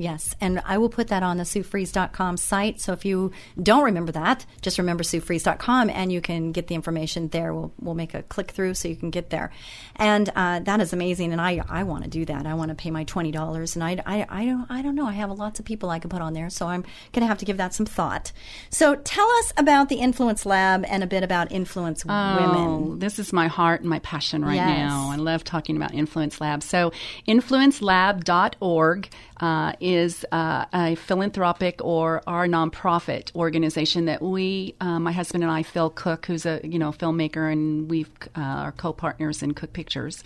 Yes, 0.03 0.35
and 0.41 0.61
I 0.65 0.79
will 0.79 0.88
put 0.88 1.07
that 1.09 1.23
on 1.23 1.37
the 1.37 1.45
SueFries.com 1.45 2.37
site. 2.37 2.81
So 2.81 2.93
if 2.93 3.05
you 3.05 3.31
don't 3.62 3.85
remember 3.85 4.11
that, 4.12 4.45
just 4.61 4.79
remember 4.79 5.05
SueFries.com 5.05 5.91
and 5.91 6.11
you 6.12 6.21
can 6.21 6.51
get 6.51 6.67
the 6.67 6.75
information 6.75 7.29
there. 7.29 7.55
We'll, 7.55 7.73
we'll 7.81 7.95
make 7.95 8.12
a 8.12 8.23
click 8.25 8.51
through 8.51 8.75
so 8.75 8.88
you 8.88 8.97
can 8.97 9.11
get 9.11 9.31
there. 9.31 9.53
And 9.95 10.29
uh, 10.35 10.59
that 10.61 10.81
is 10.81 10.93
amazing. 10.93 11.31
And 11.33 11.41
I, 11.41 11.62
I 11.69 11.85
want 11.85 12.03
to 12.03 12.11
do 12.11 12.25
that. 12.25 12.47
I 12.47 12.55
want 12.55 12.71
to 12.71 12.75
pay 12.75 12.91
my 12.91 13.05
$20. 13.05 13.75
And 13.77 13.85
I, 13.85 13.97
I, 14.05 14.27
I, 14.29 14.45
don't, 14.45 14.67
I 14.69 14.83
don't 14.83 14.97
know. 14.97 15.07
I 15.07 15.12
have 15.12 15.31
lots 15.31 15.61
of 15.61 15.65
people 15.67 15.88
I 15.88 16.01
could 16.01 16.11
put 16.11 16.21
on 16.21 16.33
there. 16.33 16.51
So 16.51 16.67
I'm 16.67 16.83
going 17.12 17.21
to 17.21 17.27
have 17.29 17.38
to 17.38 17.45
give 17.45 17.59
that 17.59 17.73
some 17.73 17.87
thought. 17.87 18.33
So 18.71 18.97
tell 18.97 19.29
us 19.38 19.53
about 19.57 19.88
the 19.88 19.97
Influence 20.01 20.45
Lab 20.45 20.85
and 20.88 21.05
a 21.05 21.07
bit 21.07 21.23
about 21.23 21.53
Influence 21.53 22.05
Oh, 22.09 22.37
Women. 22.41 22.99
this 22.99 23.21
is 23.21 23.33
my 23.33 23.47
heart 23.47 23.83
and 23.83 23.88
my 23.91 24.01
passion 24.01 24.45
right 24.45 24.57
Yes. 24.57 24.67
now. 24.91 25.11
I 25.12 25.17
love 25.17 25.45
talking 25.45 25.77
about 25.77 25.95
Influence 25.95 26.41
Lab. 26.41 26.65
So, 26.65 26.91
influencelab.org 27.29 29.11
uh, 29.43 29.73
is 29.81 30.25
uh, 30.31 30.65
a 30.73 30.95
philanthropic 30.95 31.81
or 31.83 32.23
our 32.29 32.47
nonprofit 32.47 33.35
organization 33.35 34.05
that 34.05 34.23
we, 34.23 34.77
uh, 34.81 35.01
my 35.01 35.11
husband 35.11 35.43
and 35.43 35.53
I, 35.53 35.65
Phil 35.65 35.91
Cooke, 35.91 36.27
who's 36.27 36.47
a 36.47 36.61
you 36.63 36.79
know 36.79 36.93
filmmaker, 36.93 37.53
and 37.53 37.91
we 37.91 38.07
uh, 38.37 38.41
are 38.41 38.73
co-partners 38.73 39.43
in 39.43 39.53
Cooke 39.53 39.73
Pictures. 39.73 40.23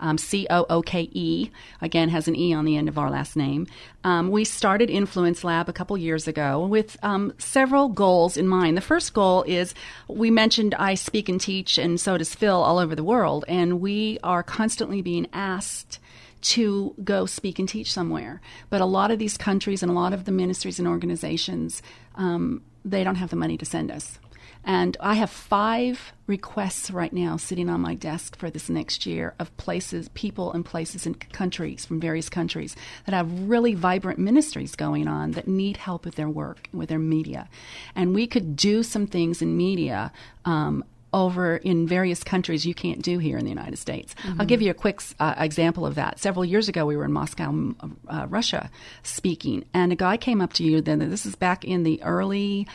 Um, 0.00 0.18
C 0.18 0.46
O 0.50 0.66
O 0.68 0.82
K 0.82 1.08
E 1.12 1.50
again 1.80 2.10
has 2.10 2.28
an 2.28 2.36
E 2.36 2.52
on 2.52 2.66
the 2.66 2.76
end 2.76 2.90
of 2.90 2.98
our 2.98 3.10
last 3.10 3.36
name. 3.36 3.66
Um, 4.04 4.30
we 4.30 4.44
started 4.44 4.90
Influence 4.90 5.42
Lab 5.44 5.70
a 5.70 5.72
couple 5.72 5.96
years 5.96 6.28
ago 6.28 6.66
with 6.66 7.02
um, 7.02 7.32
several 7.38 7.88
goals 7.88 8.36
in 8.36 8.46
mind. 8.46 8.76
The 8.76 8.82
first 8.82 9.14
goal 9.14 9.44
is 9.44 9.74
we 10.08 10.30
mentioned 10.30 10.74
I 10.74 10.94
speak 10.94 11.30
and 11.30 11.40
teach, 11.40 11.78
and 11.78 11.98
so 11.98 12.18
does 12.18 12.34
Phil 12.34 12.62
all 12.62 12.78
over 12.78 12.94
the 12.94 13.02
world, 13.02 13.46
and 13.48 13.80
we 13.80 14.18
are 14.22 14.42
constantly 14.42 15.00
being 15.00 15.26
asked 15.32 16.00
to 16.40 16.94
go 17.02 17.26
speak 17.26 17.58
and 17.58 17.68
teach 17.68 17.92
somewhere. 17.92 18.40
But 18.70 18.80
a 18.80 18.86
lot 18.86 19.10
of 19.10 19.18
these 19.18 19.36
countries 19.36 19.82
and 19.82 19.90
a 19.90 19.94
lot 19.94 20.12
of 20.12 20.24
the 20.24 20.32
ministries 20.32 20.78
and 20.78 20.88
organizations, 20.88 21.82
um, 22.14 22.62
they 22.84 23.04
don't 23.04 23.16
have 23.16 23.30
the 23.30 23.36
money 23.36 23.56
to 23.58 23.64
send 23.64 23.90
us. 23.90 24.18
And 24.64 24.96
I 25.00 25.14
have 25.14 25.30
five 25.30 26.12
requests 26.26 26.90
right 26.90 27.12
now 27.12 27.36
sitting 27.36 27.70
on 27.70 27.80
my 27.80 27.94
desk 27.94 28.36
for 28.36 28.50
this 28.50 28.68
next 28.68 29.06
year 29.06 29.34
of 29.38 29.56
places, 29.56 30.10
people 30.10 30.52
and 30.52 30.64
places 30.64 31.06
and 31.06 31.18
countries 31.32 31.86
from 31.86 32.00
various 32.00 32.28
countries 32.28 32.76
that 33.06 33.14
have 33.14 33.48
really 33.48 33.74
vibrant 33.74 34.18
ministries 34.18 34.74
going 34.74 35.08
on 35.08 35.30
that 35.32 35.48
need 35.48 35.78
help 35.78 36.04
with 36.04 36.16
their 36.16 36.28
work, 36.28 36.68
with 36.72 36.88
their 36.88 36.98
media. 36.98 37.48
And 37.94 38.14
we 38.14 38.26
could 38.26 38.56
do 38.56 38.82
some 38.82 39.06
things 39.06 39.40
in 39.40 39.56
media 39.56 40.12
um, 40.44 40.84
over 41.12 41.56
in 41.56 41.86
various 41.86 42.22
countries 42.22 42.66
you 42.66 42.74
can't 42.74 43.02
do 43.02 43.18
here 43.18 43.38
in 43.38 43.44
the 43.44 43.50
United 43.50 43.78
States. 43.78 44.14
I'll 44.38 44.46
give 44.46 44.62
you 44.62 44.70
a 44.70 44.74
quick 44.74 45.00
uh, 45.18 45.34
example 45.38 45.86
of 45.86 45.94
that. 45.94 46.18
Several 46.18 46.44
years 46.44 46.68
ago, 46.68 46.84
we 46.86 46.96
were 46.96 47.04
in 47.04 47.12
Moscow, 47.12 47.74
uh, 48.08 48.26
Russia, 48.28 48.70
speaking, 49.02 49.64
and 49.72 49.92
a 49.92 49.96
guy 49.96 50.16
came 50.16 50.40
up 50.40 50.52
to 50.54 50.64
you. 50.64 50.80
Then 50.80 50.98
this 50.98 51.26
is 51.26 51.34
back 51.34 51.64
in 51.64 51.82
the 51.82 52.02
early. 52.02 52.66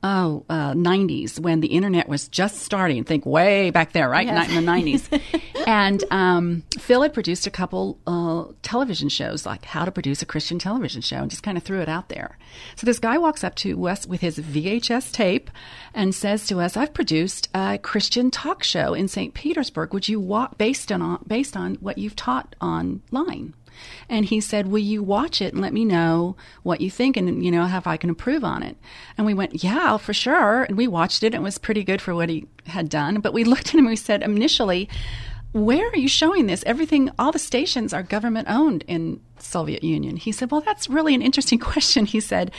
Oh, 0.00 0.44
uh, 0.48 0.74
90s 0.74 1.40
when 1.40 1.60
the 1.60 1.68
internet 1.68 2.08
was 2.08 2.28
just 2.28 2.60
starting. 2.60 3.02
Think 3.02 3.26
way 3.26 3.70
back 3.70 3.92
there, 3.92 4.08
right? 4.08 4.26
Yes. 4.26 4.48
In 4.48 4.64
the 4.64 4.70
90s. 4.70 5.42
and 5.66 6.04
um, 6.12 6.62
Phil 6.78 7.02
had 7.02 7.12
produced 7.12 7.48
a 7.48 7.50
couple 7.50 7.98
uh, 8.06 8.44
television 8.62 9.08
shows, 9.08 9.44
like 9.44 9.64
how 9.64 9.84
to 9.84 9.90
produce 9.90 10.22
a 10.22 10.26
Christian 10.26 10.60
television 10.60 11.02
show, 11.02 11.16
and 11.16 11.30
just 11.30 11.42
kind 11.42 11.58
of 11.58 11.64
threw 11.64 11.80
it 11.80 11.88
out 11.88 12.10
there. 12.10 12.38
So 12.76 12.84
this 12.86 13.00
guy 13.00 13.18
walks 13.18 13.42
up 13.42 13.56
to 13.56 13.88
us 13.88 14.06
with 14.06 14.20
his 14.20 14.38
VHS 14.38 15.12
tape 15.12 15.50
and 15.94 16.14
says 16.14 16.46
to 16.46 16.60
us, 16.60 16.76
"I've 16.76 16.94
produced 16.94 17.48
a 17.52 17.78
Christian 17.78 18.30
talk 18.30 18.62
show 18.62 18.94
in 18.94 19.08
St. 19.08 19.34
Petersburg. 19.34 19.92
Would 19.92 20.08
you 20.08 20.20
walk 20.20 20.58
based 20.58 20.92
on 20.92 21.24
based 21.26 21.56
on 21.56 21.74
what 21.76 21.98
you've 21.98 22.16
taught 22.16 22.54
online?" 22.60 23.54
And 24.08 24.24
he 24.24 24.40
said, 24.40 24.68
Will 24.68 24.78
you 24.78 25.02
watch 25.02 25.40
it 25.40 25.52
and 25.52 25.62
let 25.62 25.72
me 25.72 25.84
know 25.84 26.36
what 26.62 26.80
you 26.80 26.90
think 26.90 27.16
and, 27.16 27.44
you 27.44 27.50
know, 27.50 27.66
how 27.66 27.82
I 27.84 27.96
can 27.96 28.10
improve 28.10 28.44
on 28.44 28.62
it? 28.62 28.76
And 29.16 29.26
we 29.26 29.34
went, 29.34 29.62
Yeah, 29.62 29.96
for 29.96 30.12
sure. 30.12 30.64
And 30.64 30.76
we 30.76 30.86
watched 30.86 31.22
it. 31.22 31.34
And 31.34 31.36
it 31.36 31.40
was 31.42 31.58
pretty 31.58 31.84
good 31.84 32.00
for 32.00 32.14
what 32.14 32.28
he 32.28 32.46
had 32.66 32.88
done. 32.88 33.20
But 33.20 33.32
we 33.32 33.44
looked 33.44 33.68
at 33.68 33.74
him 33.74 33.80
and 33.80 33.88
we 33.88 33.96
said, 33.96 34.22
Initially, 34.22 34.88
where 35.52 35.88
are 35.88 35.96
you 35.96 36.08
showing 36.08 36.46
this? 36.46 36.62
Everything, 36.66 37.10
all 37.18 37.32
the 37.32 37.38
stations 37.38 37.92
are 37.94 38.02
government 38.02 38.48
owned 38.50 38.84
in 38.86 39.20
Soviet 39.42 39.84
Union? 39.84 40.16
He 40.16 40.32
said, 40.32 40.50
Well, 40.50 40.60
that's 40.60 40.88
really 40.88 41.14
an 41.14 41.22
interesting 41.22 41.58
question. 41.72 42.06
He 42.06 42.20
said, 42.20 42.50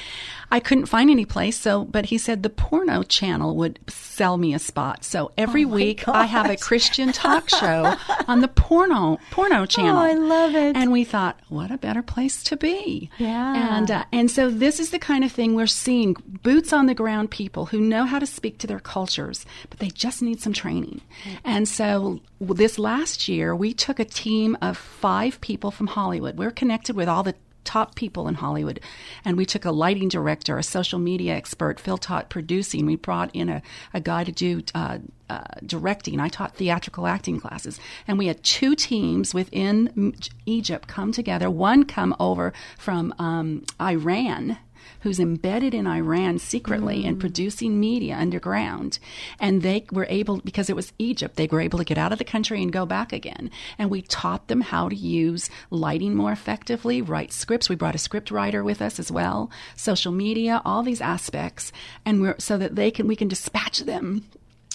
I 0.52 0.60
couldn't 0.60 0.88
find 0.88 1.10
any 1.10 1.26
place. 1.26 1.58
So, 1.60 1.86
but 1.86 2.08
he 2.08 2.18
said 2.18 2.42
the 2.42 2.50
porno 2.50 3.04
channel 3.04 3.56
would 3.58 3.80
sell 3.88 4.38
me 4.38 4.54
a 4.54 4.60
spot. 4.60 5.04
So 5.04 5.32
every 5.38 5.66
Oh 5.66 5.70
week 5.70 6.08
I 6.08 6.26
have 6.26 6.50
a. 6.50 6.60
Christian 6.70 7.12
talk 7.12 7.50
show 7.62 7.96
on 8.28 8.42
the 8.42 8.48
porno 8.48 9.18
porno 9.32 9.66
channel. 9.66 9.98
Oh, 9.98 10.00
I 10.00 10.14
love 10.14 10.56
it. 10.56 10.76
And 10.76 10.92
we 10.92 11.04
thought, 11.04 11.40
what 11.50 11.72
a 11.72 11.78
better 11.78 12.04
place 12.04 12.44
to 12.44 12.58
be. 12.58 13.10
Yeah. 13.18 13.78
And 13.78 13.90
uh, 13.90 14.06
and 14.12 14.30
so 14.30 14.50
this 14.50 14.80
is 14.80 14.92
the 14.92 15.00
kind 15.00 15.24
of 15.24 15.32
thing 15.32 15.56
we're 15.56 15.68
seeing 15.68 16.16
boots 16.44 16.74
on 16.74 16.86
the 16.86 16.94
ground 16.94 17.32
people 17.32 17.66
who 17.68 17.80
know 17.80 18.06
how 18.06 18.20
to 18.20 18.26
speak 18.26 18.60
to 18.60 18.68
their 18.68 18.80
cultures, 18.80 19.46
but 19.70 19.80
they 19.80 19.90
just 19.90 20.22
need 20.22 20.42
some 20.42 20.54
training. 20.54 21.02
And 21.44 21.68
so 21.68 22.20
this 22.40 22.80
last 22.80 23.28
year, 23.28 23.56
we 23.56 23.74
took 23.74 24.00
a 24.00 24.06
team 24.06 24.58
of 24.62 24.78
five 24.78 25.42
people 25.42 25.72
from 25.72 25.88
Hollywood. 25.88 26.38
We're 26.38 26.52
connected 26.70 26.96
with 26.96 27.10
all 27.10 27.24
the 27.24 27.34
top 27.64 27.96
people 27.96 28.28
in 28.28 28.36
Hollywood. 28.36 28.80
And 29.26 29.38
we 29.38 29.46
took 29.46 29.66
a 29.66 29.72
lighting 29.72 30.08
director, 30.08 30.60
a 30.60 30.64
social 30.64 31.00
media 31.00 31.34
expert. 31.34 31.80
Phil 31.80 31.98
taught 31.98 32.30
producing. 32.30 32.86
We 32.86 32.96
brought 32.96 33.32
in 33.34 33.50
a, 33.50 33.64
a 33.92 34.00
guy 34.00 34.24
to 34.24 34.32
do 34.32 34.62
uh, 34.76 35.00
uh, 35.32 35.42
directing. 35.66 36.20
I 36.20 36.30
taught 36.30 36.56
theatrical 36.58 37.08
acting 37.08 37.40
classes. 37.40 37.80
And 38.08 38.20
we 38.20 38.28
had 38.28 38.44
two 38.44 38.76
teams 38.76 39.34
within 39.34 40.14
Egypt 40.46 40.88
come 40.88 41.12
together. 41.12 41.50
One 41.50 41.86
come 41.86 42.16
over 42.20 42.54
from 42.78 43.16
um, 43.18 43.66
Iran 43.82 44.60
who's 45.02 45.20
embedded 45.20 45.74
in 45.74 45.88
Iran 45.88 46.40
secretly 46.40 47.06
and 47.06 47.18
mm. 47.18 47.20
producing 47.20 47.80
media 47.80 48.16
underground. 48.16 49.00
And 49.40 49.62
they 49.62 49.86
were 49.92 50.08
able, 50.10 50.42
because 50.42 50.70
it 50.70 50.76
was 50.76 50.94
Egypt, 51.00 51.36
they 51.36 51.48
were 51.48 51.62
able 51.62 51.80
to 51.80 51.86
get 51.86 51.98
out 51.98 52.12
of 52.12 52.18
the 52.18 52.24
country 52.24 52.62
and 52.62 52.72
go 52.72 52.86
back 52.86 53.14
again. 53.14 53.52
And 53.78 53.90
we 53.90 54.02
taught 54.02 54.48
them 54.48 54.62
how 54.62 54.90
to 54.90 54.96
use 54.96 55.50
lighting 55.70 56.16
more 56.16 56.32
effectively, 56.32 57.02
write 57.02 57.32
scripts. 57.32 57.70
We 57.70 57.76
brought 57.76 57.96
a 57.96 58.00
script 58.00 58.32
writer 58.32 58.64
with 58.64 58.82
us 58.82 59.00
as 59.00 59.12
well, 59.12 59.50
social 59.76 60.12
media, 60.12 60.62
all 60.66 60.84
these 60.84 61.02
aspects. 61.02 61.72
And 62.06 62.22
we're, 62.22 62.36
so 62.40 62.58
that 62.58 62.76
they 62.76 62.92
can, 62.92 63.08
we 63.08 63.16
can 63.16 63.28
dispatch 63.28 63.80
them 63.80 64.26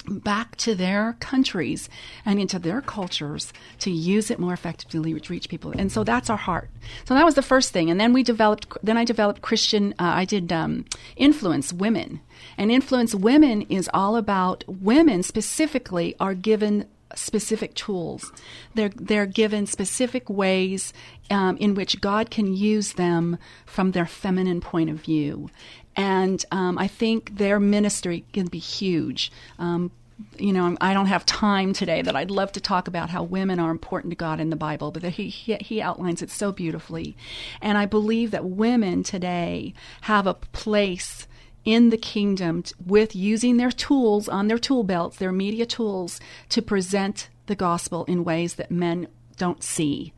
back 0.07 0.57
to 0.57 0.75
their 0.75 1.17
countries 1.21 1.89
and 2.25 2.39
into 2.39 2.59
their 2.59 2.81
cultures 2.81 3.53
to 3.79 3.91
use 3.91 4.31
it 4.31 4.39
more 4.39 4.53
effectively 4.53 5.19
to 5.19 5.33
reach 5.33 5.49
people. 5.49 5.73
And 5.77 5.91
so 5.91 6.05
that's 6.05 6.29
our 6.31 6.37
heart. 6.37 6.71
So 7.05 7.15
that 7.15 7.25
was 7.25 7.35
the 7.35 7.43
first 7.43 7.73
thing. 7.73 7.91
And 7.91 8.01
then 8.01 8.13
we 8.13 8.23
developed 8.23 8.67
then 8.83 8.97
i 8.97 9.05
developed 9.05 9.43
christian 9.43 9.93
uh, 9.99 10.13
i 10.15 10.25
did 10.25 10.53
um, 10.53 10.85
influence 11.17 11.73
women. 11.73 12.21
And 12.59 12.71
influence 12.71 13.15
women 13.15 13.63
is 13.63 13.89
all 13.95 14.17
about 14.17 14.65
women 14.67 15.23
specifically 15.23 16.15
are 16.21 16.35
given 16.35 16.87
specific 17.15 17.75
tools. 17.75 18.33
They're 18.75 18.91
they're 18.91 19.27
given 19.27 19.67
specific 19.67 20.29
ways 20.29 20.93
um, 21.31 21.57
in 21.59 21.75
which 21.75 22.01
God 22.01 22.31
can 22.31 22.55
use 22.55 22.95
them 22.95 23.39
from 23.67 23.93
their 23.93 24.07
feminine 24.07 24.61
point 24.61 24.91
of 24.91 24.97
view, 24.97 25.49
and 25.97 26.45
um, 26.51 26.78
I 26.78 26.88
think 26.88 27.36
their 27.36 27.61
ministry 27.61 28.24
can 28.32 28.47
be 28.47 28.59
huge. 28.59 29.30
Um, 29.59 29.90
you 30.38 30.53
know, 30.53 30.76
I 30.80 30.95
don't 30.95 31.07
have 31.07 31.26
time 31.26 31.72
today 31.72 32.03
that 32.03 32.14
I'd 32.14 32.30
love 32.30 32.53
to 32.53 32.61
talk 32.61 32.86
about 32.86 33.11
how 33.11 33.22
women 33.22 33.59
are 33.59 33.70
important 33.70 34.12
to 34.12 34.16
God 34.16 34.40
in 34.40 34.51
the 34.51 34.57
Bible, 34.57 34.90
but 34.90 35.03
he, 35.03 35.28
he, 35.28 35.55
he 35.57 35.82
outlines 35.82 36.22
it 36.22 36.30
so 36.30 36.53
beautifully. 36.53 37.16
And 37.61 37.76
I 37.76 37.86
believe 37.86 38.30
that 38.30 38.45
women 38.45 39.03
today 39.03 39.74
have 40.03 40.26
a 40.26 40.34
place 40.34 41.26
in 41.64 41.90
the 41.90 41.97
kingdom 41.97 42.62
with 42.84 43.16
using 43.16 43.57
their 43.57 43.72
tools 43.72 44.28
on 44.28 44.49
their 44.49 44.59
tool 44.59 44.84
belts, 44.84 45.16
their 45.16 45.32
media 45.32 45.66
tools, 45.66 46.20
to 46.51 46.62
present 46.62 47.28
the 47.47 47.57
gospel 47.57 48.05
in 48.05 48.24
ways 48.24 48.55
that 48.55 48.70
men 48.70 49.09
don't 49.35 49.62
see. 49.62 50.12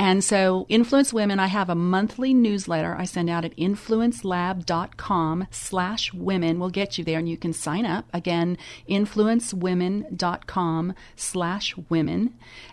And 0.00 0.24
so 0.24 0.66
Influence 0.70 1.12
Women, 1.12 1.38
I 1.38 1.48
have 1.48 1.68
a 1.68 1.74
monthly 1.74 2.32
newsletter 2.32 2.96
I 2.98 3.04
send 3.04 3.28
out 3.28 3.44
at 3.44 3.54
influencelab.com 3.58 5.46
slash 5.50 6.14
women 6.14 6.58
will 6.58 6.70
get 6.70 6.96
you 6.96 7.04
there 7.04 7.18
and 7.18 7.28
you 7.28 7.36
can 7.36 7.52
sign 7.52 7.84
up. 7.84 8.06
Again, 8.14 8.56
influencewomen.com 8.88 10.94
slash 11.16 11.76
women. 11.90 12.32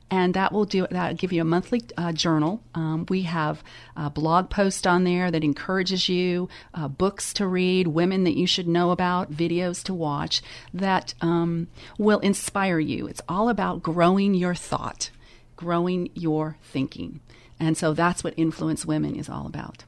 And 0.09 0.33
that 0.35 0.53
will 0.53 0.63
do 0.63 0.87
that 0.89 1.09
will 1.09 1.17
give 1.17 1.33
you 1.33 1.41
a 1.41 1.43
monthly 1.43 1.81
uh, 1.97 2.13
journal. 2.13 2.61
Um, 2.73 3.05
we 3.09 3.23
have 3.23 3.61
a 3.97 4.09
blog 4.09 4.49
post 4.49 4.87
on 4.87 5.03
there 5.03 5.29
that 5.29 5.43
encourages 5.43 6.07
you, 6.07 6.47
uh, 6.73 6.87
books 6.87 7.33
to 7.33 7.45
read, 7.45 7.87
women 7.87 8.23
that 8.23 8.37
you 8.37 8.47
should 8.47 8.69
know 8.69 8.91
about, 8.91 9.33
videos 9.33 9.83
to 9.83 9.93
watch 9.93 10.41
that 10.73 11.13
um, 11.19 11.67
will 11.97 12.19
inspire 12.19 12.79
you. 12.79 13.05
It's 13.05 13.19
all 13.27 13.49
about 13.49 13.83
growing 13.83 14.33
your 14.33 14.55
thought 14.55 15.09
growing 15.57 16.09
your 16.13 16.57
thinking. 16.63 17.19
And 17.59 17.77
so 17.77 17.93
that's 17.93 18.23
what 18.23 18.33
Influence 18.37 18.85
Women 18.85 19.15
is 19.15 19.27
all 19.27 19.45
about. 19.45 19.83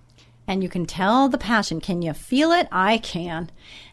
And 0.47 0.63
you 0.63 0.69
can 0.69 0.87
tell 0.87 1.29
the 1.29 1.37
passion. 1.37 1.79
Can 1.79 2.01
you 2.01 2.11
feel 2.11 2.51
it? 2.51 2.67
I 2.71 2.97
can. 2.97 3.51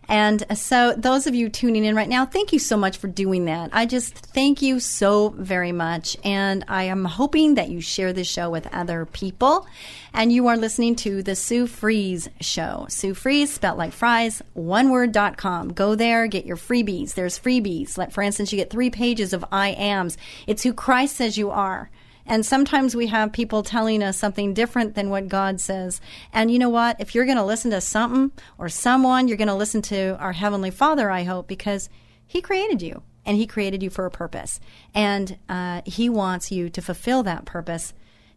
And 0.09 0.44
so, 0.57 0.94
those 0.96 1.26
of 1.26 1.34
you 1.34 1.48
tuning 1.48 1.84
in 1.84 1.96
right 1.96 2.09
now, 2.09 2.26
thank 2.26 2.52
you 2.52 2.59
so 2.59 2.76
much 2.76 2.98
for 2.98 3.09
doing 3.09 3.46
that. 3.46 3.70
I 3.72 3.86
just 3.86 4.14
thank 4.14 4.62
you 4.62 4.78
so 4.78 5.30
very 5.30 5.72
much. 5.72 6.16
And 6.24 6.64
I 6.68 6.84
am 6.84 7.04
hoping 7.04 7.54
that 7.54 7.70
you 7.70 7.80
share 7.80 8.12
this 8.12 8.28
show 8.28 8.48
with 8.48 8.72
other 8.72 9.07
people. 9.07 9.66
And 10.14 10.32
you 10.32 10.46
are 10.46 10.57
listening 10.57 10.96
to 10.96 11.22
the 11.22 11.34
Sue 11.34 11.66
Fries 11.66 12.28
Show. 12.40 12.86
Sue 12.88 13.14
Fries, 13.14 13.52
spelled 13.52 13.78
like 13.78 13.92
fries, 13.92 14.42
one 14.54 14.90
word.com. 14.90 15.72
Go 15.72 15.94
there, 15.94 16.26
get 16.26 16.46
your 16.46 16.57
freebies. 16.57 17.14
There's 17.14 17.38
freebies. 17.38 17.98
Like, 17.98 18.12
for 18.12 18.22
instance, 18.22 18.52
you 18.52 18.57
get 18.57 18.70
three 18.70 18.90
pages 18.90 19.32
of 19.32 19.44
I 19.50 19.70
ams. 19.70 20.16
It's 20.46 20.62
who 20.62 20.72
Christ 20.72 21.16
says 21.16 21.36
you 21.36 21.50
are. 21.50 21.90
And 22.26 22.44
sometimes 22.44 22.96
we 22.96 23.06
have 23.06 23.32
people 23.32 23.62
telling 23.62 24.02
us 24.02 24.16
something 24.16 24.52
different 24.52 24.94
than 24.94 25.10
what 25.10 25.28
God 25.28 25.60
says. 25.60 26.00
And 26.32 26.50
you 26.50 26.58
know 26.58 26.68
what? 26.68 27.00
If 27.00 27.14
you're 27.14 27.24
going 27.24 27.36
to 27.36 27.44
listen 27.44 27.70
to 27.70 27.80
something 27.80 28.32
or 28.58 28.68
someone, 28.68 29.28
you're 29.28 29.36
going 29.36 29.48
to 29.48 29.54
listen 29.54 29.82
to 29.82 30.16
our 30.18 30.32
Heavenly 30.32 30.70
Father, 30.70 31.10
I 31.10 31.22
hope, 31.22 31.46
because 31.46 31.88
He 32.26 32.40
created 32.40 32.82
you 32.82 33.02
and 33.24 33.36
He 33.36 33.46
created 33.46 33.82
you 33.82 33.90
for 33.90 34.06
a 34.06 34.10
purpose. 34.10 34.58
And 34.94 35.38
uh, 35.48 35.82
He 35.86 36.08
wants 36.08 36.50
you 36.50 36.68
to 36.70 36.82
fulfill 36.82 37.22
that 37.22 37.44
purpose. 37.44 37.94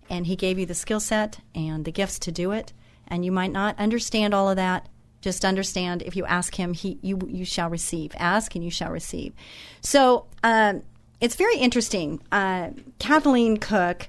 And 0.09 0.27
He 0.27 0.35
gave 0.35 0.59
you 0.59 0.67
the 0.67 0.75
skill 0.75 0.99
set 0.99 1.39
and 1.55 1.83
the 1.83 1.91
gifts 1.91 2.19
to 2.19 2.31
do 2.31 2.51
it. 2.51 2.73
And 3.07 3.25
you 3.25 3.31
might 3.31 3.51
not 3.51 3.79
understand 3.79 4.35
all 4.35 4.49
of 4.49 4.57
that. 4.57 4.87
Just 5.21 5.43
understand 5.43 6.03
if 6.03 6.15
you 6.15 6.25
ask 6.25 6.55
Him, 6.55 6.73
he, 6.73 6.97
you, 7.01 7.19
you 7.27 7.43
shall 7.43 7.69
receive. 7.69 8.13
Ask 8.17 8.55
and 8.55 8.63
you 8.63 8.71
shall 8.71 8.91
receive. 8.91 9.33
So, 9.81 10.27
um, 10.43 10.83
it's 11.21 11.35
very 11.35 11.57
interesting. 11.57 12.21
Uh, 12.31 12.69
Kathleen 12.97 13.57
Cooke, 13.57 14.07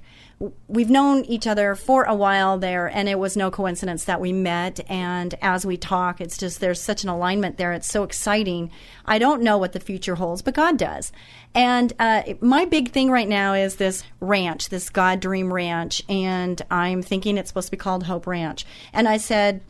we've 0.67 0.89
known 0.89 1.23
each 1.25 1.45
other 1.45 1.75
for 1.75 2.03
a 2.03 2.15
while 2.15 2.57
there, 2.57 2.87
and 2.87 3.07
it 3.07 3.19
was 3.19 3.37
no 3.37 3.51
coincidence 3.51 4.05
that 4.05 4.21
we 4.21 4.33
met. 4.33 4.79
And 4.89 5.35
as 5.41 5.65
we 5.65 5.77
talk, 5.77 6.19
it's 6.19 6.37
just 6.37 6.59
there's 6.59 6.81
such 6.81 7.03
an 7.03 7.09
alignment 7.09 7.57
there. 7.57 7.73
It's 7.73 7.91
so 7.91 8.03
exciting. 8.03 8.71
I 9.05 9.19
don't 9.19 9.43
know 9.43 9.57
what 9.57 9.73
the 9.73 9.79
future 9.79 10.15
holds, 10.15 10.41
but 10.41 10.55
God 10.55 10.77
does. 10.77 11.11
And 11.53 11.93
uh, 11.99 12.23
my 12.39 12.65
big 12.65 12.91
thing 12.91 13.11
right 13.11 13.27
now 13.27 13.53
is 13.53 13.75
this 13.75 14.03
ranch, 14.19 14.69
this 14.69 14.89
God 14.89 15.19
Dream 15.19 15.53
Ranch, 15.53 16.01
and 16.07 16.61
I'm 16.71 17.01
thinking 17.01 17.37
it's 17.37 17.49
supposed 17.49 17.67
to 17.67 17.71
be 17.71 17.77
called 17.77 18.03
Hope 18.03 18.25
Ranch. 18.25 18.65
And 18.93 19.07
I 19.07 19.17
said, 19.17 19.61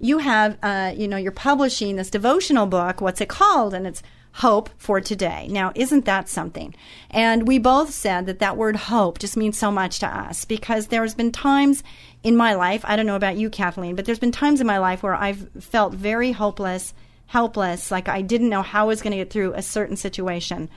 you 0.00 0.18
have, 0.18 0.58
uh, 0.62 0.92
you 0.96 1.08
know, 1.08 1.16
you're 1.16 1.32
publishing 1.32 1.96
this 1.96 2.10
devotional 2.10 2.66
book. 2.66 3.00
What's 3.00 3.20
it 3.20 3.28
called? 3.28 3.74
And 3.74 3.86
it's 3.86 4.02
hope 4.32 4.70
for 4.78 5.00
today. 5.00 5.48
Now, 5.50 5.72
isn't 5.74 6.04
that 6.04 6.28
something? 6.28 6.74
And 7.10 7.46
we 7.46 7.58
both 7.58 7.90
said 7.90 8.26
that 8.26 8.38
that 8.38 8.56
word 8.56 8.76
hope 8.76 9.18
just 9.18 9.36
means 9.36 9.58
so 9.58 9.70
much 9.70 9.98
to 10.00 10.06
us 10.06 10.44
because 10.44 10.86
there's 10.86 11.14
been 11.14 11.32
times 11.32 11.82
in 12.22 12.36
my 12.36 12.54
life, 12.54 12.84
I 12.84 12.96
don't 12.96 13.06
know 13.06 13.16
about 13.16 13.36
you, 13.36 13.50
Kathleen, 13.50 13.94
but 13.94 14.04
there's 14.04 14.18
been 14.18 14.32
times 14.32 14.60
in 14.60 14.66
my 14.66 14.78
life 14.78 15.02
where 15.02 15.14
I've 15.14 15.48
felt 15.60 15.94
very 15.94 16.32
hopeless, 16.32 16.94
helpless, 17.26 17.90
like 17.90 18.08
I 18.08 18.22
didn't 18.22 18.48
know 18.48 18.62
how 18.62 18.84
I 18.84 18.88
was 18.88 19.02
going 19.02 19.12
to 19.12 19.18
get 19.18 19.30
through 19.30 19.54
a 19.54 19.62
certain 19.62 19.96
situation. 19.96 20.68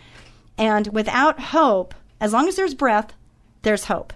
And 0.58 0.88
without 0.88 1.40
hope, 1.40 1.96
as 2.20 2.34
long 2.34 2.48
as 2.48 2.56
there's 2.56 2.76
breath, 2.76 3.14
there's 3.64 3.86
hope. 3.86 4.14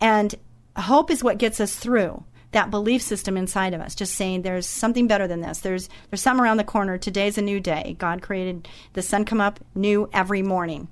And 0.00 0.34
hope 0.76 1.10
is 1.10 1.22
what 1.22 1.38
gets 1.38 1.60
us 1.60 1.76
through 1.76 2.24
that 2.52 2.70
belief 2.70 3.02
system 3.02 3.36
inside 3.36 3.74
of 3.74 3.80
us 3.80 3.94
just 3.94 4.14
saying 4.14 4.42
there's 4.42 4.66
something 4.66 5.06
better 5.06 5.26
than 5.26 5.40
this. 5.40 5.60
There's 5.60 5.88
there's 6.10 6.20
something 6.20 6.44
around 6.44 6.58
the 6.58 6.64
corner. 6.64 6.98
Today's 6.98 7.38
a 7.38 7.42
new 7.42 7.60
day. 7.60 7.96
God 7.98 8.22
created 8.22 8.68
the 8.92 9.02
sun 9.02 9.24
come 9.24 9.40
up 9.40 9.60
new 9.74 10.08
every 10.12 10.42
morning. 10.42 10.88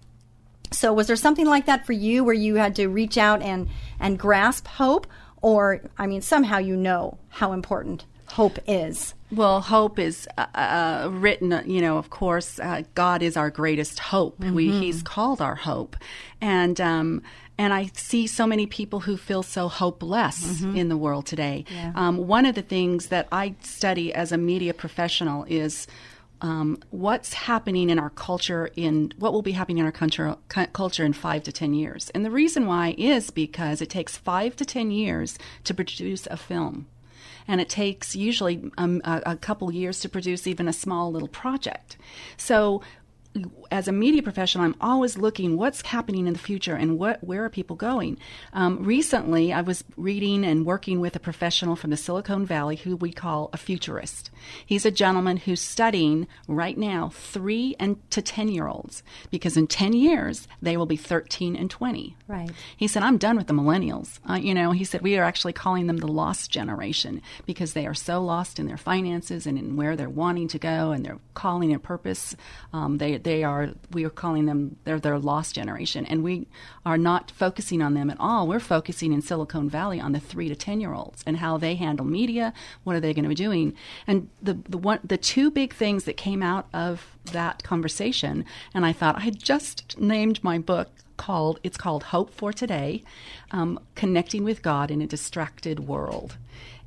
So 0.73 0.93
was 0.93 1.07
there 1.07 1.17
something 1.17 1.47
like 1.47 1.67
that 1.67 1.87
for 1.87 1.93
you 1.93 2.25
where 2.25 2.35
you 2.35 2.57
had 2.57 2.77
to 2.77 2.89
reach 2.89 3.19
out 3.19 3.43
and 3.43 3.69
and 3.99 4.19
grasp 4.19 4.67
hope? 4.67 5.07
Or 5.43 5.81
i 5.97 6.07
mean 6.07 6.21
somehow 6.21 6.59
you 6.59 6.77
know 6.77 7.19
how 7.29 7.53
important 7.53 8.05
hope 8.31 8.59
is. 8.67 9.15
Well, 9.33 9.61
hope 9.61 9.99
is 9.99 10.29
uh, 10.39 10.47
uh, 10.55 11.09
written, 11.13 11.53
uh, 11.53 11.63
you 11.67 11.81
know, 11.81 11.99
of 11.99 12.11
course, 12.11 12.59
uh, 12.59 12.83
God 12.95 13.23
is 13.23 13.37
our 13.37 13.51
greatest 13.51 13.99
hope. 13.99 14.41
We, 14.41 14.71
he's 14.73 15.03
called 15.03 15.41
our 15.41 15.55
hope. 15.55 15.97
And, 16.41 16.81
um, 16.81 17.23
and 17.61 17.75
I 17.75 17.91
see 17.93 18.27
so 18.27 18.47
many 18.47 18.67
people 18.67 19.01
who 19.01 19.19
feel 19.19 19.43
so 19.43 19.69
hopeless 19.69 20.63
in 20.79 20.89
the 20.89 20.97
world 20.97 21.27
today. 21.27 21.67
Um, 21.95 22.17
one 22.27 22.47
of 22.47 22.55
the 22.55 22.63
things 22.63 23.09
that 23.09 23.29
I 23.31 23.55
study 23.61 24.15
as 24.15 24.33
a 24.33 24.39
media 24.39 24.73
professional 24.73 25.45
is 25.47 25.87
um, 26.41 26.79
what's 26.89 27.35
happening 27.35 27.91
in 27.91 27.99
our 27.99 28.09
culture 28.09 28.71
in 28.77 29.13
what 29.19 29.35
will 29.35 29.43
be 29.43 29.53
happening 29.53 29.77
in 29.77 29.85
our 29.85 29.93
culture, 29.93 30.37
culture 30.73 31.05
in 31.05 31.13
five 31.13 31.43
to 31.43 31.53
ten 31.53 31.75
years. 31.75 32.09
And 32.15 32.25
the 32.25 32.31
reason 32.31 32.67
why 32.67 32.95
is 32.97 33.31
because 33.31 33.83
it 33.83 33.91
takes 33.91 34.17
five 34.17 34.57
to 34.57 34.65
ten 34.65 34.91
years 34.91 35.39
to 35.65 35.75
produce 35.75 36.27
a 36.29 36.39
film. 36.39 36.87
And 37.47 37.61
it 37.61 37.69
takes 37.69 38.17
usually 38.17 38.71
um, 38.79 39.03
a, 39.05 39.23
a 39.27 39.37
couple 39.37 39.71
years 39.73 40.01
to 40.01 40.09
produce 40.09 40.47
even 40.47 40.67
a 40.69 40.73
small 40.73 41.13
little 41.13 41.29
project. 41.29 41.99
So 42.37 42.81
as 43.71 43.87
a 43.87 43.93
media 43.93 44.23
professional, 44.23 44.65
I'm 44.65 44.77
always 44.81 45.17
looking 45.17 45.57
what's 45.57 45.83
happening 45.83 46.27
in 46.27 46.33
the 46.33 46.39
future 46.39 46.75
and 46.75 46.99
what 46.99 47.23
where 47.23 47.45
are 47.45 47.51
people 47.51 47.77
going. 47.77 48.19
Um, 48.53 48.83
recently, 48.83 49.53
I 49.53 49.61
was 49.61 49.85
reading 49.97 50.45
and 50.45 50.67
working 50.67 51.01
with 51.01 51.15
a 51.15 51.21
professional 51.21 51.77
from 51.77 51.91
the 51.91 51.97
Silicon 51.97 52.45
Valley 52.45 52.77
who 52.77 52.97
we 52.97 53.13
call 53.13 53.51
a 53.53 53.57
futurist. 53.57 54.30
He's 54.65 54.87
a 54.87 54.91
gentleman 54.91 55.39
who's 55.39 55.61
studying 55.61 56.27
right 56.49 56.77
now 56.77 57.11
three 57.15 57.77
and 57.79 57.99
to 58.11 58.23
ten 58.23 58.49
year 58.49 58.67
olds 58.67 59.03
because 59.31 59.57
in 59.57 59.67
ten 59.67 59.93
years 59.93 60.49
they 60.63 60.77
will 60.77 60.87
be 60.87 60.97
13 60.97 61.57
and 61.57 61.71
20. 61.71 62.17
Right. 62.29 62.51
He 62.77 62.87
said, 62.87 63.03
"I'm 63.03 63.19
done 63.19 63.37
with 63.37 63.47
the 63.47 63.55
millennials." 63.55 64.19
Uh, 64.29 64.35
you 64.35 64.55
know, 64.55 64.73
he 64.73 64.85
said 64.85 65.03
we 65.03 65.17
are 65.19 65.25
actually 65.25 65.53
calling 65.53 65.87
them 65.87 65.99
the 65.99 66.09
lost 66.09 66.51
generation 66.51 67.23
because 67.47 67.73
they 67.73 67.87
are 67.87 67.95
so 67.95 68.23
lost 68.23 68.59
in 68.59 68.67
their 68.67 68.77
finances 68.77 69.47
and 69.47 69.59
in 69.59 69.77
where 69.77 69.97
they're 69.97 70.09
wanting 70.09 70.49
to 70.49 70.59
go 70.59 70.93
and 70.93 71.05
their 71.05 71.19
calling 71.35 71.73
and 71.73 71.83
purpose. 71.83 72.37
Um, 72.73 72.99
they 72.99 73.17
they 73.19 73.45
are 73.45 73.71
we 73.93 74.05
are 74.05 74.11
calling 74.11 74.47
them 74.47 74.77
they're 74.85 75.01
their 75.01 75.19
lost 75.19 75.55
generation, 75.55 76.07
and 76.07 76.23
we 76.23 76.49
are 76.87 76.99
not 76.99 77.31
focusing 77.31 77.83
on 77.83 77.95
them 77.95 78.11
at 78.11 78.19
all. 78.19 78.47
We're 78.47 78.61
focusing 78.61 79.13
in 79.13 79.23
Silicon 79.23 79.69
Valley 79.69 80.01
on 80.01 80.13
the 80.13 80.21
three 80.21 80.49
to 80.49 80.57
ten 80.57 80.81
year 80.81 80.95
olds 80.95 81.23
and 81.27 81.37
how 81.37 81.59
they 81.59 81.75
handle 81.75 82.07
media. 82.07 82.53
What 82.85 82.97
are 82.97 83.01
they 83.01 83.13
going 83.13 83.25
to 83.25 83.29
be 83.29 83.35
doing? 83.35 83.75
And 84.07 84.30
the 84.43 84.55
the 84.69 84.79
one 84.79 85.01
the 85.05 85.17
two 85.17 85.51
big 85.51 85.75
things 85.75 86.05
that 86.05 86.17
came 86.17 86.43
out 86.43 86.67
of 86.73 87.17
that 87.33 87.63
conversation, 87.63 88.45
and 88.75 88.85
I 88.87 88.93
thought 88.93 89.17
I 89.17 89.31
just 89.31 89.99
named 89.99 90.43
my 90.43 90.59
book 90.59 90.89
called 91.17 91.61
it's 91.63 91.77
called 91.77 92.05
Hope 92.05 92.33
for 92.33 92.53
Today, 92.53 93.03
um, 93.51 93.79
connecting 93.95 94.45
with 94.45 94.63
God 94.63 94.91
in 94.91 95.03
a 95.03 95.07
distracted 95.07 95.81
world, 95.81 96.37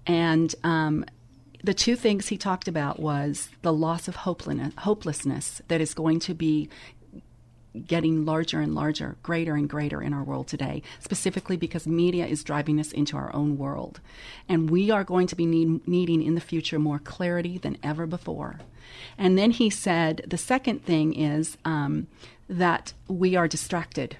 and 0.05 0.53
um, 0.63 1.05
the 1.63 1.73
two 1.73 1.95
things 1.95 2.27
he 2.27 2.37
talked 2.37 2.67
about 2.67 2.99
was 2.99 3.49
the 3.61 3.71
loss 3.71 4.07
of 4.07 4.17
hopelessness 4.17 5.61
that 5.69 5.79
is 5.79 5.93
going 5.93 6.19
to 6.19 6.33
be 6.33 6.69
getting 7.87 8.25
larger 8.25 8.61
and 8.61 8.75
larger, 8.75 9.15
greater 9.23 9.55
and 9.55 9.69
greater 9.69 10.01
in 10.01 10.13
our 10.13 10.23
world 10.23 10.47
today, 10.47 10.81
specifically 10.99 11.57
because 11.57 11.87
media 11.87 12.25
is 12.25 12.43
driving 12.43 12.79
us 12.79 12.91
into 12.91 13.17
our 13.17 13.33
own 13.33 13.57
world. 13.57 13.99
And 14.47 14.69
we 14.69 14.91
are 14.91 15.03
going 15.03 15.27
to 15.27 15.35
be 15.35 15.45
need, 15.45 15.87
needing 15.87 16.21
in 16.21 16.35
the 16.35 16.41
future 16.41 16.79
more 16.79 16.99
clarity 16.99 17.57
than 17.57 17.77
ever 17.83 18.05
before. 18.05 18.59
And 19.17 19.37
then 19.37 19.51
he 19.51 19.69
said 19.69 20.23
the 20.27 20.37
second 20.37 20.85
thing 20.85 21.13
is 21.13 21.57
um, 21.65 22.07
that 22.47 22.93
we 23.07 23.35
are 23.35 23.47
distracted 23.47 24.17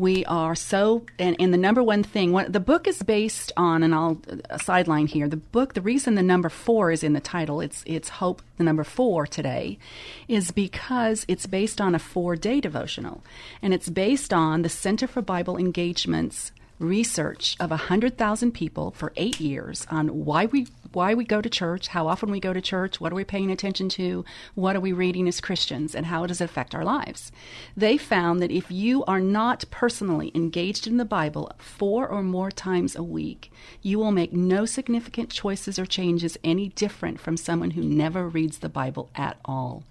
we 0.00 0.24
are 0.24 0.54
so 0.54 1.04
and, 1.18 1.36
and 1.38 1.52
the 1.52 1.58
number 1.58 1.82
one 1.82 2.02
thing 2.02 2.32
the 2.48 2.58
book 2.58 2.88
is 2.88 3.02
based 3.02 3.52
on 3.54 3.82
and 3.82 3.94
i'll 3.94 4.18
sideline 4.58 5.06
here 5.06 5.28
the 5.28 5.36
book 5.36 5.74
the 5.74 5.82
reason 5.82 6.14
the 6.14 6.22
number 6.22 6.48
four 6.48 6.90
is 6.90 7.04
in 7.04 7.12
the 7.12 7.20
title 7.20 7.60
it's 7.60 7.82
it's 7.86 8.08
hope 8.08 8.40
the 8.56 8.64
number 8.64 8.82
four 8.82 9.26
today 9.26 9.78
is 10.26 10.50
because 10.52 11.26
it's 11.28 11.44
based 11.44 11.82
on 11.82 11.94
a 11.94 11.98
four 11.98 12.34
day 12.34 12.60
devotional 12.60 13.22
and 13.60 13.74
it's 13.74 13.90
based 13.90 14.32
on 14.32 14.62
the 14.62 14.70
center 14.70 15.06
for 15.06 15.20
bible 15.20 15.58
engagements 15.58 16.50
research 16.78 17.56
of 17.60 17.68
100,000 17.68 18.52
people 18.52 18.92
for 18.92 19.12
8 19.16 19.38
years 19.38 19.86
on 19.90 20.24
why 20.24 20.46
we 20.46 20.66
why 20.92 21.14
we 21.14 21.24
go 21.24 21.40
to 21.40 21.48
church, 21.48 21.88
how 21.88 22.08
often 22.08 22.30
we 22.30 22.40
go 22.40 22.52
to 22.52 22.60
church, 22.60 23.00
what 23.00 23.12
are 23.12 23.16
we 23.16 23.24
paying 23.24 23.50
attention 23.50 23.88
to, 23.90 24.24
what 24.54 24.76
are 24.76 24.80
we 24.80 24.92
reading 24.92 25.28
as 25.28 25.40
Christians, 25.40 25.94
and 25.94 26.06
how 26.06 26.26
does 26.26 26.40
it 26.40 26.44
affect 26.44 26.74
our 26.74 26.84
lives. 26.84 27.32
They 27.76 27.96
found 27.96 28.42
that 28.42 28.50
if 28.50 28.70
you 28.70 29.04
are 29.04 29.20
not 29.20 29.64
personally 29.70 30.32
engaged 30.34 30.86
in 30.86 30.96
the 30.96 31.04
Bible 31.04 31.52
four 31.58 32.08
or 32.08 32.22
more 32.22 32.50
times 32.50 32.96
a 32.96 33.02
week, 33.02 33.52
you 33.82 33.98
will 33.98 34.12
make 34.12 34.32
no 34.32 34.64
significant 34.66 35.30
choices 35.30 35.78
or 35.78 35.86
changes 35.86 36.38
any 36.42 36.68
different 36.68 37.20
from 37.20 37.36
someone 37.36 37.72
who 37.72 37.82
never 37.82 38.28
reads 38.28 38.58
the 38.58 38.68
Bible 38.68 39.10
at 39.14 39.38
all. 39.44 39.84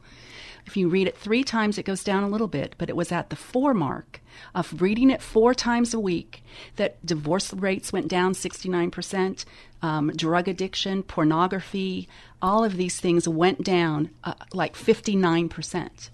If 0.70 0.78
you 0.78 0.88
read 0.88 1.08
it 1.08 1.18
three 1.18 1.44
times, 1.44 1.80
it 1.80 1.84
goes 1.88 2.04
down 2.04 2.22
a 2.22 2.30
little 2.30 2.48
bit, 2.48 2.76
but 2.78 2.92
it 2.92 2.96
was 2.96 3.12
at 3.12 3.32
the 3.32 3.36
four 3.36 3.74
mark 3.74 4.22
of 4.54 4.80
reading 4.80 5.10
it 5.10 5.20
four 5.20 5.56
times 5.56 5.96
a 5.96 6.00
week 6.00 6.44
that 6.76 7.04
divorce 7.04 7.52
rates 7.56 7.92
went 7.92 8.08
down 8.08 8.34
69%, 8.34 9.46
um, 9.82 10.12
drug 10.16 10.48
addiction, 10.48 11.02
pornography, 11.02 12.08
all 12.40 12.64
of 12.64 12.78
these 12.78 13.00
things 13.00 13.28
went 13.28 13.64
down 13.64 14.12
uh, 14.24 14.36
like 14.54 14.76
59%. 14.76 16.10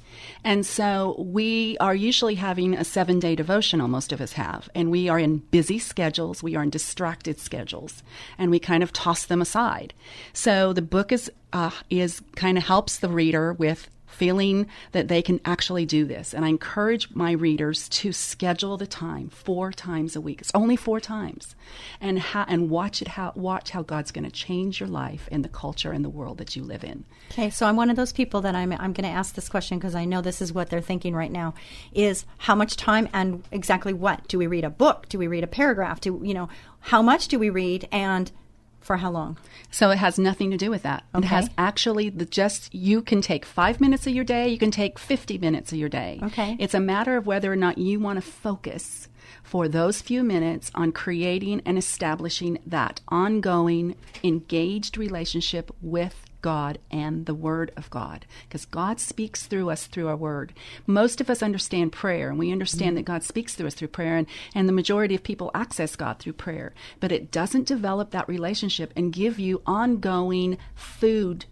And 0.45 0.65
so 0.65 1.15
we 1.19 1.77
are 1.79 1.93
usually 1.93 2.35
having 2.35 2.75
a 2.75 2.85
seven 2.85 3.19
day 3.19 3.35
devotional, 3.35 3.89
most 3.89 4.13
of 4.13 4.21
us 4.21 4.31
have. 4.31 4.69
And 4.73 4.89
we 4.89 5.09
are 5.09 5.19
in 5.19 5.39
busy 5.39 5.79
schedules, 5.79 6.41
we 6.41 6.55
are 6.55 6.63
in 6.63 6.69
distracted 6.69 7.41
schedules, 7.41 8.03
and 8.37 8.51
we 8.51 8.59
kind 8.59 8.83
of 8.83 8.93
toss 8.93 9.25
them 9.25 9.41
aside. 9.41 9.93
So 10.31 10.71
the 10.71 10.81
book 10.81 11.11
is, 11.11 11.29
uh, 11.51 11.71
is 11.89 12.21
kind 12.37 12.57
of 12.57 12.63
helps 12.63 12.99
the 12.99 13.09
reader 13.09 13.51
with 13.51 13.89
feeling 14.15 14.67
that 14.93 15.07
they 15.07 15.21
can 15.21 15.39
actually 15.45 15.85
do 15.85 16.05
this. 16.05 16.33
And 16.33 16.45
I 16.45 16.49
encourage 16.49 17.13
my 17.13 17.31
readers 17.31 17.89
to 17.89 18.13
schedule 18.13 18.77
the 18.77 18.87
time 18.87 19.29
four 19.29 19.71
times 19.71 20.15
a 20.15 20.21
week. 20.21 20.41
It's 20.41 20.51
only 20.53 20.75
four 20.75 20.99
times, 20.99 21.55
and 21.99 22.19
ha- 22.19 22.45
and 22.47 22.69
watch 22.69 23.01
it 23.01 23.09
how 23.09 23.33
watch 23.35 23.71
how 23.71 23.83
God's 23.83 24.11
going 24.11 24.23
to 24.23 24.31
change 24.31 24.79
your 24.79 24.89
life 24.89 25.27
and 25.31 25.43
the 25.43 25.49
culture 25.49 25.91
and 25.91 26.03
the 26.03 26.09
world 26.09 26.37
that 26.37 26.55
you 26.55 26.63
live 26.63 26.83
in. 26.83 27.03
Okay, 27.31 27.49
so 27.49 27.65
I'm 27.65 27.75
one 27.75 27.89
of 27.89 27.95
those 27.95 28.13
people 28.13 28.41
that 28.41 28.55
I'm 28.55 28.71
I'm 28.71 28.93
going 28.93 29.09
to 29.09 29.17
ask 29.17 29.35
this 29.35 29.49
question 29.49 29.77
because 29.77 29.95
I 29.95 30.05
know 30.05 30.21
this 30.21 30.41
is 30.41 30.53
what 30.53 30.69
they're 30.69 30.81
thinking 30.81 31.13
right 31.13 31.31
now. 31.31 31.53
Is 31.93 32.25
how 32.37 32.55
much 32.55 32.77
time 32.77 33.09
and 33.13 33.43
exactly 33.51 33.93
what 33.93 34.27
do 34.27 34.37
we 34.37 34.47
read 34.47 34.63
a 34.63 34.69
book? 34.69 35.09
Do 35.09 35.19
we 35.19 35.27
read 35.27 35.43
a 35.43 35.47
paragraph? 35.47 36.01
Do 36.01 36.21
you 36.23 36.33
know 36.33 36.49
how 36.79 37.01
much 37.01 37.27
do 37.27 37.39
we 37.39 37.49
read 37.49 37.87
and 37.91 38.31
for 38.85 38.97
how 38.97 39.09
long? 39.09 39.37
So 39.71 39.89
it 39.89 39.97
has 39.97 40.19
nothing 40.19 40.51
to 40.51 40.57
do 40.57 40.69
with 40.69 40.83
that. 40.83 41.03
Okay. 41.15 41.25
It 41.25 41.29
has 41.29 41.49
actually 41.57 42.09
the 42.09 42.25
just 42.25 42.73
you 42.73 43.01
can 43.01 43.21
take 43.21 43.45
5 43.45 43.81
minutes 43.81 44.05
of 44.05 44.13
your 44.13 44.23
day, 44.23 44.47
you 44.49 44.59
can 44.59 44.71
take 44.71 44.99
50 44.99 45.37
minutes 45.39 45.71
of 45.71 45.77
your 45.79 45.89
day. 45.89 46.19
Okay. 46.21 46.55
It's 46.59 46.73
a 46.75 46.79
matter 46.79 47.17
of 47.17 47.25
whether 47.25 47.51
or 47.51 47.55
not 47.55 47.77
you 47.77 47.99
want 47.99 48.17
to 48.17 48.21
focus 48.21 49.09
for 49.43 49.67
those 49.67 50.01
few 50.01 50.23
minutes 50.23 50.71
on 50.75 50.91
creating 50.91 51.61
and 51.65 51.77
establishing 51.77 52.59
that 52.65 53.01
ongoing 53.07 53.95
engaged 54.23 54.97
relationship 54.97 55.71
with 55.81 56.24
God 56.45 56.77
and 56.91 57.25
the 57.25 57.33
Word 57.33 57.71
of 57.75 57.89
God, 57.89 58.27
because 58.47 58.65
God 58.65 58.99
speaks 58.99 59.47
through 59.47 59.71
us 59.71 59.87
through 59.87 60.07
our 60.07 60.15
Word. 60.15 60.53
Most 60.85 61.19
of 61.19 61.27
us 61.27 61.41
understand 61.41 61.91
prayer, 61.91 62.29
and 62.29 62.37
we 62.37 62.51
understand 62.51 62.89
mm-hmm. 62.89 62.97
that 62.97 63.05
God 63.05 63.23
speaks 63.23 63.55
through 63.55 63.65
us 63.65 63.73
through 63.73 63.87
prayer, 63.87 64.15
and, 64.15 64.27
and 64.53 64.69
the 64.69 64.73
majority 64.73 65.15
of 65.15 65.23
people 65.23 65.49
access 65.55 65.95
God 65.95 66.19
through 66.19 66.33
prayer. 66.33 66.75
But 66.99 67.11
it 67.11 67.31
doesn't 67.31 67.65
develop 67.65 68.11
that 68.11 68.29
relationship 68.29 68.93
and 68.95 69.11
give 69.11 69.39
you 69.39 69.63
ongoing 69.65 70.59
food 70.75 71.45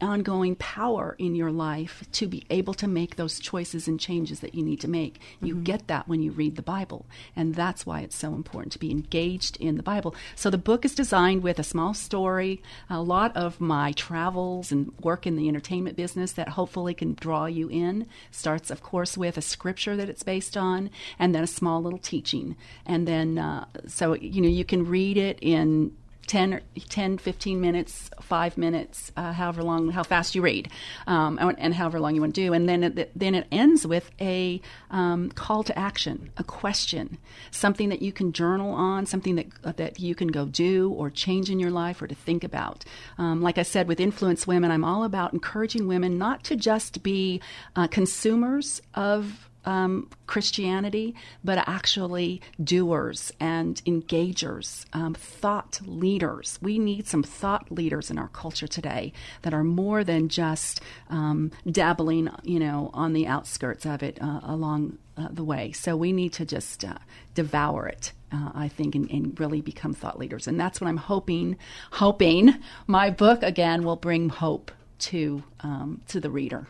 ongoing 0.00 0.56
power 0.56 1.16
in 1.18 1.34
your 1.34 1.50
life 1.50 2.04
to 2.12 2.26
be 2.26 2.44
able 2.50 2.74
to 2.74 2.86
make 2.86 3.16
those 3.16 3.40
choices 3.40 3.88
and 3.88 3.98
changes 3.98 4.40
that 4.40 4.54
you 4.54 4.62
need 4.62 4.80
to 4.80 4.88
make. 4.88 5.20
You 5.40 5.54
mm-hmm. 5.54 5.64
get 5.64 5.88
that 5.88 6.08
when 6.08 6.22
you 6.22 6.30
read 6.30 6.56
the 6.56 6.62
Bible. 6.62 7.06
And 7.34 7.54
that's 7.54 7.84
why 7.84 8.00
it's 8.00 8.16
so 8.16 8.34
important 8.34 8.72
to 8.72 8.78
be 8.78 8.90
engaged 8.90 9.56
in 9.56 9.76
the 9.76 9.82
Bible. 9.82 10.14
So 10.34 10.50
the 10.50 10.58
book 10.58 10.84
is 10.84 10.94
designed 10.94 11.42
with 11.42 11.58
a 11.58 11.64
small 11.64 11.94
story, 11.94 12.62
a 12.88 13.00
lot 13.00 13.36
of 13.36 13.60
my 13.60 13.92
travels 13.92 14.70
and 14.72 14.92
work 15.00 15.26
in 15.26 15.36
the 15.36 15.48
entertainment 15.48 15.96
business 15.96 16.32
that 16.32 16.50
hopefully 16.50 16.94
can 16.94 17.14
draw 17.14 17.46
you 17.46 17.68
in. 17.68 18.06
Starts, 18.30 18.70
of 18.70 18.82
course, 18.82 19.16
with 19.16 19.36
a 19.36 19.42
scripture 19.42 19.96
that 19.96 20.08
it's 20.08 20.22
based 20.22 20.56
on, 20.56 20.90
and 21.18 21.34
then 21.34 21.42
a 21.42 21.48
small 21.48 21.82
little 21.82 21.98
teaching. 21.98 22.56
And 22.86 23.06
then, 23.06 23.38
uh, 23.38 23.66
so, 23.86 24.14
you 24.14 24.40
know, 24.40 24.48
you 24.48 24.64
can 24.64 24.86
read 24.86 25.16
it 25.16 25.38
in 25.40 25.92
10, 26.28 26.60
10 26.88 27.18
15 27.18 27.60
minutes, 27.60 28.10
five 28.20 28.56
minutes, 28.56 29.10
uh, 29.16 29.32
however 29.32 29.62
long, 29.62 29.90
how 29.90 30.02
fast 30.02 30.34
you 30.34 30.42
read, 30.42 30.70
um, 31.06 31.38
and 31.58 31.74
however 31.74 31.98
long 31.98 32.14
you 32.14 32.20
want 32.20 32.34
to 32.34 32.40
do. 32.40 32.52
And 32.52 32.68
then 32.68 32.84
it, 32.84 33.18
then 33.18 33.34
it 33.34 33.46
ends 33.50 33.86
with 33.86 34.10
a 34.20 34.60
um, 34.90 35.30
call 35.30 35.64
to 35.64 35.76
action, 35.78 36.30
a 36.36 36.44
question, 36.44 37.18
something 37.50 37.88
that 37.88 38.02
you 38.02 38.12
can 38.12 38.32
journal 38.32 38.72
on, 38.72 39.06
something 39.06 39.36
that, 39.36 39.46
uh, 39.64 39.72
that 39.72 39.98
you 39.98 40.14
can 40.14 40.28
go 40.28 40.44
do 40.46 40.90
or 40.90 41.10
change 41.10 41.50
in 41.50 41.58
your 41.58 41.70
life 41.70 42.00
or 42.00 42.06
to 42.06 42.14
think 42.14 42.44
about. 42.44 42.84
Um, 43.16 43.42
like 43.42 43.58
I 43.58 43.62
said, 43.62 43.88
with 43.88 43.98
Influence 43.98 44.46
Women, 44.46 44.70
I'm 44.70 44.84
all 44.84 45.04
about 45.04 45.32
encouraging 45.32 45.88
women 45.88 46.18
not 46.18 46.44
to 46.44 46.56
just 46.56 47.02
be 47.02 47.40
uh, 47.74 47.88
consumers 47.88 48.80
of 48.94 49.48
um, 49.68 50.08
Christianity, 50.26 51.14
but 51.44 51.58
actually 51.68 52.40
doers 52.62 53.30
and 53.38 53.76
engagers, 53.84 54.86
um, 54.94 55.12
thought 55.12 55.80
leaders. 55.84 56.58
We 56.62 56.78
need 56.78 57.06
some 57.06 57.22
thought 57.22 57.70
leaders 57.70 58.10
in 58.10 58.18
our 58.18 58.28
culture 58.28 58.66
today 58.66 59.12
that 59.42 59.52
are 59.52 59.62
more 59.62 60.04
than 60.04 60.30
just 60.30 60.80
um, 61.10 61.52
dabbling, 61.70 62.30
you 62.42 62.58
know, 62.58 62.90
on 62.94 63.12
the 63.12 63.26
outskirts 63.26 63.84
of 63.84 64.02
it 64.02 64.18
uh, 64.22 64.40
along 64.42 64.96
uh, 65.18 65.28
the 65.30 65.44
way. 65.44 65.72
So 65.72 65.96
we 65.96 66.12
need 66.12 66.32
to 66.34 66.46
just 66.46 66.82
uh, 66.84 66.94
devour 67.34 67.86
it. 67.88 68.12
Uh, 68.32 68.50
I 68.54 68.68
think, 68.68 68.94
and, 68.94 69.10
and, 69.10 69.40
really 69.40 69.62
become 69.62 69.94
thought 69.94 70.18
leaders, 70.18 70.46
and 70.46 70.60
that's 70.60 70.82
what 70.82 70.88
I'm 70.88 70.98
hoping. 70.98 71.56
Hoping 71.92 72.54
my 72.86 73.08
book 73.08 73.42
again 73.42 73.84
will 73.84 73.96
bring 73.96 74.28
hope 74.28 74.70
to 74.98 75.42
um, 75.60 76.02
to 76.08 76.20
the 76.20 76.28
reader. 76.28 76.66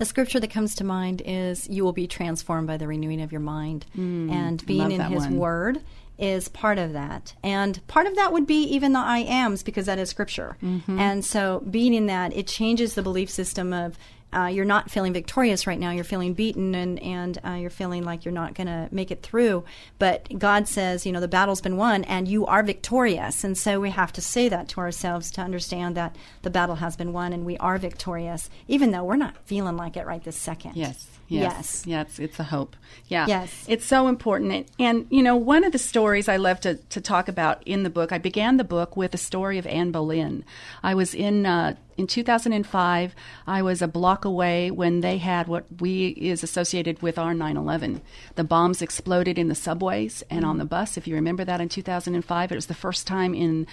The 0.00 0.06
scripture 0.06 0.40
that 0.40 0.48
comes 0.48 0.74
to 0.76 0.84
mind 0.84 1.20
is 1.26 1.68
you 1.68 1.84
will 1.84 1.92
be 1.92 2.06
transformed 2.06 2.66
by 2.66 2.78
the 2.78 2.86
renewing 2.86 3.20
of 3.20 3.32
your 3.32 3.42
mind. 3.42 3.84
Mm, 3.94 4.32
and 4.32 4.64
being 4.64 4.92
in 4.92 5.00
his 5.02 5.24
one. 5.24 5.36
word 5.36 5.82
is 6.18 6.48
part 6.48 6.78
of 6.78 6.94
that. 6.94 7.34
And 7.42 7.86
part 7.86 8.06
of 8.06 8.16
that 8.16 8.32
would 8.32 8.46
be 8.46 8.62
even 8.62 8.94
the 8.94 8.98
I 8.98 9.18
ams 9.18 9.62
because 9.62 9.84
that 9.84 9.98
is 9.98 10.08
scripture. 10.08 10.56
Mm-hmm. 10.62 10.98
And 10.98 11.22
so 11.22 11.62
being 11.70 11.92
in 11.92 12.06
that, 12.06 12.34
it 12.34 12.46
changes 12.46 12.94
the 12.94 13.02
belief 13.02 13.28
system 13.28 13.74
of 13.74 13.98
uh, 14.32 14.46
you're 14.46 14.64
not 14.64 14.90
feeling 14.90 15.12
victorious 15.12 15.66
right 15.66 15.78
now. 15.78 15.90
You're 15.90 16.04
feeling 16.04 16.34
beaten 16.34 16.74
and, 16.74 17.02
and 17.02 17.38
uh, 17.44 17.52
you're 17.52 17.70
feeling 17.70 18.04
like 18.04 18.24
you're 18.24 18.32
not 18.32 18.54
going 18.54 18.66
to 18.66 18.88
make 18.90 19.10
it 19.10 19.22
through. 19.22 19.64
But 19.98 20.38
God 20.38 20.68
says, 20.68 21.04
you 21.04 21.12
know, 21.12 21.20
the 21.20 21.28
battle's 21.28 21.60
been 21.60 21.76
won 21.76 22.04
and 22.04 22.28
you 22.28 22.46
are 22.46 22.62
victorious. 22.62 23.44
And 23.44 23.56
so 23.56 23.80
we 23.80 23.90
have 23.90 24.12
to 24.12 24.20
say 24.20 24.48
that 24.48 24.68
to 24.70 24.80
ourselves 24.80 25.30
to 25.32 25.40
understand 25.40 25.96
that 25.96 26.16
the 26.42 26.50
battle 26.50 26.76
has 26.76 26.96
been 26.96 27.12
won 27.12 27.32
and 27.32 27.44
we 27.44 27.56
are 27.58 27.78
victorious, 27.78 28.50
even 28.68 28.90
though 28.90 29.04
we're 29.04 29.16
not 29.16 29.36
feeling 29.46 29.76
like 29.76 29.96
it 29.96 30.06
right 30.06 30.22
this 30.22 30.36
second. 30.36 30.76
Yes. 30.76 31.06
Yes. 31.28 31.52
Yes. 31.54 31.86
Yeah, 31.86 32.00
it's, 32.00 32.18
it's 32.18 32.40
a 32.40 32.44
hope. 32.44 32.74
Yeah. 33.06 33.26
Yes. 33.28 33.64
It's 33.68 33.86
so 33.86 34.08
important. 34.08 34.52
And, 34.52 34.66
and, 34.80 35.06
you 35.10 35.22
know, 35.22 35.36
one 35.36 35.62
of 35.62 35.70
the 35.70 35.78
stories 35.78 36.28
I 36.28 36.38
love 36.38 36.58
to, 36.62 36.74
to 36.74 37.00
talk 37.00 37.28
about 37.28 37.62
in 37.64 37.84
the 37.84 37.90
book, 37.90 38.10
I 38.10 38.18
began 38.18 38.56
the 38.56 38.64
book 38.64 38.96
with 38.96 39.14
a 39.14 39.18
story 39.18 39.56
of 39.56 39.66
Anne 39.68 39.92
Boleyn. 39.92 40.44
I 40.82 40.94
was 40.94 41.14
in, 41.14 41.46
uh, 41.46 41.76
in 42.00 42.06
2005, 42.06 43.14
I 43.46 43.60
was 43.60 43.82
a 43.82 43.86
block 43.86 44.24
away 44.24 44.70
when 44.70 45.00
they 45.00 45.18
had 45.18 45.48
what 45.48 45.66
we 45.80 46.08
is 46.08 46.42
associated 46.42 47.02
with 47.02 47.18
our 47.18 47.34
9/11. 47.34 48.00
The 48.36 48.42
bombs 48.42 48.80
exploded 48.80 49.38
in 49.38 49.48
the 49.48 49.54
subways 49.54 50.24
and 50.30 50.42
on 50.42 50.56
the 50.56 50.64
bus. 50.64 50.96
If 50.96 51.06
you 51.06 51.14
remember 51.14 51.44
that 51.44 51.60
in 51.60 51.68
2005, 51.68 52.52
it 52.52 52.54
was 52.54 52.66
the 52.66 52.74
first 52.74 53.06
time 53.06 53.34
in 53.34 53.66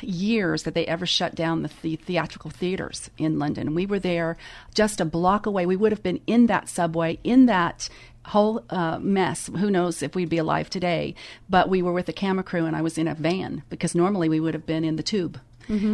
years 0.00 0.62
that 0.62 0.72
they 0.72 0.86
ever 0.86 1.04
shut 1.04 1.34
down 1.34 1.62
the, 1.62 1.70
the 1.82 1.96
theatrical 1.96 2.50
theaters 2.50 3.10
in 3.18 3.38
London. 3.38 3.74
We 3.74 3.84
were 3.84 3.98
there 3.98 4.38
just 4.72 4.98
a 4.98 5.04
block 5.04 5.44
away. 5.44 5.66
We 5.66 5.76
would 5.76 5.92
have 5.92 6.02
been 6.02 6.22
in 6.26 6.46
that 6.46 6.70
subway 6.70 7.18
in 7.22 7.44
that 7.46 7.90
whole 8.28 8.64
uh, 8.70 8.98
mess. 8.98 9.48
Who 9.48 9.70
knows 9.70 10.02
if 10.02 10.14
we'd 10.14 10.30
be 10.30 10.38
alive 10.38 10.70
today? 10.70 11.14
But 11.50 11.68
we 11.68 11.82
were 11.82 11.92
with 11.92 12.08
a 12.08 12.14
camera 12.14 12.44
crew, 12.44 12.64
and 12.64 12.74
I 12.74 12.80
was 12.80 12.96
in 12.96 13.08
a 13.08 13.14
van 13.14 13.62
because 13.68 13.94
normally 13.94 14.30
we 14.30 14.40
would 14.40 14.54
have 14.54 14.64
been 14.64 14.84
in 14.84 14.96
the 14.96 15.02
tube. 15.02 15.38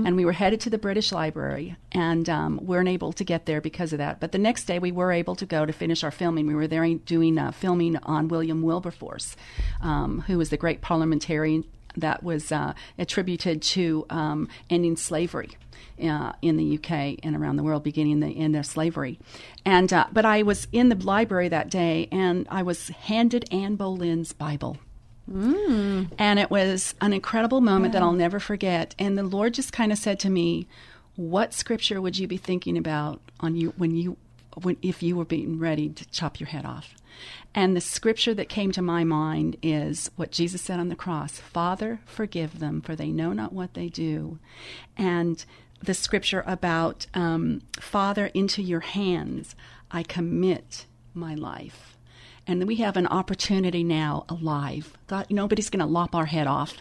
And 0.07 0.17
we 0.17 0.25
were 0.25 0.33
headed 0.33 0.61
to 0.61 0.71
the 0.71 0.79
British 0.79 1.13
Library, 1.13 1.77
and 1.93 2.29
um, 2.29 2.61
weren't 2.63 2.89
able 2.89 3.13
to 3.13 3.25
get 3.25 3.47
there 3.47 3.61
because 3.61 3.93
of 3.93 3.99
that. 3.99 4.21
But 4.21 4.33
the 4.33 4.39
next 4.39 4.65
day, 4.65 4.79
we 4.79 4.93
were 4.93 5.13
able 5.13 5.35
to 5.37 5.47
go 5.47 5.67
to 5.67 5.73
finish 5.73 6.05
our 6.05 6.11
filming. 6.11 6.47
We 6.47 6.55
were 6.55 6.67
there 6.69 6.87
doing 6.95 7.39
uh, 7.39 7.53
filming 7.53 7.97
on 8.05 8.29
William 8.29 8.63
Wilberforce, 8.63 9.37
um, 9.81 10.21
who 10.27 10.39
was 10.39 10.51
the 10.51 10.57
great 10.57 10.81
parliamentarian 10.81 11.65
that 11.97 12.23
was 12.23 12.51
uh, 12.53 12.75
attributed 12.99 13.63
to 13.63 14.07
um, 14.11 14.49
ending 14.71 14.97
slavery 14.97 15.51
uh, 16.03 16.33
in 16.43 16.57
the 16.57 16.77
UK 16.77 17.19
and 17.23 17.37
around 17.37 17.57
the 17.57 17.63
world, 17.63 17.83
beginning 17.83 18.21
the 18.21 18.29
end 18.29 18.57
of 18.57 18.67
slavery. 18.67 19.19
And 19.65 19.93
uh, 19.93 20.07
but 20.13 20.25
I 20.25 20.43
was 20.43 20.67
in 20.73 20.89
the 20.89 20.97
library 20.97 21.49
that 21.49 21.71
day, 21.71 22.09
and 22.11 22.47
I 22.51 22.63
was 22.63 22.89
handed 22.89 23.45
Anne 23.53 23.77
Boleyn's 23.77 24.33
Bible. 24.33 24.79
And 26.19 26.39
it 26.39 26.51
was 26.51 26.95
an 27.01 27.13
incredible 27.13 27.61
moment 27.61 27.93
that 27.93 28.03
I'll 28.03 28.13
never 28.13 28.39
forget. 28.41 28.95
And 28.99 29.17
the 29.17 29.23
Lord 29.23 29.55
just 29.55 29.73
kind 29.73 29.93
of 29.93 29.99
said 29.99 30.19
to 30.21 30.31
me, 30.31 30.67
"What 31.17 31.55
scripture 31.55 32.01
would 32.01 32.19
you 32.19 32.27
be 32.27 32.37
thinking 32.37 32.77
about 32.77 33.21
on 33.41 33.57
you 33.57 33.73
when 33.77 33.97
you 33.97 34.17
when 34.63 34.77
if 34.83 35.03
you 35.03 35.17
were 35.17 35.25
being 35.25 35.59
ready 35.59 35.89
to 35.89 36.05
chop 36.11 36.41
your 36.41 36.49
head 36.49 36.67
off?" 36.67 36.95
And 37.55 37.77
the 37.77 37.81
scripture 37.81 38.35
that 38.35 38.49
came 38.49 38.73
to 38.73 38.83
my 38.83 39.05
mind 39.05 39.57
is 39.63 40.11
what 40.17 40.33
Jesus 40.33 40.61
said 40.61 40.81
on 40.81 40.89
the 40.89 40.97
cross, 40.97 41.39
"Father, 41.39 42.01
forgive 42.05 42.59
them, 42.59 42.81
for 42.81 42.95
they 42.95 43.11
know 43.11 43.33
not 43.33 43.53
what 43.53 43.75
they 43.75 43.89
do." 43.89 44.39
And 44.97 45.45
the 45.83 45.95
scripture 45.95 46.45
about 46.47 47.07
um, 47.15 47.63
Father, 47.81 48.27
into 48.27 48.63
your 48.63 48.81
hands 48.81 49.55
I 49.91 50.03
commit 50.03 50.87
my 51.15 51.35
life 51.35 51.95
and 52.47 52.67
we 52.67 52.77
have 52.77 52.97
an 52.97 53.07
opportunity 53.07 53.83
now 53.83 54.25
alive. 54.29 54.97
God, 55.07 55.27
nobody's 55.31 55.71
going 55.71 55.85
to 55.85 55.87
lop 55.87 56.15
our 56.15 56.27
head 56.27 56.47
off. 56.47 56.77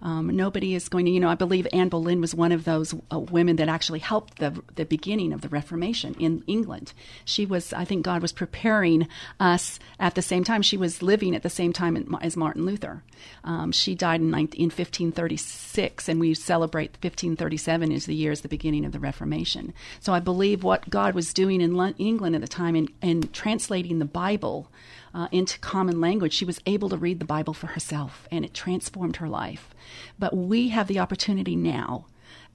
Um, 0.00 0.28
nobody 0.36 0.74
is 0.74 0.88
going 0.88 1.06
to, 1.06 1.10
you 1.10 1.18
know, 1.18 1.28
I 1.28 1.34
believe 1.34 1.66
Anne 1.72 1.88
Boleyn 1.88 2.20
was 2.20 2.34
one 2.34 2.52
of 2.52 2.64
those 2.64 2.94
uh, 3.10 3.18
women 3.18 3.56
that 3.56 3.68
actually 3.68 3.98
helped 3.98 4.38
the, 4.38 4.62
the 4.76 4.84
beginning 4.84 5.32
of 5.32 5.40
the 5.40 5.48
Reformation 5.48 6.14
in 6.18 6.44
England. 6.46 6.92
She 7.24 7.46
was, 7.46 7.72
I 7.72 7.84
think 7.84 8.04
God 8.04 8.22
was 8.22 8.32
preparing 8.32 9.08
us 9.40 9.78
at 9.98 10.14
the 10.14 10.22
same 10.22 10.44
time. 10.44 10.62
She 10.62 10.76
was 10.76 11.02
living 11.02 11.34
at 11.34 11.42
the 11.42 11.50
same 11.50 11.72
time 11.72 12.16
as 12.20 12.36
Martin 12.36 12.64
Luther. 12.64 13.02
Um, 13.42 13.72
she 13.72 13.94
died 13.94 14.20
in, 14.20 14.30
19, 14.30 14.60
in 14.60 14.66
1536, 14.66 16.08
and 16.08 16.20
we 16.20 16.34
celebrate 16.34 16.92
1537 17.02 17.92
as 17.92 18.06
the 18.06 18.14
year 18.14 18.30
as 18.30 18.42
the 18.42 18.48
beginning 18.48 18.84
of 18.84 18.92
the 18.92 19.00
Reformation. 19.00 19.72
So 20.00 20.12
I 20.12 20.20
believe 20.20 20.62
what 20.62 20.90
God 20.90 21.14
was 21.14 21.32
doing 21.32 21.60
in 21.60 21.94
England 21.98 22.34
at 22.34 22.40
the 22.40 22.48
time 22.48 22.76
in, 22.76 22.88
in 23.02 23.28
translating 23.28 23.98
the 23.98 24.04
Bible 24.04 24.70
uh, 25.14 25.28
into 25.30 25.58
common 25.60 26.00
language, 26.00 26.34
she 26.34 26.44
was 26.44 26.60
able 26.66 26.88
to 26.88 26.96
read 26.96 27.20
the 27.20 27.24
Bible 27.24 27.54
for 27.54 27.68
herself, 27.74 28.26
and 28.30 28.44
it 28.44 28.54
transformed 28.54 29.16
her 29.16 29.28
life. 29.28 29.74
But 30.18 30.36
we 30.36 30.68
have 30.70 30.88
the 30.88 30.98
opportunity 30.98 31.56
now, 31.56 32.06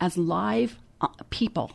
as 0.01 0.17
live 0.17 0.79
uh, 1.01 1.07
people 1.29 1.71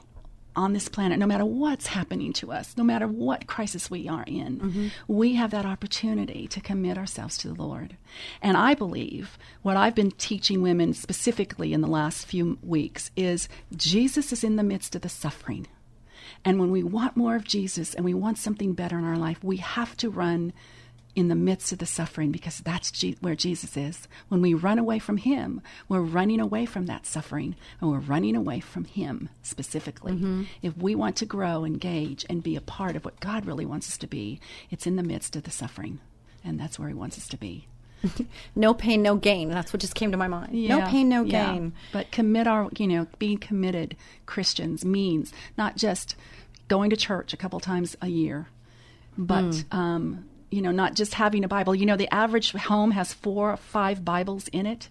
on 0.56 0.72
this 0.72 0.88
planet, 0.88 1.18
no 1.18 1.26
matter 1.26 1.44
what's 1.44 1.88
happening 1.88 2.32
to 2.32 2.52
us, 2.52 2.76
no 2.76 2.84
matter 2.84 3.08
what 3.08 3.48
crisis 3.48 3.90
we 3.90 4.08
are 4.08 4.22
in, 4.26 4.92
we 5.08 5.34
have 5.34 5.50
that 5.50 5.66
opportunity 5.66 6.46
to 6.46 6.60
commit 6.60 6.96
ourselves 6.96 7.36
to 7.38 7.48
the 7.48 7.60
Lord. 7.60 7.96
And 8.40 8.56
I 8.56 8.74
believe 8.74 9.36
what 9.62 9.76
I've 9.76 9.96
been 9.96 10.12
teaching 10.12 10.62
women 10.62 10.94
specifically 10.94 11.72
in 11.72 11.80
the 11.80 11.88
last 11.88 12.26
few 12.26 12.58
weeks 12.62 13.10
is 13.16 13.48
Jesus 13.74 14.32
is 14.32 14.44
in 14.44 14.54
the 14.56 14.62
midst 14.62 14.94
of 14.94 15.02
the 15.02 15.08
suffering. 15.08 15.66
And 16.44 16.60
when 16.60 16.70
we 16.70 16.82
want 16.82 17.16
more 17.16 17.34
of 17.34 17.44
Jesus 17.44 17.94
and 17.94 18.04
we 18.04 18.14
want 18.14 18.38
something 18.38 18.74
better 18.74 18.98
in 18.98 19.04
our 19.04 19.18
life, 19.18 19.42
we 19.42 19.56
have 19.56 19.96
to 19.98 20.10
run 20.10 20.52
in 21.16 21.28
the 21.28 21.34
midst 21.34 21.70
of 21.72 21.78
the 21.78 21.86
suffering 21.86 22.32
because 22.32 22.58
that's 22.58 22.90
Je- 22.90 23.16
where 23.20 23.36
Jesus 23.36 23.76
is. 23.76 24.08
When 24.28 24.42
we 24.42 24.52
run 24.54 24.78
away 24.78 24.98
from 24.98 25.18
Him, 25.18 25.60
we're 25.88 26.00
running 26.00 26.40
away 26.40 26.66
from 26.66 26.86
that 26.86 27.06
suffering 27.06 27.54
and 27.80 27.90
we're 27.90 27.98
running 28.00 28.34
away 28.34 28.60
from 28.60 28.84
Him 28.84 29.28
specifically. 29.42 30.46
If 30.62 30.76
we 30.76 30.94
want 30.94 31.16
to 31.16 31.26
grow, 31.26 31.64
engage, 31.64 32.26
and 32.28 32.42
be 32.42 32.56
a 32.56 32.60
part 32.60 32.96
of 32.96 33.04
what 33.04 33.20
God 33.20 33.46
really 33.46 33.64
wants 33.66 33.88
us 33.88 33.98
to 33.98 34.06
be, 34.06 34.40
it's 34.70 34.86
in 34.86 34.96
the 34.96 35.02
midst 35.02 35.36
of 35.36 35.44
the 35.44 35.50
suffering. 35.50 36.00
And 36.44 36.58
that's 36.58 36.78
where 36.78 36.88
He 36.88 36.94
wants 36.94 37.16
us 37.18 37.28
to 37.28 37.36
be. 37.36 37.68
No 38.56 38.74
pain, 38.74 39.00
no 39.02 39.16
gain. 39.16 39.48
That's 39.48 39.72
what 39.72 39.80
just 39.80 39.94
came 39.94 40.10
to 40.12 40.16
my 40.18 40.28
mind. 40.28 40.52
no 40.52 40.82
pain, 40.86 41.08
no 41.08 41.22
yeah. 41.22 41.52
gain. 41.52 41.72
But 41.92 42.10
commit 42.12 42.46
our, 42.46 42.68
you 42.76 42.86
know, 42.86 43.06
being 43.18 43.38
committed 43.38 43.96
Christians 44.26 44.84
means 44.84 45.32
not 45.56 45.76
just 45.76 46.14
going 46.68 46.90
to 46.90 46.96
church 46.96 47.32
a 47.32 47.36
couple 47.36 47.58
times 47.60 47.96
a 48.02 48.08
year, 48.08 48.48
but, 49.16 49.54
Hmm. 49.70 49.76
um, 49.76 50.24
you 50.54 50.62
know, 50.62 50.70
not 50.70 50.94
just 50.94 51.14
having 51.14 51.42
a 51.42 51.48
Bible. 51.48 51.74
You 51.74 51.86
know, 51.86 51.96
the 51.96 52.12
average 52.14 52.52
home 52.52 52.92
has 52.92 53.12
four 53.12 53.50
or 53.52 53.56
five 53.56 54.04
Bibles 54.04 54.48
in 54.48 54.66
it. 54.66 54.88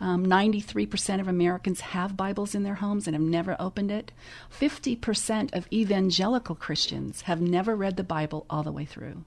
Um, 0.00 0.26
93% 0.26 1.20
of 1.20 1.28
Americans 1.28 1.80
have 1.80 2.16
Bibles 2.16 2.54
in 2.54 2.64
their 2.64 2.74
homes 2.74 3.06
and 3.06 3.14
have 3.14 3.22
never 3.22 3.56
opened 3.60 3.92
it. 3.92 4.10
50% 4.50 5.54
of 5.54 5.68
evangelical 5.72 6.56
Christians 6.56 7.22
have 7.22 7.40
never 7.40 7.76
read 7.76 7.96
the 7.96 8.02
Bible 8.02 8.44
all 8.50 8.64
the 8.64 8.72
way 8.72 8.84
through. 8.84 9.24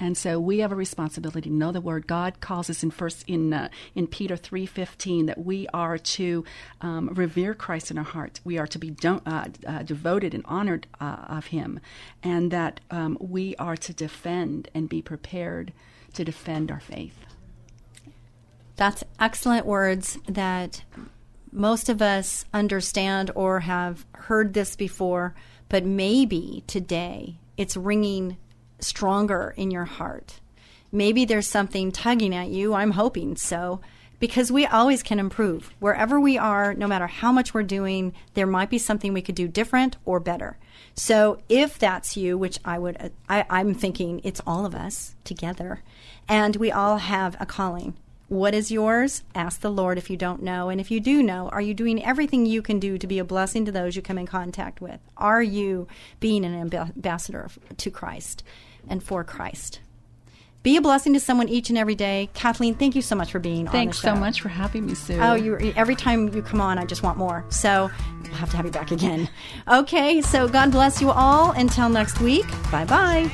And 0.00 0.16
so 0.16 0.38
we 0.38 0.60
have 0.60 0.70
a 0.70 0.76
responsibility 0.76 1.50
to 1.50 1.54
know 1.54 1.72
the 1.72 1.80
word. 1.80 2.06
God 2.06 2.40
calls 2.40 2.70
us 2.70 2.82
in 2.84 2.90
first 2.90 3.24
in 3.26 3.52
uh, 3.52 3.68
in 3.94 4.06
Peter 4.06 4.36
three 4.36 4.64
fifteen 4.64 5.26
that 5.26 5.44
we 5.44 5.66
are 5.74 5.98
to 5.98 6.44
um, 6.80 7.08
revere 7.08 7.52
Christ 7.52 7.90
in 7.90 7.98
our 7.98 8.04
heart. 8.04 8.40
We 8.44 8.58
are 8.58 8.66
to 8.68 8.78
be 8.78 8.94
uh, 9.04 9.18
uh, 9.66 9.82
devoted 9.82 10.34
and 10.34 10.44
honored 10.46 10.86
uh, 11.00 11.24
of 11.28 11.46
Him, 11.46 11.80
and 12.22 12.50
that 12.52 12.80
um, 12.90 13.18
we 13.20 13.56
are 13.56 13.76
to 13.76 13.92
defend 13.92 14.68
and 14.72 14.88
be 14.88 15.02
prepared 15.02 15.72
to 16.14 16.24
defend 16.24 16.70
our 16.70 16.80
faith. 16.80 17.18
That's 18.76 19.02
excellent 19.18 19.66
words 19.66 20.18
that 20.28 20.84
most 21.50 21.88
of 21.88 22.00
us 22.00 22.44
understand 22.54 23.32
or 23.34 23.60
have 23.60 24.06
heard 24.12 24.54
this 24.54 24.76
before, 24.76 25.34
but 25.68 25.84
maybe 25.84 26.62
today 26.68 27.38
it's 27.56 27.76
ringing 27.76 28.36
stronger 28.80 29.54
in 29.56 29.70
your 29.70 29.84
heart. 29.84 30.40
Maybe 30.90 31.24
there's 31.24 31.46
something 31.46 31.92
tugging 31.92 32.34
at 32.34 32.48
you. 32.48 32.74
I'm 32.74 32.92
hoping 32.92 33.36
so. 33.36 33.80
Because 34.20 34.50
we 34.50 34.66
always 34.66 35.04
can 35.04 35.20
improve. 35.20 35.72
Wherever 35.78 36.18
we 36.18 36.36
are, 36.36 36.74
no 36.74 36.88
matter 36.88 37.06
how 37.06 37.30
much 37.30 37.54
we're 37.54 37.62
doing, 37.62 38.14
there 38.34 38.48
might 38.48 38.68
be 38.68 38.78
something 38.78 39.12
we 39.12 39.22
could 39.22 39.36
do 39.36 39.46
different 39.46 39.96
or 40.04 40.18
better. 40.18 40.58
So 40.96 41.40
if 41.48 41.78
that's 41.78 42.16
you, 42.16 42.36
which 42.36 42.58
I 42.64 42.80
would, 42.80 43.12
I, 43.28 43.44
I'm 43.48 43.74
thinking 43.74 44.20
it's 44.24 44.40
all 44.44 44.66
of 44.66 44.74
us 44.74 45.14
together, 45.22 45.84
and 46.28 46.56
we 46.56 46.72
all 46.72 46.96
have 46.96 47.36
a 47.38 47.46
calling. 47.46 47.94
What 48.26 48.54
is 48.54 48.72
yours? 48.72 49.22
Ask 49.34 49.60
the 49.60 49.70
Lord 49.70 49.96
if 49.96 50.10
you 50.10 50.16
don't 50.16 50.42
know. 50.42 50.68
And 50.68 50.80
if 50.80 50.90
you 50.90 51.00
do 51.00 51.22
know, 51.22 51.48
are 51.48 51.62
you 51.62 51.72
doing 51.72 52.04
everything 52.04 52.44
you 52.44 52.60
can 52.60 52.78
do 52.78 52.98
to 52.98 53.06
be 53.06 53.18
a 53.18 53.24
blessing 53.24 53.64
to 53.64 53.72
those 53.72 53.96
you 53.96 54.02
come 54.02 54.18
in 54.18 54.26
contact 54.26 54.80
with? 54.80 55.00
Are 55.16 55.42
you 55.42 55.86
being 56.20 56.44
an 56.44 56.54
ambassador 56.54 57.48
to 57.74 57.90
Christ 57.90 58.42
and 58.88 59.02
for 59.02 59.24
Christ? 59.24 59.80
Be 60.64 60.76
a 60.76 60.80
blessing 60.80 61.14
to 61.14 61.20
someone 61.20 61.48
each 61.48 61.68
and 61.68 61.78
every 61.78 61.94
day. 61.94 62.28
Kathleen, 62.34 62.74
thank 62.74 62.96
you 62.96 63.02
so 63.02 63.14
much 63.14 63.30
for 63.30 63.38
being 63.38 63.66
Thanks 63.68 64.04
on 64.04 64.10
the 64.10 64.16
so 64.16 64.20
much 64.20 64.40
for 64.40 64.48
having 64.48 64.86
me, 64.86 64.94
Sue. 64.94 65.18
Oh, 65.20 65.34
you 65.34 65.56
every 65.76 65.94
time 65.94 66.34
you 66.34 66.42
come 66.42 66.60
on, 66.60 66.78
I 66.78 66.84
just 66.84 67.02
want 67.02 67.16
more. 67.16 67.44
So 67.48 67.90
we'll 68.22 68.32
have 68.32 68.50
to 68.50 68.56
have 68.56 68.66
you 68.66 68.72
back 68.72 68.90
again. 68.90 69.30
Okay, 69.68 70.20
so 70.20 70.48
God 70.48 70.72
bless 70.72 71.00
you 71.00 71.10
all. 71.10 71.52
Until 71.52 71.88
next 71.88 72.20
week, 72.20 72.46
bye 72.72 72.84
bye. 72.84 73.30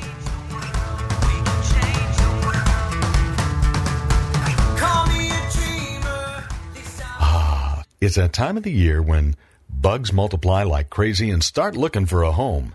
Ah, 7.21 7.83
it's 8.01 8.17
that 8.17 8.33
time 8.33 8.57
of 8.59 8.63
the 8.65 8.73
year 8.73 9.01
when 9.01 9.35
bugs 9.69 10.13
multiply 10.13 10.63
like 10.63 10.91
crazy 10.91 11.31
and 11.31 11.43
start 11.43 11.75
looking 11.75 12.07
for 12.07 12.23
a 12.23 12.33
home. 12.33 12.75